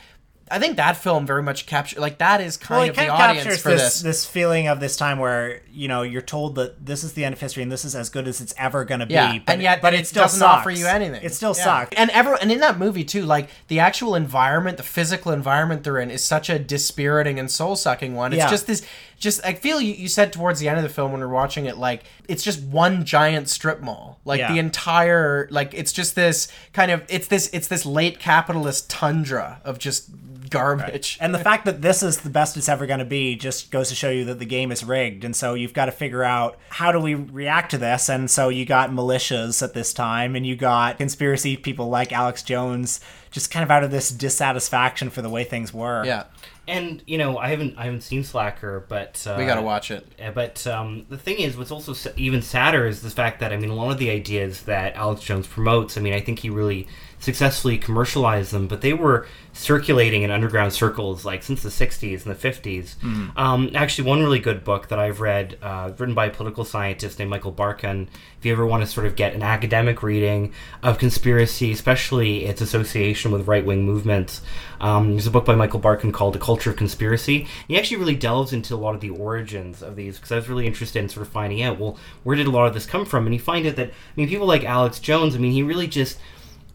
I 0.51 0.59
think 0.59 0.77
that 0.77 0.97
film 0.97 1.27
very 1.27 1.43
much 1.43 1.67
captured 1.67 1.99
like 2.01 2.19
that 2.19 2.41
is 2.41 2.57
kind 2.57 2.81
Well, 2.81 2.91
of 2.91 2.97
the 2.97 3.09
audience 3.09 3.45
captures 3.45 3.63
for 3.63 3.69
this, 3.71 3.83
this. 3.83 4.01
this 4.03 4.25
feeling 4.27 4.67
of 4.69 4.81
this 4.81 4.97
time 4.97 5.19
where 5.19 5.63
you 5.71 5.89
know 5.89 6.03
you're 6.03 6.23
told 6.23 6.55
that 6.57 6.85
this 6.85 7.05
is 7.05 7.13
the 7.15 7.25
end 7.25 7.33
of 7.35 7.41
history 7.41 7.63
and 7.63 7.71
this 7.73 7.85
is 7.85 7.95
as 7.95 8.09
good 8.09 8.27
as 8.29 8.41
it's 8.41 8.55
ever 8.57 8.85
going 8.85 9.01
to 9.01 9.07
be. 9.07 9.15
Yeah, 9.15 9.39
but 9.45 9.53
and 9.53 9.63
yet, 9.63 9.83
but 9.83 9.95
it, 9.95 10.01
it 10.01 10.07
still 10.07 10.25
doesn't 10.25 10.39
sucks. 10.41 10.61
offer 10.61 10.71
you 10.71 10.87
anything. 10.87 11.23
It 11.23 11.35
still 11.35 11.55
Yeah. 11.57 11.65
sucks. 11.65 11.95
And 11.97 12.11
ever, 12.11 12.35
and 12.41 12.51
in 12.51 12.61
that 12.61 12.79
movie 12.79 13.05
too, 13.05 13.25
like 13.25 13.49
the 13.69 13.79
actual 13.81 14.15
environment, 14.15 14.77
the 14.77 14.83
physical 14.83 15.33
environment 15.33 15.85
they're 15.85 15.99
in, 15.99 16.11
is 16.11 16.25
such 16.25 16.49
a 16.51 16.59
dispiriting 16.59 17.39
and 17.39 17.51
soul 17.51 17.77
sucking 17.77 18.15
one. 18.15 18.33
It's 18.33 18.39
Yeah. 18.39 18.51
just 18.51 18.67
this 18.67 18.83
just 19.19 19.45
I 19.45 19.53
feel 19.55 19.81
you, 19.81 19.95
you 19.95 20.07
said 20.07 20.33
towards 20.33 20.61
the 20.61 20.69
end 20.69 20.77
of 20.79 20.85
the 20.85 20.89
film 20.89 21.11
when 21.11 21.21
we 21.21 21.27
are 21.27 21.29
watching 21.29 21.67
it 21.67 21.77
like 21.77 22.05
it's 22.29 22.45
just 22.45 22.63
one 22.63 23.05
giant 23.05 23.49
strip 23.49 23.81
mall. 23.81 24.21
Like 24.25 24.39
Yeah. 24.39 24.53
the 24.53 24.59
entire 24.61 25.49
like 25.51 25.75
it's 25.75 25.93
just 25.93 26.15
this 26.15 26.47
kind 26.73 26.91
of 26.93 27.03
it's 27.09 27.27
this 27.27 27.51
it's 27.53 27.67
this 27.69 27.85
late 27.85 28.21
capitalist 28.21 28.89
tundra 28.89 29.61
of 29.65 29.79
just 29.79 30.09
garbage. 30.51 31.19
And 31.21 31.35
the 31.35 31.39
fact 31.39 31.65
that 31.65 31.83
this 31.83 32.03
is 32.03 32.19
the 32.19 32.31
best 32.31 32.57
it's 32.57 32.69
ever 32.69 32.87
going 32.87 32.99
to 32.99 33.05
be 33.05 33.37
just 33.37 33.71
goes 33.71 33.89
to 33.89 33.95
show 33.95 34.11
you 34.11 34.25
that 34.27 34.39
the 34.39 34.47
game 34.47 34.73
is 34.73 34.85
rigged. 34.85 35.25
And 35.25 35.35
so 35.35 35.55
you've 35.55 35.75
got 35.75 35.87
to 35.87 35.93
figure 35.93 36.25
out 36.25 36.59
how 36.71 36.93
do 36.93 37.01
we 37.01 37.15
react 37.15 37.71
to 37.73 37.79
this. 37.79 38.09
And 38.09 38.31
so 38.31 38.49
you 38.49 38.65
got 38.65 38.91
militias 38.91 39.63
at 39.63 39.75
this 39.75 39.93
time, 39.93 40.37
and 40.37 40.47
you 40.47 40.57
got 40.57 40.99
conspiracy 40.99 41.57
people 41.57 41.89
like 41.89 42.13
Alex 42.13 42.43
Jones, 42.43 43.01
just 43.31 43.51
kind 43.51 43.63
of 43.63 43.71
out 43.71 43.85
of 43.85 43.91
this 43.91 44.11
dissatisfaction 44.11 45.11
for 45.11 45.23
the 45.23 45.29
way 45.31 45.45
things 45.45 45.73
were. 45.73 46.05
Yeah. 46.05 46.25
And 46.67 47.03
you 47.07 47.17
know, 47.17 47.39
I 47.39 47.49
haven't 47.49 47.79
I 47.79 47.87
haven't 47.87 48.03
seen 48.03 48.23
Slacker, 48.23 48.85
but 48.89 49.27
uh, 49.27 49.37
We 49.39 49.47
gotta 49.47 49.63
watch 49.63 49.91
it. 49.91 50.07
But 50.35 50.67
um, 50.67 51.07
the 51.09 51.17
thing 51.17 51.39
is, 51.39 51.57
what's 51.57 51.71
also 51.71 51.95
even 52.17 52.43
sadder 52.43 52.87
is 52.87 53.01
the 53.01 53.11
fact 53.11 53.41
that 53.41 53.55
I 53.55 53.57
mean, 53.57 53.71
a 53.71 53.75
lot 53.75 53.91
of 53.91 53.99
the 53.99 54.11
ideas 54.11 54.63
that 54.65 54.95
Alex 54.95 55.23
Jones 55.23 55.47
promotes. 55.47 55.97
I 55.97 56.03
mean, 56.03 56.13
I 56.13 56.21
think 56.21 56.41
he 56.41 56.51
really 56.51 56.87
successfully 57.19 57.79
commercialized 57.79 58.53
them, 58.53 58.67
but 58.69 58.81
they 58.81 58.93
were 58.93 59.27
circulating 59.53 60.23
in 60.23 60.31
underground 60.31 60.73
circles 60.73 61.25
like 61.25 61.43
since 61.43 61.63
the 61.63 61.69
'60s 61.69 62.25
and 62.25 62.35
the 62.35 62.39
'50s. 62.39 62.97
Mhm. 63.03 63.37
Um, 63.37 63.71
actually, 63.75 64.09
one 64.09 64.23
really 64.23 64.39
good 64.39 64.63
book 64.63 64.89
that 64.89 64.99
I've 64.99 65.21
read, 65.21 65.57
uh, 65.61 65.91
written 65.99 66.15
by 66.15 66.27
a 66.27 66.31
political 66.31 66.65
scientist 66.65 67.19
named 67.19 67.31
Michael 67.31 67.53
Barkun. 67.53 68.07
If 68.39 68.47
you 68.47 68.53
ever 68.53 68.65
want 68.65 68.85
to 68.85 68.87
sort 68.87 69.07
of 69.07 69.17
get 69.17 69.35
an 69.35 69.43
academic 69.43 70.03
reading 70.03 70.53
of 70.83 70.99
conspiracy, 70.99 71.73
especially 71.73 72.45
its 72.45 72.61
association 72.61 73.33
with 73.33 73.49
right 73.49 73.67
wing 73.67 73.85
movements, 73.85 74.43
um, 74.81 75.13
there's 75.13 75.27
a 75.27 75.31
book 75.31 75.45
by 75.45 75.57
Michael 75.57 75.81
Barkun 75.81 76.13
called 76.13 76.35
The 76.35 76.39
Culture 76.39 76.71
of 76.71 76.77
Conspiracy. 76.77 77.49
He 77.67 77.77
actually 77.77 77.97
really 77.97 78.15
delves 78.15 78.53
into 78.53 78.75
a 78.75 78.77
lot 78.77 78.95
of 78.95 79.01
the 79.01 79.11
origins 79.11 79.83
of 79.83 79.97
these 79.97 80.17
because 80.17 80.31
I 80.31 80.37
was 80.37 80.49
really 80.49 80.69
interested 80.69 81.03
in 81.03 81.09
sort 81.09 81.27
of 81.27 81.33
finding 81.33 81.63
out, 81.63 81.81
well, 81.81 81.99
where 82.23 82.37
did 82.37 82.47
a 82.47 82.51
lot 82.51 82.67
of 82.67 82.75
this 82.75 82.87
come 82.87 83.05
from? 83.05 83.27
And 83.27 83.35
you 83.35 83.41
find 83.41 83.67
out 83.67 83.75
that, 83.75 83.89
I 83.89 83.93
mean, 84.15 84.29
people 84.29 84.47
like 84.47 84.63
Alex 84.63 85.01
Jones, 85.01 85.35
I 85.35 85.39
mean, 85.39 85.53
he 85.53 85.65
really 85.65 85.89
just 85.89 86.19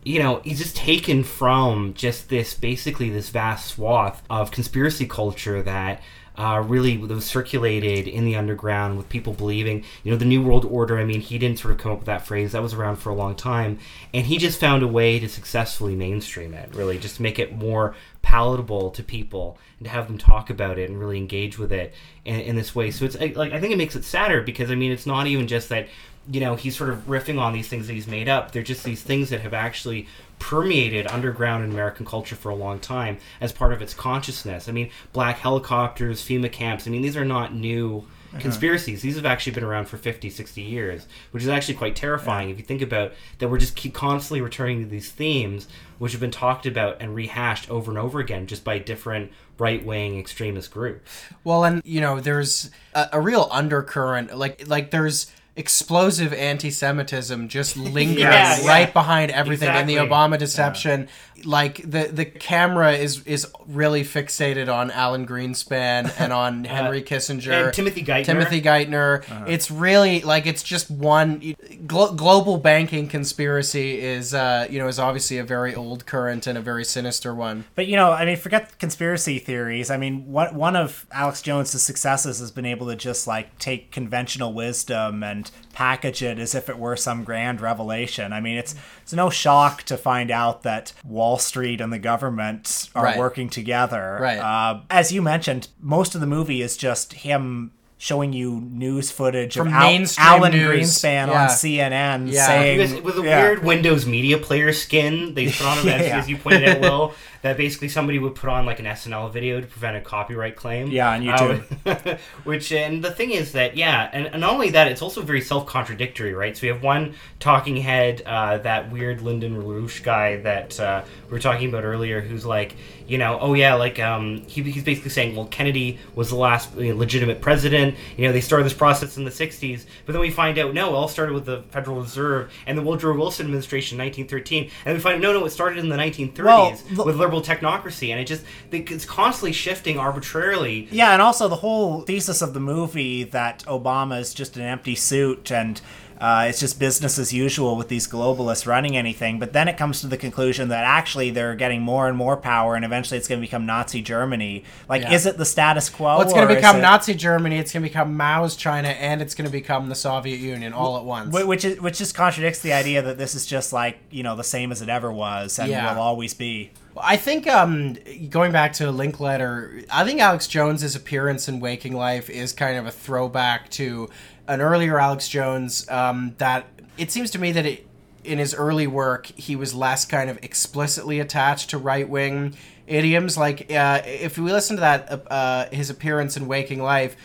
you 0.06 0.20
know, 0.20 0.42
he's 0.44 0.60
just 0.60 0.76
taken 0.76 1.24
from 1.24 1.94
just 1.94 2.30
this 2.30 2.54
basically 2.54 3.10
this 3.10 3.30
vast 3.30 3.68
swath 3.68 4.22
of 4.30 4.52
conspiracy 4.52 5.06
culture 5.06 5.62
that 5.64 6.02
uh, 6.36 6.64
really 6.66 6.98
was 6.98 7.26
circulated 7.26 8.08
in 8.08 8.26
the 8.26 8.36
underground 8.36 8.98
with 8.98 9.08
people 9.10 9.34
believing, 9.34 9.84
you 10.04 10.12
know, 10.12 10.18
the 10.18 10.26
New 10.26 10.42
World 10.42 10.66
Order. 10.66 10.98
I 10.98 11.06
mean, 11.06 11.22
he 11.22 11.38
didn't 11.38 11.60
sort 11.60 11.74
of 11.74 11.80
come 11.80 11.92
up 11.92 12.00
with 12.00 12.08
that 12.08 12.26
phrase, 12.26 12.54
that 12.54 12.62
was 12.62 12.74
around 12.74 12.96
for 12.96 13.12
a 13.12 13.16
long 13.16 13.36
time. 13.36 13.78
And 14.14 14.26
he 14.26 14.38
just 14.38 14.60
found 14.60 14.82
a 14.82 14.88
way 14.88 15.20
to 15.20 15.30
successfully 15.30 15.96
mainstream 15.96 16.54
it, 16.54 16.74
really, 16.74 16.98
just 16.98 17.20
make 17.20 17.38
it 17.38 17.56
more 17.56 17.96
palatable 18.24 18.90
to 18.92 19.04
people 19.04 19.60
and 19.78 19.86
to 19.86 19.92
have 19.92 20.08
them 20.08 20.18
talk 20.18 20.50
about 20.50 20.80
it 20.80 20.90
and 20.90 21.00
really 21.00 21.18
engage 21.18 21.60
with 21.60 21.72
it 21.72 21.94
in, 22.26 22.40
in 22.40 22.56
this 22.56 22.74
way. 22.74 22.90
So 22.90 23.06
it's 23.06 23.20
like, 23.20 23.54
I 23.54 23.60
think 23.60 23.72
it 23.72 23.78
makes 23.78 23.96
it 23.96 24.04
sadder 24.04 24.42
because, 24.42 24.72
I 24.72 24.76
mean, 24.76 24.92
it's 24.92 25.06
not 25.06 25.28
even 25.28 25.48
just 25.48 25.70
that 25.70 25.88
you 26.32 26.40
know, 26.40 26.56
he's 26.56 26.76
sort 26.78 26.90
of 26.90 27.06
riffing 27.08 27.40
on 27.40 27.54
these 27.54 27.68
things 27.68 27.88
that 27.88 27.94
he's 27.94 28.08
made 28.08 28.30
up. 28.30 28.52
They're 28.52 28.64
just 28.64 28.84
these 28.84 29.02
things 29.04 29.30
that 29.30 29.42
have 29.42 29.54
actually 29.54 30.08
permeated 30.40 31.08
underground 31.08 31.64
in 31.64 31.72
American 31.72 32.06
culture 32.06 32.36
for 32.36 32.50
a 32.50 32.56
long 32.56 32.80
time 32.80 33.18
as 33.42 33.52
part 33.52 33.74
of 33.74 33.82
its 33.82 33.94
consciousness. 33.94 34.68
I 34.68 34.72
mean, 34.72 34.90
black 35.14 35.38
helicopters, 35.40 36.22
FEMA 36.22 36.52
camps, 36.52 36.88
I 36.88 36.92
mean, 36.92 37.02
these 37.02 37.18
are 37.18 37.26
not 37.26 37.54
new 37.54 38.06
Uh-huh. 38.34 38.42
conspiracies. 38.42 39.02
These 39.04 39.16
have 39.16 39.28
actually 39.28 39.52
been 39.54 39.64
around 39.64 39.86
for 39.88 39.98
50, 39.98 40.30
60 40.32 40.60
years, 40.62 41.06
which 41.32 41.44
is 41.44 41.50
actually 41.50 41.76
quite 41.76 41.96
terrifying 41.96 42.50
if 42.50 42.58
you 42.58 42.64
think 42.64 42.82
about 42.82 43.14
that 43.38 43.48
we're 43.48 43.60
just 43.60 43.76
keep 43.76 43.94
constantly 43.94 44.42
returning 44.42 44.80
to 44.84 44.90
these 44.90 45.12
themes 45.12 45.68
which 46.00 46.14
have 46.14 46.22
been 46.22 46.32
talked 46.32 46.66
about 46.66 46.98
and 47.00 47.14
rehashed 47.14 47.70
over 47.70 47.92
and 47.92 48.00
over 48.00 48.20
again 48.20 48.48
just 48.48 48.64
by 48.64 48.80
different 48.80 49.32
right-wing 49.60 50.20
extremist 50.20 50.72
groups. 50.72 51.26
Well, 51.44 51.64
and 51.64 51.82
you 51.86 52.02
know, 52.02 52.20
there's 52.20 52.72
a, 52.96 53.08
a 53.14 53.22
real 53.22 53.48
undercurrent, 53.52 54.36
like 54.36 54.68
like 54.68 54.90
there's 54.90 55.32
explosive 55.56 56.34
anti-Semitism 56.34 57.48
just 57.48 57.78
lingering 57.98 58.28
right 58.28 58.92
behind 58.94 59.32
everything. 59.32 59.74
In 59.76 59.88
the 59.88 59.96
Obama 59.98 60.38
deception. 60.38 61.08
Like 61.46 61.78
the 61.90 62.10
the 62.12 62.26
camera 62.26 62.94
is 62.94 63.24
is 63.26 63.48
really 63.68 64.04
fixated 64.04 64.74
on 64.74 64.92
Alan 64.92 65.26
Greenspan 65.28 66.12
and 66.20 66.32
on 66.44 66.64
Henry 66.64 67.02
Kissinger 67.02 67.52
Uh, 67.52 67.66
and 67.66 67.74
Timothy 67.74 68.04
Geithner. 68.04 68.26
Timothy 68.26 68.62
Geithner. 68.62 69.30
Uh-huh. 69.30 69.46
It's 69.48 69.70
really 69.72 70.22
like 70.22 70.46
it's 70.46 70.64
just 70.64 70.90
one 70.90 71.56
glo- 71.88 72.14
global 72.14 72.58
banking 72.58 73.08
conspiracy 73.08 74.00
is 74.02 74.34
uh, 74.34 74.68
you 74.70 74.80
know 74.80 74.88
is 74.88 75.00
obviously 75.00 75.38
a 75.38 75.44
very 75.44 75.76
old 75.76 76.06
current 76.06 76.48
and 76.48 76.58
a 76.58 76.62
very 76.62 76.86
sinister 76.86 77.34
one. 77.34 77.66
But 77.76 77.88
you 77.88 77.96
know, 77.96 78.12
I 78.12 78.26
mean, 78.26 78.38
forget 78.38 78.78
conspiracy 78.80 79.40
theories. 79.40 79.90
I 79.92 79.98
mean, 79.98 80.32
one 80.32 80.56
one 80.56 80.76
of 80.76 81.06
Alex 81.12 81.42
Jones's 81.42 81.84
successes 81.84 82.40
has 82.40 82.52
been 82.52 82.66
able 82.66 82.88
to 82.88 82.96
just 82.96 83.28
like 83.28 83.58
take 83.60 83.92
conventional 83.92 84.54
wisdom 84.54 85.24
and 85.24 85.50
package 85.74 86.22
it 86.22 86.38
as 86.40 86.54
if 86.54 86.70
it 86.70 86.78
were 86.78 86.96
some 86.96 87.24
grand 87.24 87.60
revelation. 87.62 88.32
I 88.34 88.40
mean, 88.40 88.58
it's 88.58 88.76
it's 89.02 89.14
no 89.14 89.30
shock 89.30 89.84
to 89.84 89.98
find 89.98 90.32
out 90.32 90.64
that 90.64 90.94
Wall 91.04 91.33
Street 91.38 91.82
and 91.82 91.92
the 91.92 92.00
government 92.00 92.90
are 92.96 93.04
Right. 93.04 93.18
working 93.18 93.50
together. 93.50 94.18
Right. 94.22 94.38
Uh, 94.40 94.82
as 94.90 95.12
you 95.12 95.22
mentioned, 95.22 95.68
most 95.80 96.16
of 96.16 96.22
the 96.22 96.28
movie 96.28 96.62
is 96.62 96.78
just 96.78 97.14
him 97.14 97.72
showing 98.04 98.34
you 98.34 98.60
news 98.74 99.10
footage 99.12 99.54
From 99.56 99.70
of 99.70 99.74
Al- 99.76 100.06
Alan 100.18 100.52
news. 100.52 101.00
Greenspan 101.02 101.28
Yeah. 101.28 101.44
on 101.44 101.48
CNN 101.48 102.28
Yeah. 102.30 102.46
saying 102.48 102.78
Because 102.80 103.02
with 103.02 103.18
a 103.18 103.24
yeah. 103.24 103.42
weird 103.42 103.64
Windows 103.64 104.06
Media 104.06 104.38
Player 104.38 104.74
skin, 104.74 105.34
they 105.36 105.46
put 105.50 105.62
on 105.66 105.78
a 105.78 105.84
Yeah. 105.86 106.18
as 106.20 106.28
you 106.28 106.36
pointed 106.36 106.68
out, 106.68 106.82
Will, 106.82 107.14
that 107.44 107.56
basically 107.56 107.88
somebody 107.88 108.20
would 108.20 108.36
put 108.36 108.50
on 108.50 108.66
like 108.66 108.80
an 108.80 108.86
SNL 108.88 109.32
video 109.32 109.62
to 109.62 109.68
prevent 109.68 109.96
a 109.96 110.02
copyright 110.02 110.58
claim. 110.58 110.88
Yeah, 110.88 111.12
on 111.12 111.22
YouTube. 111.24 112.12
Um, 112.12 112.18
which 112.44 112.74
and 112.74 113.02
the 113.02 113.12
thing 113.12 113.32
is 113.32 113.54
that 113.54 113.78
yeah, 113.78 114.10
and, 114.12 114.28
and 114.28 114.42
not 114.42 114.52
only 114.52 114.72
that, 114.72 114.90
it's 114.90 115.02
also 115.02 115.22
very 115.22 115.40
self 115.42 115.66
contradictory, 115.66 116.34
right? 116.34 116.58
So 116.58 116.64
we 116.64 116.68
have 116.74 116.84
one 116.84 117.14
talking 117.40 117.78
head, 117.78 118.22
uh, 118.26 118.58
that 118.60 118.92
weird 118.92 119.22
Lyndon 119.22 119.64
LaRouche 119.64 120.04
guy 120.04 120.38
that 120.42 120.78
uh, 120.78 121.04
we 121.28 121.32
were 121.32 121.40
talking 121.40 121.70
about 121.70 121.86
earlier, 121.86 122.20
who's 122.20 122.46
like, 122.46 122.76
you 123.08 123.18
know, 123.18 123.38
oh 123.42 123.54
yeah, 123.54 123.74
like 123.76 124.00
um, 124.00 124.44
he, 124.48 124.62
he's 124.64 124.84
basically 124.84 125.10
saying, 125.12 125.36
well, 125.36 125.46
Kennedy 125.48 126.00
was 126.16 126.30
the 126.30 126.36
last 126.36 126.76
you 126.78 126.94
know, 126.94 127.00
legitimate 127.00 127.42
president. 127.42 127.96
You 128.18 128.28
know, 128.28 128.34
they 128.34 128.42
started 128.42 128.66
this 128.66 128.74
process 128.74 129.18
in 129.18 129.24
the 129.26 129.32
'60s, 129.32 129.86
but 130.06 130.14
then 130.14 130.22
we 130.22 130.32
find 130.32 130.58
out 130.58 130.74
no, 130.74 130.90
it 130.90 130.94
all 130.94 131.08
started 131.08 131.34
with 131.34 131.46
the 131.46 131.64
Federal 131.72 132.02
Reserve 132.02 132.52
and 132.68 132.78
the 132.78 132.82
Woodrow 132.82 133.16
Wilson 133.18 133.46
administration 133.46 134.00
in 134.00 134.06
1913, 134.06 134.72
and 134.86 134.96
we 134.96 135.00
find 135.02 135.16
out 135.16 135.22
no, 135.34 135.40
no, 135.40 135.46
it 135.46 135.50
started 135.52 135.80
in 135.80 135.90
the 135.90 135.98
1930s 135.98 136.44
Well, 136.44 136.80
look- 136.94 137.06
with 137.08 137.16
liberal 137.18 137.42
technocracy, 137.42 138.10
and 138.12 138.20
it 138.20 138.26
just 138.26 138.44
it's 138.72 139.06
constantly 139.06 139.52
shifting 139.54 139.98
arbitrarily. 140.00 140.88
Yeah, 140.92 141.14
and 141.14 141.22
also 141.22 141.48
the 141.48 141.58
whole 141.58 142.02
thesis 142.02 142.42
of 142.42 142.54
the 142.54 142.60
movie 142.60 143.24
that 143.26 143.64
Obama 143.66 144.20
is 144.20 144.34
just 144.34 144.56
an 144.58 144.64
empty 144.64 144.96
suit 144.96 145.52
and 145.52 145.82
uh, 146.24 146.46
it's 146.48 146.62
just 146.62 146.80
business 146.80 147.20
as 147.20 147.34
usual 147.34 147.76
with 147.76 147.90
these 147.90 148.08
globalists 148.08 148.66
running 148.66 148.96
anything. 148.96 149.40
But 149.40 149.52
then 149.52 149.68
it 149.68 149.76
comes 149.76 150.00
to 150.02 150.08
the 150.08 150.16
conclusion 150.16 150.70
that 150.70 150.86
actually 150.86 151.32
they're 151.32 151.54
getting 151.54 151.82
more 151.82 152.08
and 152.08 152.16
more 152.18 152.38
power, 152.38 152.76
and 152.76 152.86
eventually 152.86 153.18
it's 153.18 153.28
going 153.28 153.42
to 153.42 153.46
become 153.46 153.66
Nazi 153.66 154.02
Germany. 154.02 154.64
Like, 154.88 155.02
Yeah. 155.02 155.12
is 155.12 155.26
it 155.26 155.38
the 155.38 155.44
status 155.46 155.90
quo? 155.90 156.06
Well, 156.06 156.22
it's 156.22 156.32
going 156.34 156.48
to 156.48 156.56
become 156.56 156.80
Nazi 156.80 157.14
Germany. 157.14 157.58
It's 157.58 157.74
going 157.74 157.84
to 157.84 157.90
become 157.90 158.16
Mao's 158.16 158.56
China, 158.56 158.88
and 158.88 159.22
it's 159.22 159.36
going 159.36 159.48
to 159.48 159.52
become 159.52 159.90
the 159.90 159.96
Soviet 159.96 160.40
Union 160.40 160.72
all 160.72 160.98
at 160.98 161.04
once. 161.04 161.34
Which 161.34 161.66
is 161.66 161.82
which 161.82 161.98
just 161.98 162.16
contradicts 162.16 162.60
the 162.60 162.72
idea 162.72 163.02
that 163.02 163.18
this 163.18 163.36
is 163.36 163.46
just 163.46 163.74
like 163.74 163.98
you 164.10 164.24
know 164.24 164.38
the 164.38 164.46
same 164.46 164.72
as 164.72 164.82
it 164.82 164.88
ever 164.88 165.12
was 165.12 165.60
and 165.60 165.70
Yeah. 165.70 165.94
will 165.94 166.02
always 166.02 166.34
be. 166.34 166.72
I 166.96 167.18
think 167.18 167.48
um, 167.48 167.98
going 168.30 168.52
back 168.52 168.74
to 168.74 168.92
Linklater, 168.92 169.82
I 169.92 170.06
think 170.06 170.20
Alex 170.20 170.48
Jones's 170.48 170.96
appearance 170.96 171.48
in 171.48 171.60
Waking 171.60 171.96
Life 171.96 172.30
is 172.30 172.54
kind 172.54 172.78
of 172.78 172.86
a 172.86 172.92
throwback 172.92 173.70
to 173.72 174.10
an 174.48 174.62
earlier 174.62 175.00
Alex 175.00 175.28
Jones. 175.28 175.90
Um, 175.90 176.36
that 176.38 176.68
it 176.98 177.12
seems 177.12 177.32
to 177.32 177.40
me 177.40 177.52
that 177.52 177.66
it, 177.66 177.88
in 178.24 178.38
his 178.38 178.54
early 178.54 178.88
work 178.88 179.26
he 179.36 179.56
was 179.56 179.74
less 179.74 180.06
kind 180.06 180.30
of 180.30 180.38
explicitly 180.42 181.20
attached 181.20 181.72
to 181.72 181.78
right 181.78 182.08
wing 182.08 182.56
idioms. 182.88 183.38
Like 183.38 183.72
uh, 183.72 184.02
if 184.06 184.38
we 184.38 184.52
listen 184.52 184.78
to 184.78 184.82
that 184.82 185.28
uh, 185.32 185.70
his 185.72 185.90
appearance 185.90 186.38
in 186.38 186.48
Waking 186.48 186.82
Life. 186.82 187.16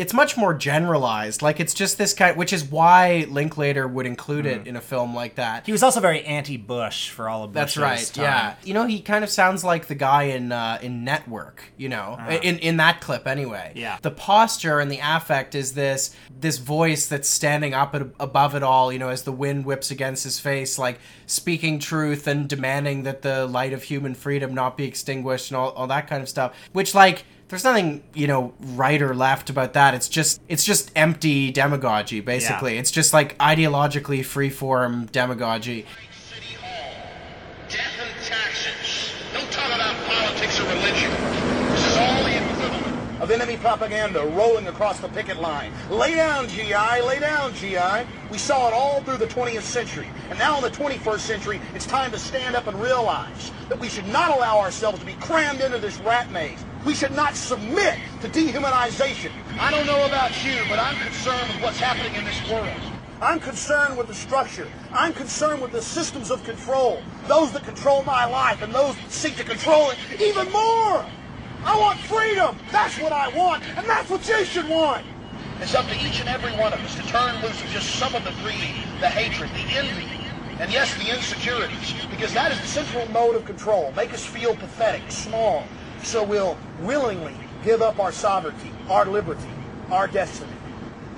It's 0.00 0.14
much 0.14 0.36
more 0.36 0.54
generalized. 0.54 1.42
Like 1.42 1.60
it's 1.60 1.74
just 1.74 1.98
this 1.98 2.14
kind, 2.14 2.36
which 2.36 2.52
is 2.52 2.64
why 2.64 3.26
Linklater 3.28 3.86
would 3.86 4.06
include 4.06 4.46
it 4.46 4.66
in 4.66 4.74
a 4.74 4.80
film 4.80 5.14
like 5.14 5.34
that. 5.34 5.66
He 5.66 5.72
was 5.72 5.82
also 5.82 6.00
very 6.00 6.24
anti-Bush 6.24 7.10
for 7.10 7.28
all 7.28 7.44
of 7.44 7.52
Bush. 7.52 7.60
That's 7.60 7.76
right. 7.76 8.14
time. 8.14 8.24
Yeah. 8.24 8.54
You 8.64 8.74
know, 8.74 8.86
he 8.86 9.00
kind 9.00 9.22
of 9.24 9.30
sounds 9.30 9.62
like 9.62 9.86
the 9.88 9.94
guy 9.94 10.22
in 10.24 10.52
uh, 10.52 10.78
in 10.80 11.04
Network. 11.04 11.72
You 11.76 11.90
know, 11.90 12.18
in 12.42 12.58
in 12.58 12.78
that 12.78 13.00
clip 13.00 13.26
anyway. 13.26 13.72
Yeah. 13.76 13.98
The 14.00 14.10
posture 14.10 14.80
and 14.80 14.90
the 14.90 15.00
affect 15.02 15.54
is 15.54 15.74
this 15.74 16.16
this 16.40 16.56
voice 16.58 17.06
that's 17.06 17.28
standing 17.28 17.74
up 17.74 17.94
at, 17.94 18.06
above 18.18 18.54
it 18.54 18.62
all. 18.62 18.90
You 18.92 18.98
know, 18.98 19.10
as 19.10 19.24
the 19.24 19.32
wind 19.32 19.66
whips 19.66 19.90
against 19.90 20.24
his 20.24 20.40
face, 20.40 20.78
like 20.78 20.98
speaking 21.26 21.78
truth 21.78 22.26
and 22.26 22.48
demanding 22.48 23.02
that 23.02 23.20
the 23.22 23.46
light 23.46 23.74
of 23.74 23.82
human 23.82 24.14
freedom 24.14 24.54
not 24.54 24.76
be 24.76 24.84
extinguished 24.84 25.50
and 25.50 25.58
all, 25.58 25.70
all 25.70 25.86
that 25.88 26.08
kind 26.08 26.22
of 26.22 26.28
stuff. 26.28 26.56
Which 26.72 26.94
like. 26.94 27.24
There's 27.50 27.64
nothing, 27.64 28.04
you 28.14 28.28
know, 28.28 28.54
right 28.60 29.02
or 29.02 29.12
left 29.12 29.50
about 29.50 29.72
that. 29.72 29.92
It's 29.92 30.08
just, 30.08 30.40
it's 30.48 30.64
just 30.64 30.92
empty 30.94 31.50
demagogy, 31.50 32.24
basically. 32.24 32.78
It's 32.78 32.92
just 32.92 33.12
like 33.12 33.36
ideologically 33.38 34.20
freeform 34.20 35.10
demagogy. 35.10 35.84
Death 37.68 37.82
and 38.00 38.24
taxes. 38.24 39.12
Don't 39.32 39.50
talk 39.50 39.66
about 39.74 39.96
politics 40.06 40.60
or 40.60 40.62
religion. 40.62 41.10
This 41.72 41.86
is 41.88 41.96
all 41.96 42.22
the 42.22 42.36
equivalent 42.36 43.20
of 43.20 43.30
enemy 43.32 43.56
propaganda 43.56 44.24
rolling 44.26 44.68
across 44.68 45.00
the 45.00 45.08
picket 45.08 45.40
line. 45.40 45.72
Lay 45.90 46.14
down, 46.14 46.46
GI, 46.48 47.02
lay 47.04 47.18
down, 47.18 47.52
GI. 47.54 48.06
We 48.30 48.38
saw 48.38 48.68
it 48.68 48.74
all 48.74 49.02
through 49.02 49.16
the 49.16 49.26
20th 49.26 49.62
century. 49.62 50.06
And 50.30 50.38
now 50.38 50.56
in 50.58 50.62
the 50.62 50.70
21st 50.70 51.18
century, 51.18 51.60
it's 51.74 51.86
time 51.86 52.12
to 52.12 52.18
stand 52.18 52.54
up 52.54 52.68
and 52.68 52.80
realize 52.80 53.50
that 53.68 53.80
we 53.80 53.88
should 53.88 54.06
not 54.06 54.36
allow 54.36 54.60
ourselves 54.60 55.00
to 55.00 55.04
be 55.04 55.14
crammed 55.14 55.60
into 55.60 55.78
this 55.78 55.98
rat 55.98 56.30
maze. 56.30 56.64
We 56.84 56.94
should 56.94 57.12
not 57.12 57.36
submit 57.36 57.98
to 58.22 58.28
dehumanization. 58.28 59.32
I 59.58 59.70
don't 59.70 59.86
know 59.86 60.06
about 60.06 60.44
you, 60.44 60.56
but 60.68 60.78
I'm 60.78 60.96
concerned 60.96 61.52
with 61.52 61.62
what's 61.62 61.78
happening 61.78 62.14
in 62.14 62.24
this 62.24 62.50
world. 62.50 62.80
I'm 63.20 63.38
concerned 63.38 63.98
with 63.98 64.06
the 64.06 64.14
structure. 64.14 64.66
I'm 64.90 65.12
concerned 65.12 65.60
with 65.60 65.72
the 65.72 65.82
systems 65.82 66.30
of 66.30 66.42
control. 66.44 67.02
Those 67.26 67.52
that 67.52 67.64
control 67.64 68.02
my 68.04 68.24
life 68.24 68.62
and 68.62 68.74
those 68.74 68.96
that 68.96 69.10
seek 69.10 69.36
to 69.36 69.44
control 69.44 69.90
it 69.90 69.98
even 70.22 70.50
more. 70.50 71.04
I 71.64 71.78
want 71.78 71.98
freedom. 71.98 72.56
That's 72.72 72.98
what 72.98 73.12
I 73.12 73.28
want. 73.36 73.62
And 73.76 73.86
that's 73.86 74.08
what 74.08 74.26
you 74.26 74.42
should 74.46 74.66
want. 74.66 75.04
It's 75.60 75.74
up 75.74 75.86
to 75.88 75.94
each 75.96 76.20
and 76.20 76.30
every 76.30 76.52
one 76.52 76.72
of 76.72 76.80
us 76.80 76.94
to 76.94 77.02
turn 77.08 77.42
loose 77.42 77.62
of 77.62 77.68
just 77.68 77.96
some 77.96 78.14
of 78.14 78.24
the 78.24 78.32
greed, 78.42 78.82
the 79.00 79.10
hatred, 79.10 79.50
the 79.50 79.76
envy, 79.76 80.08
and 80.58 80.72
yes, 80.72 80.94
the 80.94 81.14
insecurities. 81.14 81.92
Because 82.08 82.32
that 82.32 82.50
is 82.52 82.60
the 82.62 82.66
central 82.66 83.06
mode 83.10 83.36
of 83.36 83.44
control. 83.44 83.92
Make 83.94 84.14
us 84.14 84.24
feel 84.24 84.56
pathetic, 84.56 85.02
small. 85.10 85.64
So 86.02 86.24
we'll 86.24 86.56
willingly 86.80 87.34
give 87.64 87.82
up 87.82 87.98
our 87.98 88.12
sovereignty, 88.12 88.70
our 88.88 89.04
liberty, 89.04 89.48
our 89.90 90.06
destiny 90.06 90.52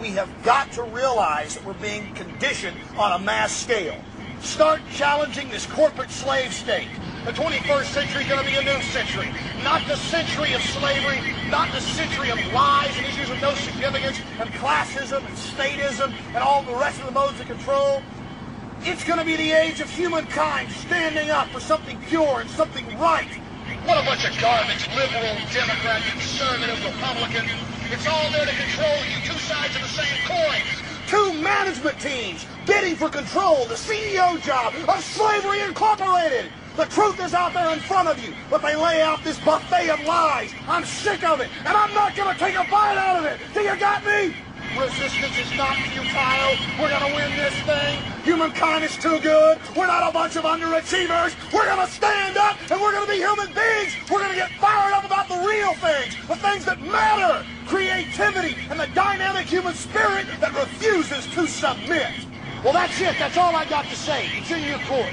we 0.03 0.09
have 0.09 0.29
got 0.43 0.73
to 0.73 0.83
realize 0.83 1.55
that 1.55 1.65
we're 1.65 1.75
being 1.75 2.13
conditioned 2.15 2.77
on 2.99 3.13
a 3.13 3.25
mass 3.25 3.55
scale. 3.55 3.97
Start 4.41 4.81
challenging 4.91 5.49
this 5.49 5.65
corporate 5.65 6.11
slave 6.11 6.53
state. 6.53 6.89
The 7.25 7.31
21st 7.31 7.85
century 7.85 8.23
is 8.23 8.29
going 8.29 8.45
to 8.45 8.51
be 8.51 8.57
a 8.57 8.65
new 8.65 8.83
century. 8.83 9.29
Not 9.63 9.87
the 9.87 9.95
century 9.95 10.55
of 10.55 10.61
slavery, 10.61 11.21
not 11.49 11.73
the 11.73 11.81
century 11.81 12.31
of 12.31 12.53
lies 12.53 12.91
and 12.97 13.07
issues 13.07 13.31
of 13.31 13.41
no 13.41 13.55
significance 13.55 14.19
and 14.41 14.51
classism 14.55 15.25
and 15.25 15.37
statism 15.37 16.13
and 16.35 16.39
all 16.39 16.65
the 16.65 16.75
rest 16.75 16.99
of 16.99 17.07
the 17.07 17.13
modes 17.13 17.39
of 17.39 17.47
control. 17.47 18.03
It's 18.81 19.05
going 19.05 19.21
to 19.21 19.25
be 19.25 19.37
the 19.37 19.53
age 19.53 19.81
of 19.81 19.89
humankind 19.89 20.73
standing 20.73 21.31
up 21.31 21.47
for 21.51 21.61
something 21.61 22.01
pure 22.09 22.41
and 22.41 22.51
something 22.51 22.99
right. 22.99 23.31
What 23.85 23.99
a 23.99 24.07
bunch 24.07 24.25
of 24.25 24.39
garbage, 24.41 24.87
liberal, 24.95 25.35
Democrat, 25.53 26.03
conservative, 26.13 26.79
Republican. 26.85 27.45
It's 27.91 28.07
all 28.07 28.31
there 28.31 28.47
to 28.47 28.55
control 28.55 28.99
you, 29.11 29.19
two 29.27 29.39
sides 29.41 29.75
of 29.75 29.83
the 29.83 29.89
same 29.89 30.19
coin. 30.25 30.63
Two 31.09 31.43
management 31.43 31.99
teams 32.01 32.47
bidding 32.65 32.95
for 32.95 33.09
control, 33.09 33.67
the 33.67 33.75
CEO 33.75 34.41
job 34.43 34.73
of 34.89 35.03
Slavery 35.03 35.63
Incorporated. 35.63 36.53
The 36.77 36.85
truth 36.87 37.21
is 37.21 37.35
out 37.35 37.55
there 37.55 37.73
in 37.73 37.81
front 37.81 38.09
of 38.09 38.25
you, 38.25 38.33
but 38.49 38.63
they 38.63 38.77
lay 38.77 39.03
out 39.03 39.25
this 39.25 39.39
buffet 39.41 39.91
of 39.91 40.01
lies. 40.05 40.55
I'm 40.69 40.85
sick 40.85 41.25
of 41.25 41.41
it, 41.41 41.51
and 41.67 41.77
I'm 41.77 41.93
not 41.93 42.15
going 42.15 42.33
to 42.33 42.39
take 42.39 42.55
a 42.55 42.65
bite 42.71 42.97
out 42.97 43.19
of 43.19 43.25
it. 43.25 43.41
Do 43.53 43.61
you 43.61 43.77
got 43.77 44.07
me? 44.07 44.33
Resistance 44.79 45.39
is 45.39 45.53
not 45.59 45.77
futile. 45.77 46.57
We're 46.81 46.89
going 46.89 47.13
to 47.13 47.15
win 47.15 47.37
this 47.37 47.53
thing. 47.63 47.99
Humankind 48.25 48.85
is 48.85 48.97
too 48.97 49.21
good. 49.21 49.59
We're 49.77 49.87
not 49.87 50.09
a 50.09 50.13
bunch 50.13 50.37
of 50.37 50.45
underachievers. 50.45 51.37
We're 51.53 51.67
going 51.67 51.87
to 51.87 51.93
stand 51.93 52.39
up 52.39 52.57
and 52.71 52.81
we're 52.81 52.93
going 52.93 53.05
to 53.05 53.13
be 53.13 53.19
human 53.19 53.53
beings. 53.53 53.93
We're 54.11 54.21
going 54.21 54.31
to 54.31 54.37
get 54.37 54.51
fired 54.53 54.95
up 54.95 55.05
about 55.05 55.29
the 55.29 55.37
real 55.47 55.75
things, 55.75 56.17
the 56.27 56.37
things 56.37 56.65
that 56.65 56.81
matter. 56.81 57.45
Creativity 57.67 58.57
and 58.71 58.81
the 58.81 58.89
dynamic 58.95 59.47
human 59.47 59.75
spirit 59.75 60.27
that 60.41 60.55
refuses 60.55 61.27
to 61.35 61.47
submit. 61.47 62.11
Well, 62.65 62.73
that's 62.73 62.99
it. 63.01 63.17
That's 63.19 63.37
all 63.37 63.55
I 63.55 63.67
got 63.67 63.85
to 63.87 63.97
say. 63.97 64.31
It's 64.33 64.51
in 64.51 64.63
your 64.63 64.79
court. 64.81 65.13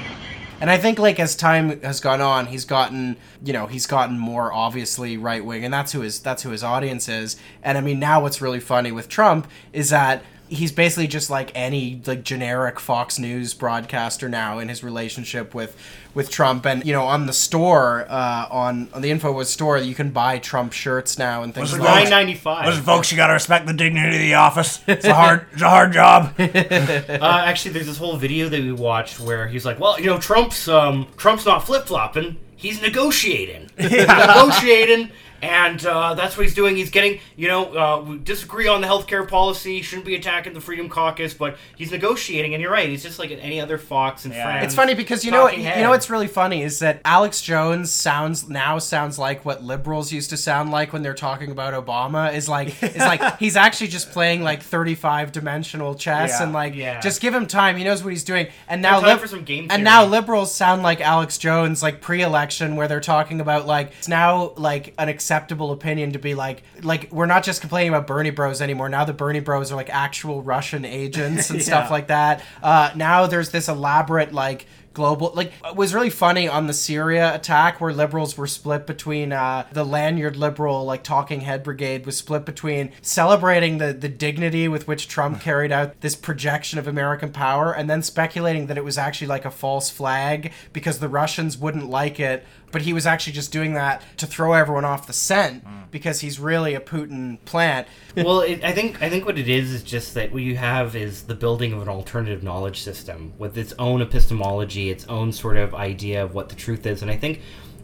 And 0.60 0.70
I 0.70 0.76
think 0.76 0.98
like 0.98 1.18
as 1.18 1.34
time 1.34 1.80
has 1.80 2.00
gone 2.00 2.20
on, 2.20 2.46
he's 2.46 2.64
gotten 2.64 3.16
you 3.42 3.52
know 3.52 3.66
he's 3.66 3.86
gotten 3.86 4.18
more 4.18 4.52
obviously 4.52 5.16
right 5.16 5.44
wing, 5.44 5.64
and 5.64 5.72
that's 5.72 5.92
who 5.92 6.00
his 6.00 6.20
that's 6.20 6.42
who 6.42 6.50
his 6.50 6.62
audience 6.62 7.08
is. 7.08 7.36
And 7.62 7.78
I 7.78 7.80
mean 7.80 7.98
now 7.98 8.20
what's 8.20 8.40
really 8.40 8.60
funny 8.60 8.92
with 8.92 9.08
Trump 9.08 9.48
is 9.72 9.90
that 9.90 10.22
he's 10.50 10.72
basically 10.72 11.06
just 11.06 11.30
like 11.30 11.50
any 11.54 12.02
like 12.06 12.22
generic 12.24 12.78
Fox 12.80 13.18
News 13.18 13.54
broadcaster 13.54 14.28
now 14.28 14.58
in 14.58 14.68
his 14.68 14.82
relationship 14.84 15.54
with 15.54 15.76
with 16.12 16.28
Trump 16.30 16.66
and 16.66 16.84
you 16.84 16.92
know 16.92 17.04
on 17.04 17.26
the 17.26 17.32
store 17.32 18.04
uh, 18.08 18.46
on 18.50 18.88
on 18.92 19.00
the 19.00 19.10
Infowars 19.10 19.46
store 19.46 19.78
you 19.78 19.94
can 19.94 20.10
buy 20.10 20.38
Trump 20.38 20.72
shirts 20.72 21.18
now 21.18 21.42
and 21.42 21.54
things 21.54 21.70
Listen, 21.72 21.84
like 21.84 21.88
folks- 21.88 22.10
that. 22.10 22.66
Listen, 22.66 22.82
folks, 22.82 23.10
you 23.12 23.16
gotta 23.16 23.32
respect 23.32 23.66
the 23.66 23.72
dignity 23.72 24.16
of 24.16 24.20
the 24.20 24.34
office. 24.34 24.82
It's 24.86 25.04
a 25.04 25.14
hard, 25.14 25.46
it's 25.52 25.62
a 25.62 25.68
hard 25.70 25.92
job. 25.92 26.34
uh, 26.38 27.42
actually, 27.46 27.72
there's 27.72 27.86
this 27.86 27.96
whole 27.98 28.16
video 28.16 28.48
that 28.48 28.60
we 28.60 28.72
watched 28.72 29.20
where 29.20 29.46
he's 29.46 29.64
like, 29.64 29.78
"Well, 29.78 29.98
you 30.00 30.06
know, 30.06 30.18
Trump's 30.18 30.68
um, 30.68 31.06
Trump's 31.16 31.46
not 31.46 31.64
flip 31.64 31.86
flopping. 31.86 32.36
He's 32.56 32.82
negotiating. 32.82 33.70
He's 33.78 34.06
negotiating." 34.06 35.10
And 35.42 35.84
uh, 35.86 36.14
that's 36.14 36.36
what 36.36 36.44
he's 36.46 36.54
doing. 36.54 36.76
He's 36.76 36.90
getting, 36.90 37.20
you 37.36 37.48
know, 37.48 37.74
uh, 37.76 38.00
we 38.02 38.18
disagree 38.18 38.68
on 38.68 38.80
the 38.80 38.86
healthcare 38.86 39.26
policy. 39.26 39.82
Shouldn't 39.82 40.06
be 40.06 40.14
attacking 40.14 40.52
the 40.52 40.60
Freedom 40.60 40.88
Caucus, 40.88 41.34
but 41.34 41.56
he's 41.76 41.90
negotiating. 41.90 42.54
And 42.54 42.62
you're 42.62 42.70
right. 42.72 42.88
He's 42.88 43.02
just 43.02 43.18
like 43.18 43.30
any 43.30 43.60
other 43.60 43.78
Fox 43.78 44.24
and 44.24 44.34
Friends. 44.34 44.64
It's 44.66 44.74
funny 44.74 44.94
because 44.94 45.24
you 45.24 45.30
know 45.30 45.42
what 45.44 45.56
you 45.56 45.64
know 45.64 45.90
what's 45.90 46.10
really 46.10 46.26
funny 46.28 46.62
is 46.62 46.78
that 46.80 47.00
Alex 47.04 47.40
Jones 47.42 47.90
sounds 47.90 48.48
now 48.48 48.78
sounds 48.78 49.18
like 49.18 49.44
what 49.44 49.62
liberals 49.62 50.12
used 50.12 50.30
to 50.30 50.36
sound 50.36 50.70
like 50.70 50.92
when 50.92 51.02
they're 51.02 51.14
talking 51.14 51.50
about 51.50 51.72
Obama 51.74 52.32
is 52.34 52.48
like 52.48 52.82
is 52.82 52.96
like 52.96 53.38
he's 53.38 53.56
actually 53.56 53.88
just 53.88 54.10
playing 54.10 54.42
like 54.42 54.62
35 54.62 55.32
dimensional 55.32 55.94
chess 55.94 56.30
Yeah, 56.30 56.42
and 56.44 56.52
like 56.52 56.74
yeah. 56.74 57.00
just 57.00 57.20
give 57.20 57.34
him 57.34 57.46
time 57.46 57.76
he 57.76 57.84
knows 57.84 58.02
what 58.04 58.10
he's 58.10 58.24
doing 58.24 58.48
and 58.68 58.82
now 58.82 59.00
time 59.00 59.10
lib- 59.10 59.20
for 59.20 59.26
some 59.28 59.44
game 59.44 59.64
and 59.64 59.70
theory. 59.72 59.82
now 59.82 60.04
liberals 60.04 60.54
sound 60.54 60.82
like 60.82 61.00
Alex 61.00 61.38
Jones 61.38 61.82
like 61.82 62.00
pre-election 62.00 62.76
where 62.76 62.88
they're 62.88 63.00
talking 63.00 63.40
about 63.40 63.66
like 63.66 63.92
it's 63.98 64.08
now 64.08 64.52
like 64.56 64.94
an 64.98 65.08
acceptable 65.30 65.70
opinion 65.70 66.10
to 66.10 66.18
be 66.18 66.34
like 66.34 66.64
like 66.82 67.08
we're 67.12 67.24
not 67.24 67.44
just 67.44 67.60
complaining 67.60 67.90
about 67.90 68.04
Bernie 68.04 68.30
Bros 68.30 68.60
anymore. 68.60 68.88
Now 68.88 69.04
the 69.04 69.12
Bernie 69.12 69.38
Bros 69.38 69.70
are 69.70 69.76
like 69.76 69.88
actual 69.88 70.42
Russian 70.42 70.84
agents 70.84 71.50
and 71.50 71.62
stuff 71.70 71.88
like 71.88 72.08
that. 72.08 72.42
Uh, 72.60 72.90
now 72.96 73.28
there's 73.28 73.50
this 73.50 73.68
elaborate 73.68 74.32
like 74.32 74.66
global 74.92 75.32
like 75.34 75.52
it 75.64 75.76
was 75.76 75.94
really 75.94 76.10
funny 76.10 76.48
on 76.48 76.66
the 76.66 76.72
Syria 76.72 77.34
attack 77.34 77.80
where 77.80 77.92
liberals 77.92 78.36
were 78.36 78.46
split 78.46 78.86
between 78.86 79.32
uh, 79.32 79.66
the 79.72 79.84
lanyard 79.84 80.36
liberal 80.36 80.84
like 80.84 81.04
talking 81.04 81.42
head 81.42 81.62
brigade 81.62 82.06
was 82.06 82.16
split 82.16 82.44
between 82.44 82.92
celebrating 83.00 83.78
the 83.78 83.92
the 83.92 84.08
dignity 84.08 84.66
with 84.68 84.88
which 84.88 85.08
Trump 85.08 85.40
carried 85.42 85.72
out 85.72 86.00
this 86.00 86.16
projection 86.16 86.78
of 86.78 86.88
American 86.88 87.30
power 87.32 87.72
and 87.72 87.88
then 87.88 88.02
speculating 88.02 88.66
that 88.66 88.76
it 88.76 88.84
was 88.84 88.98
actually 88.98 89.28
like 89.28 89.44
a 89.44 89.50
false 89.50 89.90
flag 89.90 90.52
because 90.72 90.98
the 90.98 91.08
Russians 91.08 91.56
wouldn't 91.56 91.88
like 91.88 92.18
it 92.18 92.44
but 92.72 92.82
he 92.82 92.92
was 92.92 93.06
actually 93.06 93.32
just 93.32 93.52
doing 93.52 93.74
that 93.74 94.02
to 94.16 94.26
throw 94.26 94.52
everyone 94.52 94.84
off 94.84 95.06
the 95.06 95.12
scent 95.12 95.64
because 95.90 96.20
he's 96.20 96.38
really 96.38 96.74
a 96.74 96.80
Putin 96.80 97.38
plant. 97.44 97.86
well, 98.16 98.40
it, 98.40 98.62
I 98.64 98.72
think 98.72 99.02
I 99.02 99.08
think 99.08 99.26
what 99.26 99.38
it 99.38 99.48
is 99.48 99.72
is 99.72 99.82
just 99.82 100.14
that 100.14 100.32
what 100.32 100.42
you 100.42 100.56
have 100.56 100.94
is 100.96 101.22
the 101.22 101.34
building 101.34 101.72
of 101.72 101.82
an 101.82 101.88
alternative 101.88 102.42
knowledge 102.42 102.80
system 102.80 103.32
with 103.38 103.56
its 103.58 103.74
own 103.78 104.02
epistemology, 104.02 104.79
its 104.88 105.04
own 105.08 105.32
sort 105.32 105.58
of 105.58 105.74
idea 105.74 106.24
of 106.24 106.32
what 106.32 106.48
the 106.48 106.54
truth 106.54 106.86
is, 106.86 107.02
and 107.02 107.10
I 107.10 107.16
think. 107.16 107.40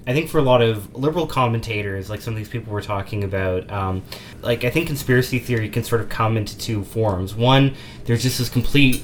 I 0.09 0.13
think 0.13 0.29
for 0.29 0.39
a 0.39 0.43
lot 0.43 0.63
of 0.63 0.95
liberal 0.95 1.27
commentators, 1.27 2.09
like 2.09 2.21
some 2.21 2.33
of 2.33 2.39
these 2.39 2.49
people 2.49 2.73
we're 2.73 2.81
talking 2.81 3.25
about, 3.25 3.69
um, 3.73 4.05
like 4.41 4.63
I 4.63 4.71
think 4.71 4.87
conspiracy 4.87 5.41
theory 5.41 5.69
can 5.69 5.83
sort 5.83 6.01
of 6.01 6.09
come 6.09 6.37
into 6.37 6.57
two 6.57 6.85
forms. 6.85 7.35
One, 7.35 7.75
there's 8.05 8.23
just 8.23 8.39
this 8.39 8.49
complete, 8.49 9.03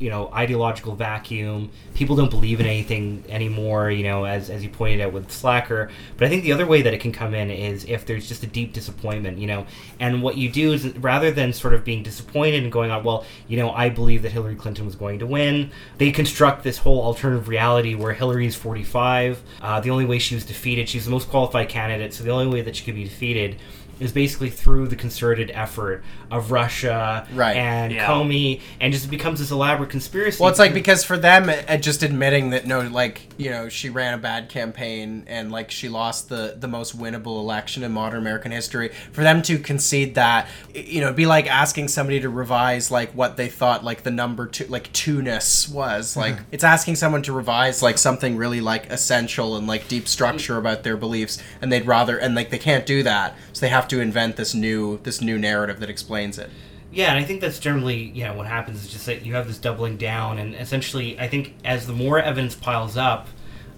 you 0.00 0.08
know, 0.08 0.30
ideological 0.32 0.96
vacuum. 0.96 1.70
People 1.94 2.16
don't 2.16 2.30
believe 2.30 2.58
in 2.58 2.66
anything 2.66 3.22
anymore, 3.28 3.90
you 3.90 4.02
know, 4.02 4.24
as, 4.24 4.48
as 4.48 4.64
you 4.64 4.70
pointed 4.70 5.02
out 5.02 5.12
with 5.12 5.30
Slacker. 5.30 5.90
But 6.16 6.26
I 6.26 6.28
think 6.30 6.42
the 6.42 6.52
other 6.52 6.66
way 6.66 6.82
that 6.82 6.94
it 6.94 7.00
can 7.00 7.12
come 7.12 7.34
in 7.34 7.50
is 7.50 7.84
if 7.84 8.06
there's 8.06 8.26
just 8.26 8.42
a 8.42 8.46
deep 8.46 8.72
disappointment, 8.72 9.38
you 9.38 9.46
know, 9.46 9.66
and 10.00 10.22
what 10.22 10.38
you 10.38 10.50
do 10.50 10.72
is 10.72 10.96
rather 10.96 11.30
than 11.30 11.52
sort 11.52 11.74
of 11.74 11.84
being 11.84 12.02
disappointed 12.02 12.62
and 12.62 12.72
going 12.72 12.90
on, 12.90 13.04
well, 13.04 13.26
you 13.46 13.58
know, 13.58 13.70
I 13.70 13.90
believe 13.90 14.22
that 14.22 14.32
Hillary 14.32 14.56
Clinton 14.56 14.86
was 14.86 14.96
going 14.96 15.18
to 15.18 15.26
win, 15.26 15.70
they 15.98 16.10
construct 16.10 16.64
this 16.64 16.78
whole 16.78 17.02
alternative 17.02 17.46
reality 17.46 17.94
where 17.94 18.14
Hillary's 18.14 18.56
45. 18.56 19.42
Uh, 19.60 19.80
the 19.80 19.90
only 19.90 20.06
way 20.06 20.18
she 20.18 20.34
was 20.34 20.46
defeated, 20.46 20.88
she's 20.88 21.04
the 21.04 21.10
most 21.10 21.28
qualified 21.28 21.68
candidate, 21.68 22.14
so 22.14 22.24
the 22.24 22.30
only 22.30 22.46
way 22.46 22.62
that 22.62 22.74
she 22.74 22.84
could 22.84 22.94
be 22.94 23.04
defeated 23.04 23.56
is 24.00 24.10
basically 24.12 24.50
through 24.50 24.88
the 24.88 24.96
concerted 24.96 25.50
effort 25.54 26.02
of 26.30 26.50
Russia 26.50 27.26
Right. 27.34 27.56
and 27.56 27.92
Yeah. 27.92 28.06
Comey, 28.06 28.60
and 28.80 28.92
just 28.92 29.10
becomes 29.10 29.38
this 29.40 29.50
elaborate 29.50 29.90
conspiracy. 29.90 30.40
Well, 30.40 30.48
it's 30.50 30.58
like 30.58 30.74
because 30.74 31.04
for 31.04 31.16
them, 31.18 31.48
uh, 31.50 31.76
just 31.76 32.02
admitting 32.02 32.50
that 32.50 32.66
no, 32.66 32.80
like 32.80 33.28
you 33.36 33.50
know, 33.50 33.68
she 33.68 33.88
ran 33.90 34.14
a 34.14 34.18
bad 34.18 34.48
campaign 34.48 35.24
and 35.26 35.50
like 35.52 35.70
she 35.70 35.88
lost 35.88 36.28
the 36.28 36.56
the 36.58 36.68
most 36.68 36.98
winnable 36.98 37.38
election 37.40 37.82
in 37.82 37.92
modern 37.92 38.20
American 38.20 38.52
history. 38.52 38.88
For 39.12 39.22
them 39.22 39.42
to 39.42 39.58
concede 39.58 40.14
that, 40.14 40.48
you 40.74 41.00
know, 41.00 41.06
it'd 41.06 41.16
be 41.16 41.26
like 41.26 41.46
asking 41.50 41.88
somebody 41.88 42.20
to 42.20 42.28
revise 42.28 42.90
like 42.90 43.10
what 43.12 43.36
they 43.36 43.48
thought 43.48 43.84
like 43.84 44.02
the 44.02 44.10
number 44.10 44.46
two, 44.46 44.66
like 44.66 44.92
two-ness 44.92 45.68
was. 45.68 46.16
Like 46.16 46.38
it's 46.52 46.64
asking 46.64 46.96
someone 46.96 47.22
to 47.22 47.32
revise 47.32 47.82
like 47.82 47.98
something 47.98 48.36
really 48.36 48.60
like 48.60 48.90
essential 48.90 49.56
and 49.56 49.66
like 49.66 49.88
deep 49.88 50.06
structure 50.08 50.56
about 50.56 50.82
their 50.84 50.96
beliefs, 50.96 51.42
and 51.60 51.72
they'd 51.72 51.86
rather 51.86 52.16
and 52.18 52.34
like 52.34 52.50
they 52.50 52.58
can't 52.58 52.86
do 52.86 53.02
that, 53.02 53.34
so 53.52 53.60
they 53.60 53.68
have 53.70 53.88
to 53.88 53.89
invent 53.98 54.36
this 54.36 54.54
new 54.54 54.98
this 54.98 55.20
new 55.20 55.38
narrative 55.38 55.80
that 55.80 55.90
explains 55.90 56.38
it. 56.38 56.50
Yeah, 56.92 57.10
and 57.10 57.18
I 57.18 57.24
think 57.24 57.40
that's 57.40 57.58
generally, 57.58 57.96
you 57.96 58.24
know, 58.24 58.34
what 58.34 58.46
happens 58.46 58.84
is 58.84 58.90
just 58.90 59.06
that 59.06 59.24
you 59.24 59.34
have 59.34 59.46
this 59.46 59.58
doubling 59.58 59.96
down, 59.96 60.38
and 60.38 60.54
essentially, 60.54 61.18
I 61.18 61.28
think 61.28 61.54
as 61.64 61.86
the 61.86 61.92
more 61.92 62.20
evidence 62.20 62.54
piles 62.54 62.96
up 62.96 63.28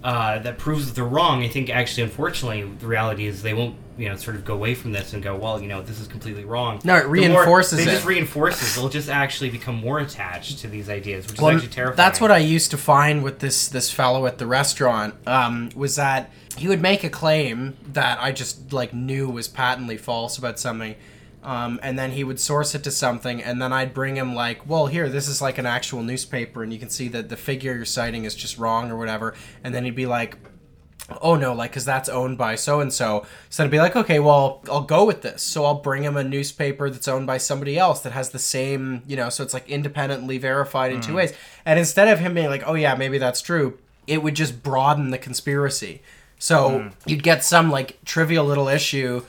uh, 0.03 0.39
that 0.39 0.57
proves 0.57 0.87
that 0.87 0.95
they're 0.95 1.03
wrong, 1.03 1.43
I 1.43 1.47
think 1.47 1.69
actually, 1.69 2.03
unfortunately, 2.03 2.63
the 2.63 2.87
reality 2.87 3.25
is 3.25 3.41
they 3.41 3.53
won't 3.53 3.75
you 3.97 4.09
know 4.09 4.15
sort 4.15 4.35
of 4.35 4.43
go 4.45 4.53
away 4.53 4.75
from 4.75 4.91
this 4.91 5.13
and 5.13 5.21
go, 5.21 5.35
well, 5.35 5.61
you 5.61 5.67
know, 5.67 5.81
this 5.81 5.99
is 5.99 6.07
completely 6.07 6.45
wrong. 6.45 6.79
No, 6.83 6.95
it 6.95 6.99
the 7.01 7.05
more- 7.05 7.11
reinforces 7.13 7.77
They 7.77 7.83
it. 7.91 7.95
just 7.95 8.05
reinforces. 8.05 8.75
They'll 8.75 8.89
just 8.89 9.09
actually 9.09 9.49
become 9.49 9.75
more 9.75 9.99
attached 9.99 10.59
to 10.59 10.67
these 10.67 10.89
ideas, 10.89 11.27
which 11.27 11.39
Well, 11.39 11.49
is 11.51 11.57
actually 11.57 11.73
terrifying. 11.73 11.97
That's 11.97 12.19
what 12.21 12.31
I 12.31 12.37
used 12.39 12.71
to 12.71 12.77
find 12.77 13.23
with 13.23 13.39
this 13.39 13.67
this 13.67 13.91
fellow 13.91 14.25
at 14.25 14.37
the 14.37 14.47
restaurant. 14.47 15.15
Um, 15.27 15.69
was 15.75 15.95
that 15.95 16.31
he 16.57 16.67
would 16.67 16.81
make 16.81 17.03
a 17.03 17.09
claim 17.09 17.75
that 17.93 18.19
I 18.21 18.31
just 18.31 18.73
like 18.73 18.93
knew 18.93 19.29
was 19.29 19.47
patently 19.47 19.97
false 19.97 20.37
about 20.37 20.59
something, 20.59 20.95
um, 21.43 21.79
and 21.83 21.97
then 21.99 22.11
he 22.11 22.23
would 22.23 22.39
source 22.39 22.73
it 22.75 22.83
to 22.85 22.91
something, 22.91 23.43
and 23.43 23.61
then 23.61 23.73
I'd 23.73 23.93
bring 23.93 24.15
him 24.15 24.33
like, 24.35 24.67
well, 24.69 24.87
here, 24.87 25.09
this 25.09 25.27
is 25.27 25.41
like 25.41 25.57
an 25.57 25.65
actual 25.65 26.01
newspaper, 26.03 26.63
and 26.63 26.71
you 26.71 26.79
can 26.79 26.89
see 26.89 27.07
that 27.09 27.29
the 27.29 27.37
figure 27.37 27.75
you're 27.75 27.85
citing 27.85 28.23
is 28.25 28.33
just 28.35 28.57
wrong 28.57 28.89
or 28.91 28.97
whatever, 28.97 29.33
and 29.63 29.73
then 29.75 29.83
he'd 29.83 29.95
be 29.95 30.05
like. 30.05 30.35
Oh 31.21 31.35
no, 31.35 31.53
like, 31.53 31.73
cause 31.73 31.83
that's 31.83 32.07
owned 32.07 32.37
by 32.37 32.55
so 32.55 32.79
and 32.79 32.91
so. 32.91 33.25
So 33.49 33.63
I'd 33.63 33.69
be 33.71 33.77
like, 33.79 33.95
okay, 33.95 34.19
well, 34.19 34.61
I'll 34.71 34.81
go 34.83 35.03
with 35.03 35.21
this. 35.21 35.41
So 35.43 35.65
I'll 35.65 35.81
bring 35.81 36.03
him 36.03 36.15
a 36.15 36.23
newspaper 36.23 36.89
that's 36.89 37.09
owned 37.09 37.27
by 37.27 37.37
somebody 37.39 37.77
else 37.77 37.99
that 38.01 38.13
has 38.13 38.29
the 38.29 38.39
same, 38.39 39.03
you 39.05 39.17
know, 39.17 39.29
so 39.29 39.43
it's 39.43 39.53
like 39.53 39.69
independently 39.69 40.37
verified 40.37 40.93
in 40.93 41.01
two 41.01 41.11
Mm. 41.11 41.15
ways. 41.15 41.33
And 41.65 41.77
instead 41.77 42.07
of 42.07 42.19
him 42.19 42.33
being 42.33 42.47
like, 42.49 42.63
oh 42.65 42.73
yeah, 42.75 42.95
maybe 42.95 43.17
that's 43.17 43.41
true, 43.41 43.77
it 44.07 44.23
would 44.23 44.35
just 44.35 44.63
broaden 44.63 45.09
the 45.11 45.17
conspiracy. 45.17 46.01
So 46.39 46.69
Mm. 46.69 46.91
you'd 47.05 47.23
get 47.23 47.43
some 47.43 47.69
like 47.69 47.97
trivial 48.05 48.45
little 48.45 48.69
issue, 48.69 49.23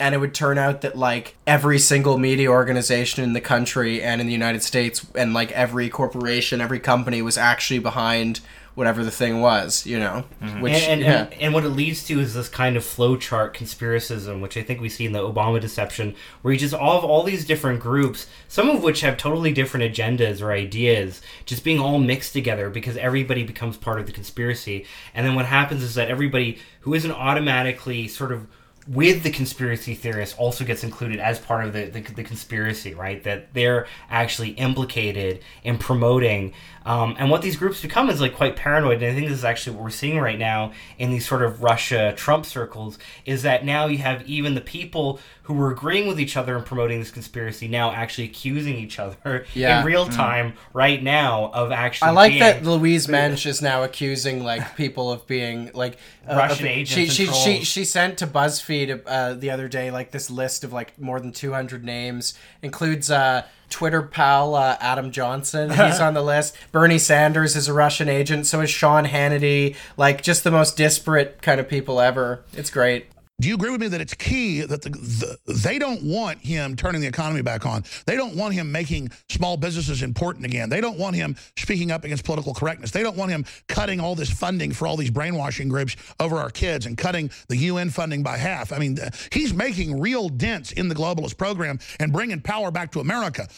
and 0.00 0.16
it 0.16 0.18
would 0.18 0.34
turn 0.34 0.58
out 0.58 0.80
that 0.80 0.98
like 0.98 1.36
every 1.46 1.78
single 1.78 2.18
media 2.18 2.50
organization 2.50 3.22
in 3.22 3.32
the 3.34 3.40
country 3.40 4.02
and 4.02 4.20
in 4.20 4.26
the 4.26 4.32
United 4.32 4.64
States, 4.64 5.06
and 5.14 5.32
like 5.32 5.52
every 5.52 5.88
corporation, 5.88 6.60
every 6.60 6.80
company 6.80 7.22
was 7.22 7.38
actually 7.38 7.78
behind 7.78 8.40
whatever 8.74 9.04
the 9.04 9.10
thing 9.10 9.40
was, 9.40 9.86
you 9.86 9.98
know? 9.98 10.24
Mm-hmm. 10.42 10.60
Which, 10.60 10.72
and, 10.72 10.92
and, 10.92 11.00
yeah. 11.02 11.22
and, 11.24 11.34
and 11.34 11.54
what 11.54 11.64
it 11.64 11.70
leads 11.70 12.04
to 12.04 12.18
is 12.18 12.34
this 12.34 12.48
kind 12.48 12.76
of 12.76 12.82
flowchart 12.82 13.54
conspiracism, 13.54 14.40
which 14.40 14.56
I 14.56 14.62
think 14.62 14.80
we 14.80 14.88
see 14.88 15.06
in 15.06 15.12
the 15.12 15.20
Obama 15.20 15.60
deception, 15.60 16.14
where 16.42 16.52
you 16.52 16.58
just 16.58 16.74
all 16.74 17.00
have 17.00 17.08
all 17.08 17.22
these 17.22 17.44
different 17.44 17.80
groups, 17.80 18.26
some 18.48 18.68
of 18.68 18.82
which 18.82 19.02
have 19.02 19.16
totally 19.16 19.52
different 19.52 19.94
agendas 19.94 20.42
or 20.42 20.50
ideas, 20.52 21.22
just 21.44 21.62
being 21.62 21.78
all 21.78 21.98
mixed 21.98 22.32
together 22.32 22.68
because 22.68 22.96
everybody 22.96 23.44
becomes 23.44 23.76
part 23.76 24.00
of 24.00 24.06
the 24.06 24.12
conspiracy. 24.12 24.84
And 25.14 25.24
then 25.24 25.34
what 25.34 25.46
happens 25.46 25.82
is 25.82 25.94
that 25.94 26.10
everybody 26.10 26.58
who 26.80 26.94
isn't 26.94 27.12
automatically 27.12 28.08
sort 28.08 28.32
of 28.32 28.46
with 28.86 29.22
the 29.22 29.30
conspiracy 29.30 29.94
theorists 29.94 30.36
also 30.36 30.64
gets 30.64 30.84
included 30.84 31.18
as 31.18 31.38
part 31.38 31.64
of 31.64 31.72
the, 31.72 31.86
the, 31.86 32.00
the 32.00 32.22
conspiracy, 32.22 32.92
right? 32.94 33.22
That 33.22 33.54
they're 33.54 33.86
actually 34.10 34.50
implicated 34.50 35.40
in 35.62 35.78
promoting. 35.78 36.52
Um, 36.86 37.16
and 37.18 37.30
what 37.30 37.40
these 37.42 37.56
groups 37.56 37.80
become 37.80 38.10
is 38.10 38.20
like 38.20 38.34
quite 38.36 38.56
paranoid. 38.56 39.02
And 39.02 39.10
I 39.10 39.14
think 39.14 39.28
this 39.28 39.38
is 39.38 39.44
actually 39.44 39.76
what 39.76 39.84
we're 39.84 39.90
seeing 39.90 40.18
right 40.20 40.38
now 40.38 40.72
in 40.98 41.10
these 41.10 41.26
sort 41.26 41.42
of 41.42 41.62
Russia 41.62 42.12
Trump 42.16 42.44
circles 42.44 42.98
is 43.24 43.42
that 43.42 43.64
now 43.64 43.86
you 43.86 43.98
have 43.98 44.22
even 44.28 44.54
the 44.54 44.60
people 44.60 45.18
who 45.44 45.54
were 45.54 45.70
agreeing 45.70 46.06
with 46.08 46.18
each 46.20 46.36
other 46.36 46.56
and 46.56 46.64
promoting 46.64 46.98
this 47.00 47.10
conspiracy 47.10 47.68
now 47.68 47.90
actually 47.90 48.24
accusing 48.24 48.76
each 48.76 48.98
other 48.98 49.46
Yeah. 49.54 49.80
in 49.80 49.86
real 49.86 50.06
Mm. 50.06 50.14
time 50.14 50.52
right 50.74 51.02
now 51.02 51.50
of 51.54 51.72
actually 51.72 52.08
I 52.08 52.10
like 52.12 52.30
being- 52.32 52.40
that 52.40 52.64
Louise 52.64 53.08
Mensch 53.08 53.46
is 53.46 53.62
now 53.62 53.82
accusing 53.82 54.42
like 54.44 54.76
people 54.76 55.10
of 55.10 55.26
being 55.26 55.70
like 55.72 55.96
uh, 56.28 56.34
Russian 56.36 56.66
of- 56.66 56.72
agents 56.72 57.14
She 57.14 57.26
and 57.26 57.34
she, 57.34 57.58
she 57.58 57.64
she 57.64 57.84
sent 57.84 58.18
to 58.18 58.26
BuzzFeed 58.26 59.02
uh, 59.06 59.34
the 59.34 59.50
other 59.50 59.68
day 59.68 59.90
like 59.90 60.10
this 60.10 60.28
list 60.30 60.64
of 60.64 60.72
like 60.72 60.98
more 60.98 61.18
than 61.20 61.32
two 61.32 61.52
hundred 61.52 61.82
names 61.84 62.34
includes 62.62 63.10
uh, 63.10 63.42
Twitter 63.70 64.02
pal 64.02 64.54
uh, 64.54 64.76
Adam 64.80 65.10
Johnson. 65.10 65.70
He's 65.70 66.00
on 66.00 66.14
the 66.14 66.22
list. 66.22 66.56
Bernie 66.72 66.98
Sanders 66.98 67.56
is 67.56 67.68
a 67.68 67.72
Russian 67.72 68.08
agent. 68.08 68.46
So 68.46 68.60
is 68.60 68.70
Sean 68.70 69.04
Hannity. 69.06 69.76
Like 69.96 70.22
just 70.22 70.44
the 70.44 70.50
most 70.50 70.76
disparate 70.76 71.42
kind 71.42 71.60
of 71.60 71.68
people 71.68 72.00
ever. 72.00 72.44
It's 72.52 72.70
great. 72.70 73.06
Do 73.40 73.48
you 73.48 73.56
agree 73.56 73.70
with 73.70 73.80
me 73.80 73.88
that 73.88 74.00
it's 74.00 74.14
key 74.14 74.60
that 74.60 74.82
the, 74.82 74.90
the, 74.90 75.52
they 75.52 75.80
don't 75.80 76.02
want 76.04 76.38
him 76.38 76.76
turning 76.76 77.00
the 77.00 77.08
economy 77.08 77.42
back 77.42 77.66
on? 77.66 77.84
They 78.06 78.16
don't 78.16 78.36
want 78.36 78.54
him 78.54 78.70
making 78.70 79.10
small 79.28 79.56
businesses 79.56 80.02
important 80.04 80.44
again. 80.44 80.68
They 80.68 80.80
don't 80.80 80.98
want 80.98 81.16
him 81.16 81.34
speaking 81.58 81.90
up 81.90 82.04
against 82.04 82.24
political 82.24 82.54
correctness. 82.54 82.92
They 82.92 83.02
don't 83.02 83.16
want 83.16 83.32
him 83.32 83.44
cutting 83.66 83.98
all 83.98 84.14
this 84.14 84.30
funding 84.30 84.72
for 84.72 84.86
all 84.86 84.96
these 84.96 85.10
brainwashing 85.10 85.68
groups 85.68 85.96
over 86.20 86.36
our 86.36 86.50
kids 86.50 86.86
and 86.86 86.96
cutting 86.96 87.28
the 87.48 87.56
UN 87.56 87.90
funding 87.90 88.22
by 88.22 88.36
half. 88.36 88.72
I 88.72 88.78
mean, 88.78 88.96
he's 89.32 89.52
making 89.52 90.00
real 90.00 90.28
dents 90.28 90.70
in 90.70 90.88
the 90.88 90.94
globalist 90.94 91.36
program 91.36 91.80
and 91.98 92.12
bringing 92.12 92.40
power 92.40 92.70
back 92.70 92.92
to 92.92 93.00
America. 93.00 93.48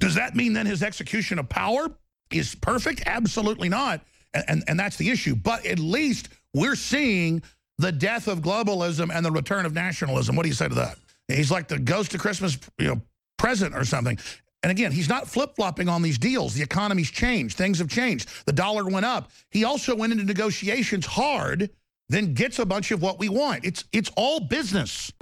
Does 0.00 0.14
that 0.14 0.34
mean 0.34 0.54
then 0.54 0.64
his 0.64 0.82
execution 0.82 1.38
of 1.38 1.48
power 1.50 1.88
is 2.30 2.54
perfect? 2.54 3.02
Absolutely 3.04 3.68
not. 3.68 4.00
And, 4.32 4.44
and, 4.48 4.64
and 4.66 4.80
that's 4.80 4.96
the 4.96 5.10
issue. 5.10 5.34
But 5.34 5.66
at 5.66 5.78
least 5.78 6.30
we're 6.54 6.74
seeing 6.74 7.42
the 7.78 7.92
death 7.92 8.28
of 8.28 8.40
globalism 8.40 9.10
and 9.14 9.24
the 9.24 9.30
return 9.30 9.66
of 9.66 9.74
nationalism. 9.74 10.36
What 10.36 10.44
do 10.44 10.48
you 10.48 10.54
say 10.54 10.68
to 10.68 10.74
that? 10.74 10.98
He's 11.28 11.50
like 11.50 11.68
the 11.68 11.78
ghost 11.78 12.14
of 12.14 12.20
Christmas, 12.20 12.58
you 12.78 12.86
know, 12.86 13.00
present 13.38 13.74
or 13.74 13.84
something. 13.84 14.18
And 14.62 14.70
again, 14.70 14.90
he's 14.90 15.08
not 15.08 15.28
flip-flopping 15.28 15.88
on 15.88 16.02
these 16.02 16.18
deals. 16.18 16.54
The 16.54 16.62
economy's 16.62 17.10
changed. 17.10 17.56
Things 17.56 17.78
have 17.78 17.88
changed. 17.88 18.28
The 18.46 18.52
dollar 18.52 18.84
went 18.84 19.06
up. 19.06 19.30
He 19.50 19.64
also 19.64 19.94
went 19.94 20.12
into 20.12 20.24
negotiations 20.24 21.06
hard, 21.06 21.70
then 22.08 22.34
gets 22.34 22.58
a 22.58 22.66
bunch 22.66 22.90
of 22.90 23.02
what 23.02 23.18
we 23.18 23.28
want. 23.28 23.64
It's 23.64 23.84
it's 23.92 24.10
all 24.16 24.40
business. 24.40 25.12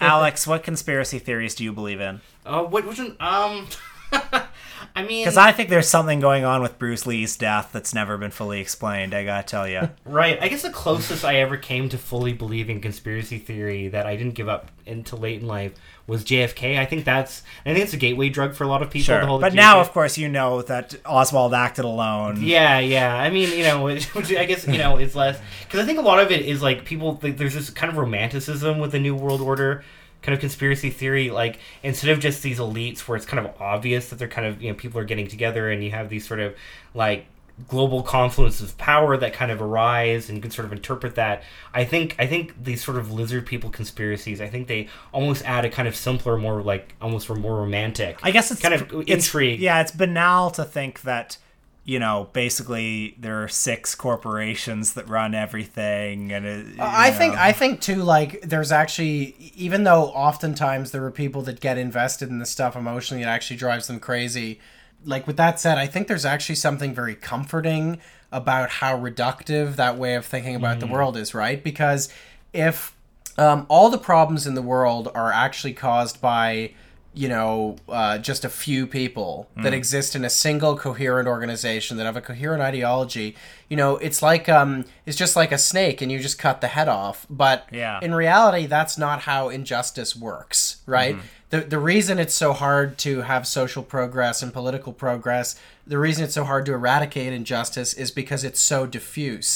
Alex, 0.00 0.46
what 0.46 0.62
conspiracy 0.62 1.18
theories 1.18 1.54
do 1.54 1.62
you 1.62 1.72
believe 1.72 2.00
in? 2.00 2.20
Uh, 2.46 2.62
what 2.64 2.84
was 2.84 2.98
an 2.98 3.16
um? 3.20 3.68
I 4.94 5.02
mean, 5.02 5.24
Because 5.24 5.36
I 5.36 5.52
think 5.52 5.68
there's 5.68 5.88
something 5.88 6.20
going 6.20 6.44
on 6.44 6.62
with 6.62 6.78
Bruce 6.78 7.06
Lee's 7.06 7.36
death 7.36 7.70
that's 7.72 7.94
never 7.94 8.16
been 8.16 8.30
fully 8.30 8.60
explained. 8.60 9.14
I 9.14 9.24
gotta 9.24 9.46
tell 9.46 9.68
you. 9.68 9.90
Right. 10.04 10.42
I 10.42 10.48
guess 10.48 10.62
the 10.62 10.70
closest 10.70 11.24
I 11.24 11.36
ever 11.36 11.56
came 11.56 11.88
to 11.90 11.98
fully 11.98 12.32
believing 12.32 12.80
conspiracy 12.80 13.38
theory 13.38 13.88
that 13.88 14.06
I 14.06 14.16
didn't 14.16 14.34
give 14.34 14.48
up 14.48 14.70
until 14.86 15.18
late 15.18 15.40
in 15.40 15.46
life 15.46 15.72
was 16.06 16.24
JFK. 16.24 16.78
I 16.78 16.84
think 16.84 17.04
that's 17.04 17.42
I 17.64 17.72
think 17.72 17.84
it's 17.84 17.92
a 17.94 17.96
gateway 17.96 18.28
drug 18.28 18.54
for 18.54 18.64
a 18.64 18.66
lot 18.66 18.82
of 18.82 18.90
people. 18.90 19.04
Sure, 19.04 19.20
the 19.20 19.26
whole 19.26 19.38
but 19.38 19.54
now, 19.54 19.80
of 19.80 19.92
course, 19.92 20.18
you 20.18 20.28
know 20.28 20.62
that 20.62 20.96
Oswald 21.06 21.54
acted 21.54 21.84
alone. 21.84 22.42
Yeah, 22.42 22.80
yeah. 22.80 23.14
I 23.14 23.30
mean, 23.30 23.56
you 23.56 23.62
know, 23.64 23.84
which 23.84 24.12
which 24.14 24.34
I 24.34 24.44
guess 24.46 24.66
you 24.66 24.78
know 24.78 24.96
it's 24.96 25.14
less 25.14 25.38
because 25.64 25.80
I 25.80 25.86
think 25.86 25.98
a 25.98 26.02
lot 26.02 26.18
of 26.18 26.32
it 26.32 26.44
is 26.44 26.60
like 26.60 26.84
people. 26.84 27.20
Like, 27.22 27.36
there's 27.36 27.54
this 27.54 27.70
kind 27.70 27.90
of 27.92 27.96
romanticism 27.96 28.78
with 28.80 28.90
the 28.92 28.98
New 28.98 29.14
World 29.14 29.40
Order, 29.40 29.84
kind 30.22 30.34
of 30.34 30.40
conspiracy 30.40 30.90
theory. 30.90 31.30
Like 31.30 31.58
instead 31.82 32.10
of 32.10 32.20
just 32.20 32.42
these 32.42 32.58
elites 32.58 33.00
where 33.00 33.16
it's 33.16 33.26
kind 33.26 33.44
of 33.44 33.54
obvious 33.60 34.10
that 34.10 34.18
they're 34.18 34.28
kind 34.28 34.46
of 34.46 34.62
you 34.62 34.70
know 34.70 34.74
people 34.74 35.00
are 35.00 35.04
getting 35.04 35.28
together 35.28 35.70
and 35.70 35.82
you 35.82 35.90
have 35.90 36.08
these 36.08 36.26
sort 36.26 36.40
of 36.40 36.54
like 36.94 37.26
global 37.68 38.02
confluences 38.02 38.62
of 38.62 38.78
power 38.78 39.16
that 39.16 39.32
kind 39.32 39.50
of 39.50 39.60
arise 39.60 40.28
and 40.28 40.36
you 40.38 40.42
can 40.42 40.50
sort 40.50 40.64
of 40.64 40.72
interpret 40.72 41.14
that 41.16 41.42
i 41.74 41.84
think 41.84 42.16
i 42.18 42.26
think 42.26 42.54
these 42.62 42.82
sort 42.82 42.96
of 42.96 43.12
lizard 43.12 43.44
people 43.44 43.68
conspiracies 43.68 44.40
i 44.40 44.48
think 44.48 44.66
they 44.66 44.88
almost 45.12 45.44
add 45.44 45.64
a 45.64 45.68
kind 45.68 45.86
of 45.86 45.94
simpler 45.94 46.38
more 46.38 46.62
like 46.62 46.94
almost 47.02 47.28
more 47.28 47.56
romantic 47.56 48.18
I 48.22 48.30
guess 48.30 48.50
it's 48.50 48.60
kind 48.60 48.74
of 48.74 48.90
it's, 48.92 49.10
intrigue 49.10 49.60
Yeah, 49.60 49.80
it's 49.80 49.92
banal 49.92 50.50
to 50.52 50.64
think 50.64 51.02
that 51.02 51.36
you 51.84 51.98
know 51.98 52.28
basically 52.32 53.14
there 53.18 53.42
are 53.42 53.48
six 53.48 53.94
corporations 53.94 54.94
that 54.94 55.08
run 55.08 55.34
everything, 55.34 56.32
and 56.32 56.46
it, 56.46 56.66
I 56.78 57.10
think. 57.10 57.36
I 57.36 57.52
think 57.52 57.80
too 57.80 57.96
like 58.02 58.40
there's 58.42 58.70
actually 58.72 59.34
even 59.56 59.84
though 59.84 60.04
oftentimes 60.06 60.90
there 60.90 61.04
are 61.04 61.10
people 61.10 61.42
that 61.42 61.60
get 61.60 61.78
invested 61.78 62.28
in 62.28 62.38
this 62.38 62.50
stuff 62.50 62.76
emotionally 62.76 63.22
it 63.22 63.26
actually 63.26 63.56
drives 63.56 63.86
them 63.86 63.98
crazy. 64.00 64.60
Like 65.04 65.26
with 65.26 65.38
that 65.38 65.58
said, 65.58 65.78
I 65.78 65.86
think 65.86 66.08
there's 66.08 66.26
actually 66.26 66.56
something 66.56 66.94
very 66.94 67.14
comforting 67.14 67.98
about 68.30 68.68
how 68.70 68.96
reductive 68.98 69.76
that 69.76 69.96
way 69.96 70.14
of 70.14 70.26
thinking 70.26 70.54
about 70.54 70.78
the 70.80 70.86
Mhm. 70.86 70.90
world 70.90 71.16
is, 71.16 71.34
right? 71.34 71.64
Because 71.64 72.08
if 72.52 72.94
um, 73.38 73.64
all 73.68 73.88
the 73.88 73.98
problems 73.98 74.46
in 74.46 74.54
the 74.54 74.62
world 74.62 75.10
are 75.14 75.32
actually 75.32 75.72
caused 75.72 76.20
by 76.20 76.72
you 77.20 77.28
know 77.28 77.76
uh, 77.88 78.16
just 78.18 78.44
a 78.44 78.48
few 78.48 78.86
people 78.86 79.48
that 79.56 79.72
Mm. 79.72 79.80
exist 79.82 80.10
in 80.16 80.24
a 80.24 80.30
single 80.30 80.74
coherent 80.86 81.28
organization 81.28 81.96
that 81.98 82.06
have 82.10 82.16
a 82.16 82.20
coherent 82.30 82.62
ideology 82.70 83.28
you 83.68 83.76
know 83.80 83.96
it's 84.06 84.20
like 84.30 84.48
um 84.48 84.84
it's 85.06 85.18
just 85.24 85.36
like 85.36 85.52
a 85.52 85.58
snake 85.58 86.00
and 86.02 86.10
you 86.12 86.18
just 86.28 86.38
cut 86.38 86.60
the 86.60 86.68
head 86.76 86.88
off 86.88 87.26
but 87.28 87.58
Yeah. 87.70 87.98
in 88.06 88.14
reality 88.14 88.64
that's 88.66 88.96
not 89.06 89.18
how 89.30 89.50
injustice 89.58 90.12
works 90.16 90.76
right 90.86 91.16
Mhm. 91.16 91.20
the, 91.52 91.60
the 91.74 91.78
reason 91.92 92.18
it's 92.18 92.34
so 92.44 92.52
hard 92.64 92.96
to 93.06 93.12
have 93.22 93.46
social 93.46 93.82
progress 93.82 94.42
and 94.42 94.50
political 94.52 94.92
progress 94.92 95.56
the 95.86 95.98
reason 95.98 96.24
it's 96.24 96.34
so 96.40 96.44
hard 96.44 96.64
to 96.66 96.72
eradicate 96.72 97.32
injustice 97.32 97.92
is 98.02 98.10
because 98.10 98.42
it's 98.48 98.60
so 98.72 98.86
diffuse 98.86 99.52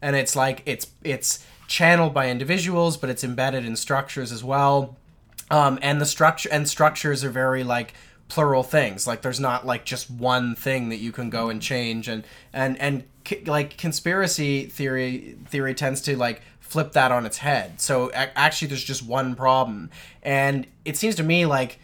and 0.00 0.16
it's 0.16 0.34
like 0.34 0.62
it's 0.72 0.86
it's 1.04 1.30
channeled 1.68 2.12
by 2.14 2.28
individuals 2.28 2.96
but 2.96 3.08
it's 3.10 3.24
embedded 3.24 3.64
in 3.64 3.76
structures 3.76 4.30
as 4.32 4.42
well 4.44 4.96
um, 5.52 5.78
and 5.82 6.00
the 6.00 6.06
structure 6.06 6.48
and 6.50 6.66
structures 6.66 7.22
are 7.22 7.30
very 7.30 7.62
like 7.62 7.94
plural 8.28 8.62
things. 8.62 9.06
Like 9.06 9.20
there's 9.20 9.38
not 9.38 9.66
like 9.66 9.84
just 9.84 10.10
one 10.10 10.54
thing 10.56 10.88
that 10.88 10.96
you 10.96 11.12
can 11.12 11.28
go 11.28 11.50
and 11.50 11.60
change. 11.60 12.08
And 12.08 12.24
and 12.52 12.80
and 12.80 13.04
c- 13.26 13.44
like 13.44 13.76
conspiracy 13.76 14.64
theory 14.64 15.36
theory 15.46 15.74
tends 15.74 16.00
to 16.02 16.16
like 16.16 16.40
flip 16.58 16.92
that 16.92 17.12
on 17.12 17.26
its 17.26 17.36
head. 17.38 17.80
So 17.80 18.08
a- 18.10 18.36
actually 18.36 18.68
there's 18.68 18.82
just 18.82 19.04
one 19.04 19.34
problem. 19.34 19.90
And 20.22 20.66
it 20.86 20.96
seems 20.96 21.16
to 21.16 21.22
me 21.22 21.44
like 21.44 21.78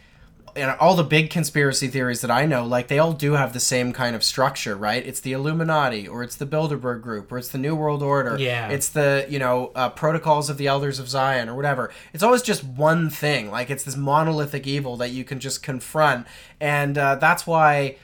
and 0.55 0.71
all 0.79 0.95
the 0.95 1.03
big 1.03 1.29
conspiracy 1.29 1.87
theories 1.87 2.21
that 2.21 2.31
I 2.31 2.45
know, 2.45 2.65
like 2.65 2.87
they 2.87 2.99
all 2.99 3.13
do 3.13 3.33
have 3.33 3.53
the 3.53 3.59
same 3.59 3.93
kind 3.93 4.15
of 4.15 4.23
structure, 4.23 4.75
right? 4.75 5.05
It's 5.05 5.19
the 5.19 5.33
Illuminati, 5.33 6.07
or 6.07 6.23
it's 6.23 6.35
the 6.35 6.45
Bilderberg 6.45 7.01
Group, 7.01 7.31
or 7.31 7.37
it's 7.37 7.49
the 7.49 7.57
New 7.57 7.75
World 7.75 8.03
Order. 8.03 8.37
Yeah. 8.37 8.69
It's 8.69 8.89
the 8.89 9.25
you 9.29 9.39
know 9.39 9.71
uh, 9.75 9.89
protocols 9.89 10.49
of 10.49 10.57
the 10.57 10.67
Elders 10.67 10.99
of 10.99 11.09
Zion, 11.09 11.49
or 11.49 11.55
whatever. 11.55 11.91
It's 12.13 12.23
always 12.23 12.41
just 12.41 12.63
one 12.63 13.09
thing. 13.09 13.51
Like 13.51 13.69
it's 13.69 13.83
this 13.83 13.95
monolithic 13.95 14.67
evil 14.67 14.97
that 14.97 15.11
you 15.11 15.23
can 15.23 15.39
just 15.39 15.63
confront, 15.63 16.27
and 16.59 16.97
uh, 16.97 17.15
that's 17.15 17.47
why 17.47 17.97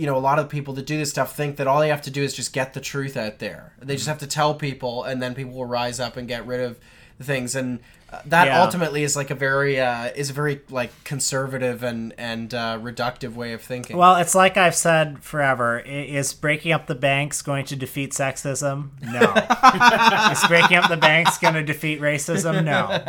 you 0.00 0.06
know, 0.06 0.16
a 0.16 0.18
lot 0.18 0.38
of 0.38 0.48
people 0.48 0.72
that 0.72 0.86
do 0.86 0.96
this 0.96 1.10
stuff 1.10 1.36
think 1.36 1.56
that 1.56 1.66
all 1.66 1.78
they 1.78 1.88
have 1.88 2.00
to 2.00 2.10
do 2.10 2.22
is 2.22 2.32
just 2.32 2.54
get 2.54 2.72
the 2.72 2.80
truth 2.80 3.18
out 3.18 3.38
there. 3.38 3.74
They 3.80 3.96
just 3.96 4.08
have 4.08 4.18
to 4.20 4.26
tell 4.26 4.54
people, 4.54 5.04
and 5.04 5.20
then 5.20 5.34
people 5.34 5.52
will 5.52 5.66
rise 5.66 6.00
up 6.00 6.16
and 6.16 6.26
get 6.26 6.46
rid 6.46 6.60
of 6.60 6.78
things. 7.20 7.54
And 7.54 7.80
uh, 8.12 8.20
that 8.26 8.46
Yeah. 8.46 8.62
ultimately 8.62 9.02
is 9.02 9.16
like 9.16 9.30
a 9.30 9.34
very 9.34 9.80
uh, 9.80 10.10
is 10.16 10.30
a 10.30 10.32
very 10.32 10.60
like 10.70 10.90
conservative 11.04 11.82
and 11.82 12.12
and 12.18 12.52
uh, 12.54 12.78
reductive 12.80 13.34
way 13.34 13.52
of 13.52 13.62
thinking. 13.62 13.96
Well, 13.96 14.16
it's 14.16 14.34
like 14.34 14.56
I've 14.56 14.74
said 14.74 15.22
forever. 15.22 15.78
Is 15.80 16.32
breaking 16.34 16.72
up 16.72 16.86
the 16.86 16.94
banks 16.94 17.42
going 17.42 17.64
to 17.66 17.76
defeat 17.76 18.12
sexism? 18.12 18.90
No. 19.02 19.20
is 20.32 20.44
breaking 20.48 20.76
up 20.76 20.88
the 20.90 20.96
banks 20.96 21.38
going 21.38 21.54
to 21.54 21.62
defeat 21.62 22.00
racism? 22.00 22.64
No. 22.64 23.00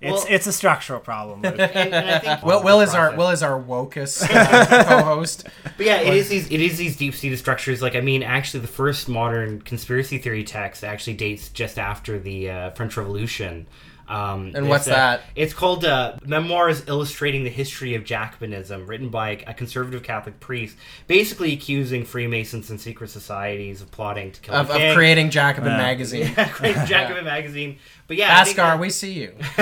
It's 0.00 0.24
it's 0.28 0.46
a 0.46 0.52
structural 0.52 1.00
problem. 1.00 1.42
Luke. 1.42 1.54
And, 1.58 1.92
and 1.94 1.94
I 2.10 2.18
think 2.18 2.42
Will, 2.44 2.62
Will 2.62 2.80
is 2.80 2.94
our 2.94 3.14
Will 3.16 3.30
is 3.30 3.42
our 3.42 3.60
wokest 3.60 4.28
uh, 4.30 4.84
co-host. 4.84 5.44
But 5.76 5.86
yeah, 5.86 6.00
it 6.00 6.14
is 6.14 6.28
these 6.28 6.50
it 6.50 6.60
is 6.60 6.78
these 6.78 6.96
deep 6.96 7.14
seated 7.14 7.38
structures. 7.38 7.82
Like 7.82 7.94
I 7.94 8.00
mean, 8.00 8.22
actually, 8.22 8.60
the 8.60 8.68
first 8.68 9.08
modern 9.08 9.60
conspiracy 9.62 10.18
theory 10.18 10.44
text 10.44 10.84
actually 10.84 11.14
dates 11.14 11.48
just 11.48 11.78
after 11.78 12.18
the 12.18 12.50
uh, 12.50 12.70
French 12.70 12.96
Revolution. 12.96 13.66
Um, 14.08 14.52
And 14.54 14.68
what's 14.68 14.86
uh, 14.86 14.94
that? 14.94 15.22
It's 15.34 15.54
called 15.54 15.84
uh, 15.84 16.16
Memoirs 16.24 16.86
Illustrating 16.88 17.44
the 17.44 17.50
History 17.50 17.94
of 17.94 18.04
Jacobinism, 18.04 18.86
written 18.86 19.08
by 19.08 19.42
a 19.46 19.54
conservative 19.54 20.02
Catholic 20.02 20.40
priest, 20.40 20.76
basically 21.06 21.52
accusing 21.52 22.04
Freemasons 22.04 22.70
and 22.70 22.80
secret 22.80 23.10
societies 23.10 23.80
of 23.80 23.90
plotting 23.90 24.32
to 24.32 24.40
kill 24.40 24.54
Of, 24.54 24.70
of 24.70 24.94
creating 24.94 25.30
Jacobin 25.30 25.72
magazine. 25.76 26.32
Yeah, 26.36 26.48
creating 26.48 26.84
Jacobin 26.86 27.24
magazine. 27.24 27.78
But 28.06 28.18
yeah, 28.18 28.44
Bhaskar, 28.44 28.78
we 28.78 28.90
see 28.90 29.12
you. 29.12 29.34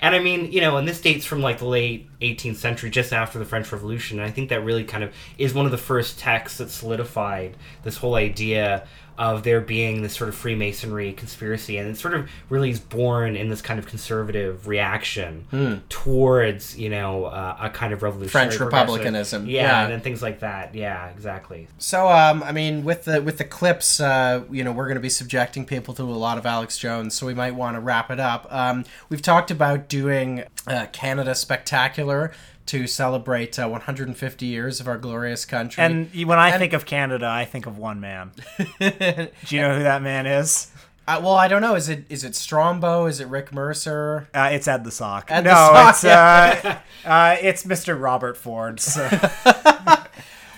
and 0.00 0.14
I 0.14 0.18
mean, 0.18 0.50
you 0.50 0.60
know, 0.60 0.76
and 0.78 0.88
this 0.88 1.00
dates 1.00 1.24
from 1.24 1.40
like 1.40 1.58
the 1.58 1.66
late 1.66 2.10
18th 2.20 2.56
century, 2.56 2.90
just 2.90 3.12
after 3.12 3.38
the 3.38 3.44
French 3.44 3.70
Revolution. 3.70 4.18
And 4.18 4.28
I 4.28 4.32
think 4.32 4.48
that 4.48 4.64
really 4.64 4.84
kind 4.84 5.04
of 5.04 5.14
is 5.38 5.54
one 5.54 5.64
of 5.64 5.70
the 5.70 5.78
first 5.78 6.18
texts 6.18 6.58
that 6.58 6.70
solidified 6.70 7.56
this 7.84 7.96
whole 7.96 8.16
idea 8.16 8.86
of 9.18 9.42
there 9.42 9.60
being 9.60 10.00
this 10.02 10.14
sort 10.14 10.28
of 10.28 10.34
Freemasonry 10.34 11.12
conspiracy. 11.12 11.76
And 11.76 11.90
it 11.90 11.98
sort 11.98 12.14
of 12.14 12.30
really 12.48 12.70
is 12.70 12.78
born 12.80 13.34
in 13.36 13.48
this 13.48 13.60
kind 13.60 13.78
of 13.78 13.86
conservative 13.86 14.66
reaction 14.68 15.44
Hmm. 15.50 15.74
towards, 15.88 16.78
you 16.78 16.88
know, 16.88 17.24
uh, 17.26 17.56
a 17.60 17.68
kind 17.70 17.92
of 17.92 18.02
revolutionary 18.02 18.48
French 18.50 18.60
republicanism. 18.60 19.46
Yeah, 19.46 19.62
Yeah. 19.62 19.82
and 19.82 19.92
then 19.92 20.00
things 20.00 20.22
like 20.22 20.40
that. 20.40 20.74
Yeah, 20.74 21.08
exactly. 21.08 21.66
So, 21.78 22.08
um, 22.08 22.42
I 22.44 22.52
mean, 22.52 22.84
with 22.84 23.04
the 23.04 23.20
with 23.20 23.38
the 23.38 23.44
clips, 23.44 24.00
uh, 24.00 24.42
you 24.50 24.62
know, 24.62 24.70
we're 24.72 24.86
going 24.86 24.94
to 24.94 25.00
be 25.00 25.08
subjecting 25.08 25.64
people 25.66 25.92
to 25.94 26.02
a 26.02 26.04
lot 26.04 26.38
of 26.38 26.46
Alex 26.46 26.78
Jones, 26.78 27.14
so 27.14 27.26
we 27.26 27.34
might 27.34 27.54
want 27.54 27.76
to 27.76 27.80
wrap 27.80 28.10
it 28.10 28.20
up. 28.20 28.46
Um, 28.50 28.84
we've 29.08 29.22
talked 29.22 29.50
about 29.50 29.88
doing 29.88 30.44
uh, 30.66 30.86
Canada 30.92 31.34
Spectacular 31.34 32.30
to 32.68 32.86
celebrate 32.86 33.58
uh, 33.58 33.68
150 33.68 34.46
years 34.46 34.80
of 34.80 34.88
our 34.88 34.96
glorious 34.98 35.44
country. 35.44 35.82
And 35.82 36.10
when 36.26 36.38
I 36.38 36.50
And- 36.50 36.58
think 36.60 36.72
of 36.72 36.86
Canada, 36.86 37.26
I 37.26 37.44
think 37.44 37.66
of 37.66 37.76
one 37.78 38.00
man. 38.00 38.32
Do 38.78 39.30
you 39.48 39.60
know 39.60 39.76
who 39.76 39.82
that 39.82 40.00
man 40.02 40.26
is? 40.26 40.70
Uh, 41.06 41.18
well, 41.22 41.34
I 41.36 41.48
don't 41.48 41.62
know. 41.62 41.74
Is 41.74 41.88
it 41.88 42.04
is 42.10 42.22
it 42.22 42.32
Strombo? 42.32 43.08
Is 43.08 43.18
it 43.18 43.28
Rick 43.28 43.50
Mercer? 43.54 44.28
Uh, 44.34 44.50
it's 44.52 44.68
Ed 44.68 44.84
the 44.84 44.90
Sock. 44.90 45.30
Ed 45.30 45.40
the 45.40 45.48
no, 45.48 45.54
Sock, 45.54 45.94
it's 45.94 46.04
yeah. 46.04 46.80
uh, 47.06 47.08
uh, 47.08 47.36
it's 47.40 47.64
Mr. 47.64 47.98
Robert 47.98 48.36
Ford. 48.36 48.78
So. 48.78 49.08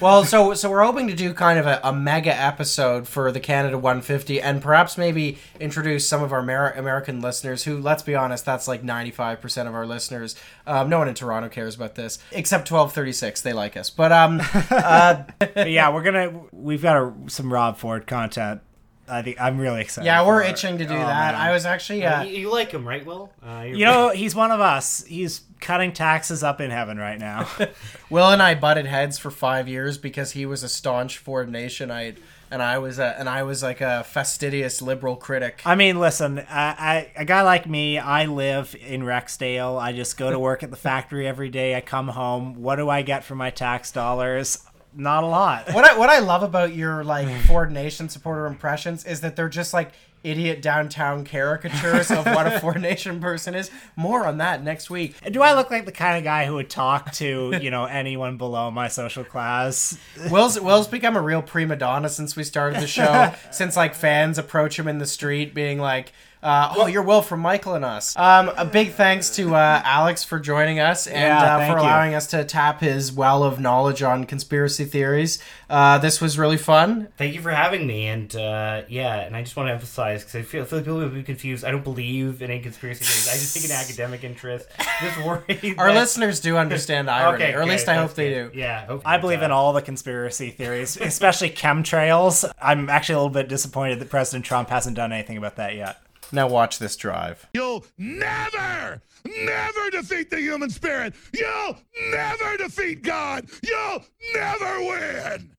Well, 0.00 0.24
so 0.24 0.54
so 0.54 0.70
we're 0.70 0.82
hoping 0.82 1.08
to 1.08 1.14
do 1.14 1.34
kind 1.34 1.58
of 1.58 1.66
a, 1.66 1.78
a 1.84 1.92
mega 1.92 2.34
episode 2.34 3.06
for 3.06 3.30
the 3.30 3.38
Canada 3.38 3.76
150, 3.76 4.40
and 4.40 4.62
perhaps 4.62 4.96
maybe 4.96 5.36
introduce 5.60 6.08
some 6.08 6.22
of 6.22 6.32
our 6.32 6.40
Amer- 6.40 6.72
American 6.72 7.20
listeners. 7.20 7.64
Who, 7.64 7.78
let's 7.78 8.02
be 8.02 8.14
honest, 8.14 8.46
that's 8.46 8.66
like 8.66 8.82
95 8.82 9.42
percent 9.42 9.68
of 9.68 9.74
our 9.74 9.84
listeners. 9.84 10.36
Um, 10.66 10.88
no 10.88 11.00
one 11.00 11.08
in 11.08 11.14
Toronto 11.14 11.50
cares 11.50 11.74
about 11.74 11.96
this, 11.96 12.18
except 12.32 12.70
1236. 12.70 13.42
They 13.42 13.52
like 13.52 13.76
us, 13.76 13.90
but 13.90 14.10
um, 14.10 14.40
uh, 14.70 15.24
yeah, 15.54 15.90
we're 15.92 16.02
gonna 16.02 16.44
we've 16.50 16.80
got 16.80 16.96
a, 16.96 17.12
some 17.26 17.52
Rob 17.52 17.76
Ford 17.76 18.06
content. 18.06 18.62
I 19.10 19.22
think 19.22 19.40
I'm 19.40 19.58
really 19.58 19.80
excited. 19.82 20.06
yeah, 20.06 20.24
we're 20.26 20.42
itching 20.42 20.78
to 20.78 20.86
do 20.86 20.94
Oh, 20.94 20.98
that. 20.98 21.32
man. 21.32 21.34
I 21.34 21.52
was 21.52 21.66
actually 21.66 22.04
uh, 22.04 22.22
you, 22.22 22.40
you 22.42 22.50
like 22.52 22.70
him, 22.72 22.86
right, 22.86 23.04
Will? 23.04 23.30
Uh, 23.44 23.62
you're- 23.66 23.78
You 23.78 23.84
know, 23.84 24.10
he's 24.10 24.34
one 24.34 24.50
of 24.50 24.60
us. 24.60 25.04
He's 25.06 25.42
cutting 25.60 25.92
taxes 25.92 26.42
up 26.42 26.60
in 26.60 26.70
heaven 26.70 26.96
right 26.98 27.18
now. 27.18 27.48
Will 28.10 28.30
and 28.30 28.42
I 28.42 28.54
butted 28.54 28.86
heads 28.86 29.18
for 29.18 29.30
five 29.30 29.68
years 29.68 29.98
because 29.98 30.32
he 30.32 30.46
was 30.46 30.62
a 30.62 30.68
staunch 30.68 31.18
Ford 31.18 31.50
Nationite, 31.50 32.16
and 32.50 32.62
I 32.62 32.78
was 32.78 32.98
a, 32.98 33.18
and 33.18 33.28
I 33.28 33.42
was 33.42 33.62
like 33.62 33.80
a 33.80 34.02
fastidious 34.04 34.80
liberal 34.82 35.16
critic. 35.16 35.60
I 35.64 35.74
mean, 35.76 36.00
listen, 36.00 36.38
I, 36.38 36.44
I, 36.48 37.12
a 37.16 37.24
guy 37.24 37.42
like 37.42 37.68
me, 37.68 37.98
I 37.98 38.24
live 38.26 38.74
in 38.84 39.02
Rexdale. 39.02 39.80
I 39.80 39.92
just 39.92 40.16
go 40.16 40.30
to 40.30 40.38
work 40.38 40.62
at 40.62 40.70
the 40.70 40.76
factory 40.76 41.26
every 41.28 41.48
day. 41.50 41.76
I 41.76 41.80
come 41.80 42.08
home. 42.08 42.54
What 42.62 42.76
do 42.76 42.88
I 42.88 43.02
get 43.02 43.22
for 43.24 43.34
my 43.34 43.50
tax 43.50 43.92
dollars? 43.92 44.58
Not 44.94 45.24
a 45.24 45.26
lot. 45.26 45.72
what 45.72 45.84
I 45.84 45.96
what 45.96 46.10
I 46.10 46.18
love 46.18 46.42
about 46.42 46.74
your 46.74 47.04
like 47.04 47.28
mm. 47.28 47.40
Ford 47.42 47.70
Nation 47.70 48.08
supporter 48.08 48.46
impressions 48.46 49.04
is 49.04 49.20
that 49.20 49.36
they're 49.36 49.48
just 49.48 49.72
like 49.72 49.92
idiot 50.22 50.60
downtown 50.60 51.24
caricatures 51.24 52.10
of 52.10 52.26
what 52.26 52.46
a 52.46 52.60
Ford 52.60 52.80
Nation 52.80 53.20
person 53.20 53.54
is. 53.54 53.70
More 53.96 54.26
on 54.26 54.38
that 54.38 54.62
next 54.62 54.90
week. 54.90 55.14
Do 55.30 55.42
I 55.42 55.54
look 55.54 55.70
like 55.70 55.86
the 55.86 55.92
kind 55.92 56.18
of 56.18 56.24
guy 56.24 56.46
who 56.46 56.54
would 56.54 56.70
talk 56.70 57.12
to, 57.14 57.58
you 57.60 57.70
know, 57.70 57.84
anyone 57.84 58.36
below 58.36 58.70
my 58.70 58.88
social 58.88 59.24
class? 59.24 59.98
Will's 60.30 60.60
Will's 60.60 60.88
become 60.88 61.16
a 61.16 61.22
real 61.22 61.42
prima 61.42 61.76
donna 61.76 62.08
since 62.08 62.36
we 62.36 62.44
started 62.44 62.82
the 62.82 62.86
show. 62.86 63.32
since 63.50 63.76
like 63.76 63.94
fans 63.94 64.38
approach 64.38 64.78
him 64.78 64.88
in 64.88 64.98
the 64.98 65.06
street, 65.06 65.54
being 65.54 65.78
like. 65.78 66.12
Uh, 66.42 66.72
oh, 66.78 66.86
you're 66.86 67.02
Will 67.02 67.20
from 67.20 67.40
Michael 67.40 67.74
and 67.74 67.84
Us. 67.84 68.16
Um, 68.16 68.50
a 68.56 68.64
big 68.64 68.92
thanks 68.92 69.28
to 69.36 69.54
uh, 69.54 69.82
Alex 69.84 70.24
for 70.24 70.40
joining 70.40 70.80
us 70.80 71.06
and 71.06 71.16
Yeah, 71.16 71.38
uh, 71.56 71.58
thank 71.58 71.72
for 71.74 71.78
you. 71.78 71.84
allowing 71.84 72.14
us 72.14 72.28
to 72.28 72.44
tap 72.44 72.80
his 72.80 73.12
well 73.12 73.42
of 73.42 73.60
knowledge 73.60 74.02
on 74.02 74.24
conspiracy 74.24 74.86
theories. 74.86 75.38
Uh, 75.68 75.98
this 75.98 76.18
was 76.18 76.38
really 76.38 76.56
fun. 76.56 77.08
Thank 77.18 77.34
you 77.34 77.42
for 77.42 77.50
having 77.50 77.86
me, 77.86 78.06
and 78.06 78.34
uh, 78.34 78.82
yeah, 78.88 79.16
and 79.20 79.36
I 79.36 79.42
just 79.42 79.54
want 79.54 79.68
to 79.68 79.72
emphasize 79.74 80.22
because 80.24 80.36
I 80.36 80.42
feel, 80.42 80.62
I 80.62 80.64
feel 80.64 80.78
like 80.78 80.84
people 80.86 80.98
will 81.00 81.08
be 81.10 81.22
confused. 81.22 81.62
I 81.62 81.70
don't 81.72 81.84
believe 81.84 82.40
in 82.40 82.50
any 82.50 82.60
conspiracy 82.60 83.04
theories. 83.04 83.28
I 83.28 83.32
just 83.38 83.54
take 83.54 83.64
an 83.66 83.76
academic 83.76 84.24
interest. 84.24 84.66
Just 85.02 85.18
worried. 85.26 85.74
Our 85.78 85.88
that- 85.92 85.94
listeners 85.94 86.40
do 86.40 86.56
understand 86.56 87.10
irony, 87.10 87.34
Okay, 87.44 87.52
or 87.52 87.58
at 87.60 87.64
good, 87.66 87.70
least 87.72 87.86
I 87.86 87.96
that's 87.96 88.08
hope 88.12 88.16
they 88.16 88.30
do. 88.30 88.50
Yeah, 88.54 88.98
I 89.04 89.18
believe 89.18 89.42
in 89.42 89.50
all 89.50 89.74
the 89.74 89.82
conspiracy 89.82 90.48
theories, 90.48 90.96
especially 90.96 91.50
chemtrails. 91.50 92.50
I'm 92.62 92.88
actually 92.88 93.16
a 93.16 93.18
little 93.18 93.28
bit 93.30 93.48
disappointed 93.48 93.98
that 94.00 94.08
President 94.08 94.46
Trump 94.46 94.70
hasn't 94.70 94.96
done 94.96 95.12
anything 95.12 95.36
about 95.36 95.56
that 95.56 95.74
yet. 95.74 95.98
Now 96.32 96.48
watch 96.48 96.78
this 96.78 96.96
drive. 96.96 97.48
You'll 97.54 97.84
never, 97.98 99.02
never 99.24 99.90
defeat 99.90 100.30
the 100.30 100.40
human 100.40 100.70
spirit. 100.70 101.14
You'll 101.34 101.76
never 102.10 102.56
defeat 102.56 103.02
God. 103.02 103.48
You'll 103.62 104.04
never 104.34 104.80
win. 104.80 105.50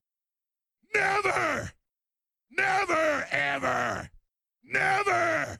Never. 0.94 1.70
Never, 2.56 3.26
ever. 3.30 4.10
Never. 4.64 5.58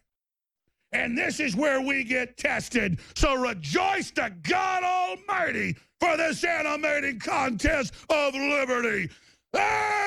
And 0.93 1.17
this 1.17 1.41
is 1.41 1.57
where 1.57 1.81
we 1.81 2.05
get 2.05 2.37
tested. 2.37 3.01
So 3.15 3.35
rejoice 3.35 4.11
to 4.13 4.31
God 4.43 4.83
Almighty 4.83 5.77
for 6.01 6.17
this 6.17 6.45
animating 6.45 7.19
contest 7.19 7.95
of 8.11 8.35
liberty. 8.35 9.09
Ah! 9.55 10.03